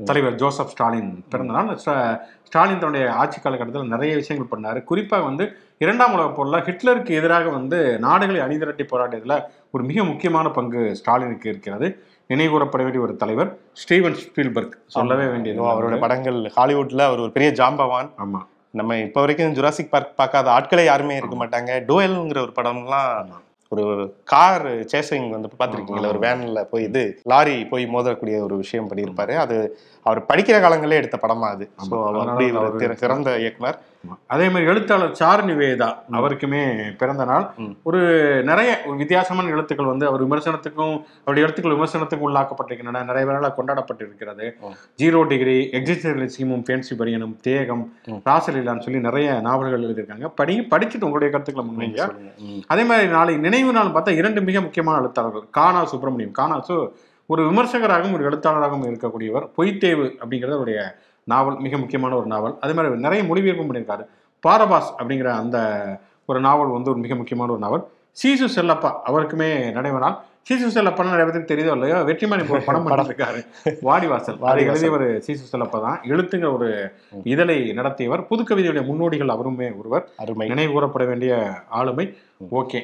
தலைவர் 0.05 0.35
ஜோசப் 0.35 0.67
ஸ்டாலின் 0.67 1.25
பிறந்த 1.29 1.53
நாள். 1.53 1.79
ஸ்டா- 1.85 2.19
ஸ்டாலின் 2.43 2.79
தன்னுடைய 2.79 3.13
ஆட்சி 3.13 3.41
காலகட்டத்தில் 3.41 3.89
நிறைய 3.89 4.15
விஷயங்கள் 4.15 4.61
பண்ணாரு. 4.61 4.83
குறிப்பாக 4.83 5.23
வந்து 5.23 5.57
இரண்டாம் 5.77 6.13
உலகப் 6.13 6.35
போரில் 6.35 6.63
ஹிட்லருக்கு 6.63 7.09
எதிராக 7.09 7.49
வந்து 7.49 7.99
நாடுகளை 7.99 8.41
அணிதிரட்டி 8.41 8.83
போராட்டத்தில் 8.83 9.41
ஒரு 9.71 9.83
மிக 9.83 10.03
முக்கியமான 10.03 10.49
பங்கு 10.49 10.95
ஸ்டாலினுக்கு 10.95 11.49
இருக்கிறது. 11.49 12.03
நினைவுகூரப்பட 12.29 12.77
வேண்டிய 12.77 12.99
ஒரு 12.99 13.15
தலைவர் 13.15 13.57
ஸ்டீவன் 13.73 14.13
ஸ்பீல்பர்க். 14.13 14.73
சொல்லவே 14.87 15.25
வேண்டியது 15.25 15.61
ஐயோ, 15.61 15.73
அவரோட 15.73 15.99
படங்கள் 15.99 16.33
ஹாலிவுட்ல 16.33 17.01
அவர் 17.01 17.19
ஒரு 17.19 17.31
பெரிய 17.31 17.51
ஜாம்பவான். 17.51 18.11
ஆமா. 18.17 18.45
நம்ம 18.71 18.97
இப்போ 18.97 19.19
வரைக்கும் 19.19 19.53
ஜுராசிக் 19.53 19.89
பார்க் 19.89 20.17
பார்க்காத 20.17 20.51
ஆட்களே 20.51 20.83
யாருமே 20.83 21.15
இருக்க 21.15 21.45
மாட்டாங்க. 21.45 21.89
டோயல்ங்கிற 21.89 22.41
ஒரு 22.41 22.51
படம்லாம். 22.55 23.27
ஒரு 23.71 23.83
கார் 24.23 24.65
சேசிங் 24.91 25.29
வந்து 25.29 25.49
பார்த்துருக்கீங்களா 25.51 26.07
ஒரு. 26.07 26.19
வேன்ல 26.19 26.63
போய் 26.63 26.83
இது 26.83 27.01
லாரி 27.23 27.65
போய் 27.65 27.85
மோதக்கூடிய 27.87 28.35
ஒரு 28.41 28.55
விஷயம் 28.57 28.89
பண்ணியிருப்பாரு 28.89 29.33
அது 29.35 29.57
அவர் 30.05 30.19
படிக்கிற 30.25 30.57
காலங்களே 30.59 30.99
எடுத்த 31.01 31.17
படமா 31.21 31.47
அது. 31.49 31.65
ஸோ 31.87 31.95
அப்படி 32.21 32.45
ஒரு 32.61 32.97
சிறந்த 32.97 33.31
இயக்குனர் 33.37 33.79
அதே 34.27 34.45
மாதிரி 34.49 34.69
எழுத்தாளர் 34.71 35.17
சாரு 35.19 35.43
நிவேதா 35.49 35.87
அவருக்குமே 36.11 36.61
பிறந்த 36.97 37.25
நாள். 37.25 37.45
ஒரு 37.83 37.99
நிறைய 38.43 38.71
வித்தியாசமான 38.97 39.49
எழுத்துக்கள் 39.49 39.91
வந்து 39.91 40.07
அவர் 40.07 40.23
விமர்சனத்துக்கும் 40.27 40.95
அவருடைய 41.25 41.45
எழுத்துக்கள் 41.47 41.75
விமர்சனத்துக்கும் 41.77 42.27
உள்ளாக்கப்பட்டிருக்கின்றன. 42.27 43.03
நிறைய 43.03 43.23
பேரால் 43.29 43.57
கொண்டாடப்பட்டிருக்கிறது. 43.59 44.47
ஜீரோ 45.01 45.21
டிகிரி 45.27 45.57
எக்ஸிஸ்டன்சியமும் 45.79 46.63
ஃபேன்சி 46.69 46.95
பரியனும் 46.97 47.35
தேகம். 47.41 47.83
ராசலீலான்னு 48.29 48.85
சொல்லி 48.87 48.99
நிறைய 48.99 49.39
நாவல்கள் 49.47 49.85
எழுதியிருக்காங்க. 49.87 50.31
படி 50.35 50.55
படிச்சுட்டு 50.59 51.07
உங்களுடைய 51.09 51.31
கருத்துக்களை 51.33 51.65
முன்வைங்க. 51.69 52.09
அதே 52.67 52.83
மாதிரி 52.83 53.07
நாளை 53.07 53.37
நினைவு 53.37 53.71
நாள் 53.71 53.93
பார்த்தா 53.97 54.15
இரண்டு 54.21 54.41
மிக 54.41 54.61
முக்கியமான 54.61 55.01
எழுத்தாளர்கள். 55.03 55.45
கானா 55.59 55.85
சுப்பிரமணியம். 55.85 56.37
கானாசு 56.39 56.77
ஒரு 57.33 57.41
விமர்சகராகவும் 57.49 58.13
ஒரு 58.13 58.25
எழுத்தாளராகவும் 58.29 58.85
இருக்கக்கூடியவர் 58.89 59.45
பொய்த்தேவு 59.57 60.05
அப்படிங்கிறது 60.21 60.57
அவருடைய 60.57 60.81
நாவல் 61.27 61.59
மிக 61.59 61.77
முக்கியமான 61.77 62.15
ஒரு 62.15 62.25
நாவல். 62.25 62.57
அதே 62.59 62.73
மாதிரி 62.73 62.95
நிறைய 62.95 63.23
மொழிபெயர்ப்பும் 63.23 63.69
பண்ணியிருக்காரு. 63.69 64.03
பாரபாஸ் 64.47 64.89
அப்படிங்கிற 64.97 65.29
அந்த 65.41 65.57
ஒரு 66.25 66.39
நாவல் 66.39 66.75
வந்து 66.77 66.89
ஒரு 66.89 66.99
மிக 66.99 67.15
முக்கியமான 67.15 67.51
ஒரு 67.51 67.61
நாவல். 67.61 67.83
சீசு 68.11 68.45
செல்லப்பா 68.55 68.91
அவருக்குமே 69.05 69.49
நடைபெறால் 69.71 70.15
நாள் 70.49 70.59
சீசு 70.59 70.75
செல்லப்பான்னு 70.75 71.13
நிறைய 71.13 71.25
பேருக்கு 71.27 71.51
தெரியுதோ 71.51 71.71
இல்லையோ? 71.77 71.95
வெற்றிமாறன் 72.07 72.43
இப்போ 72.43 72.55
ஒரு 72.57 72.63
படம் 72.67 72.85
பண்ணிருக்காரு 72.87 73.39
வாடிவாசல் 73.87 74.37
அதை. 74.49 74.61
எழுதியவர் 74.69 75.05
சீசு 75.25 75.43
செல்லப்பா 75.51 75.79
தான் 75.85 75.97
எழுத்துங்கிற 76.11 76.49
ஒரு 76.57 76.67
இதழை 77.33 77.57
நடத்தியவர். 77.79 78.21
புதுக்கவிதையுடைய 78.29 78.83
முன்னோடிகள் 78.89 79.33
அவருமே 79.35 79.67
ஒருவர். 79.79 80.05
அருமை. 80.23 80.47
நினைவு 80.51 80.71
கூறப்பட 80.75 81.05
வேண்டிய 81.11 81.33
ஆளுமை. 81.79 82.05
ஓகே. 82.59 82.79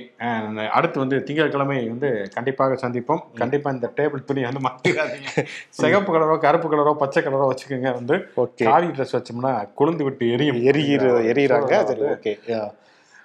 அடுத்து 0.77 0.97
வந்து 1.03 1.17
திங்கட்கிழமை 1.27 1.79
வந்து 1.89 2.09
கண்டிப்பாக 2.35 2.77
சந்திப்போம். 2.83 3.23
கண்டிப்பா 3.41 3.71
இந்த 3.77 3.89
டேபிள் 3.99 4.27
துணி 4.29 4.43
வந்து 4.49 4.63
மாட்டிடாதீங்க 4.67 5.27
சிகப்பு 5.79 6.11
கலரோ 6.15 6.37
கருப்பு 6.47 6.69
கலரோ 6.73 6.93
பச்சை 7.03 7.23
கலரோ 7.23 7.49
வச்சுக்கோங்க. 7.51 7.91
வந்து 7.99 8.17
காவி 8.63 8.89
ட்ரெஸ் 8.97 9.17
வச்சோம்னா 9.17 9.51
கொழுந்து 9.81 10.03
விட்டு 10.09 10.31
எரியும். 10.37 10.61
எரிகிற 10.71 11.03
எரியிறாங்க. 11.33 11.73
சரி 11.91 12.05
ஓகே. 12.15 12.33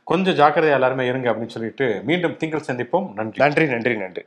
கொஞ்சம் 0.08 0.36
ஜாக்கிரதையா 0.36 0.76
எல்லாருமே 0.78 1.06
இருங்க 1.06 1.30
அப்படின்னு 1.30 1.54
சொல்லிட்டு 1.56 1.86
மீண்டும் 2.04 2.36
திங்கள் 2.36 2.66
சந்திப்போம். 2.66 3.12
நன்றி. 3.14 3.44
நன்றி 3.44 3.66
நன்றி 3.66 3.94
நன்றி. 3.96 4.22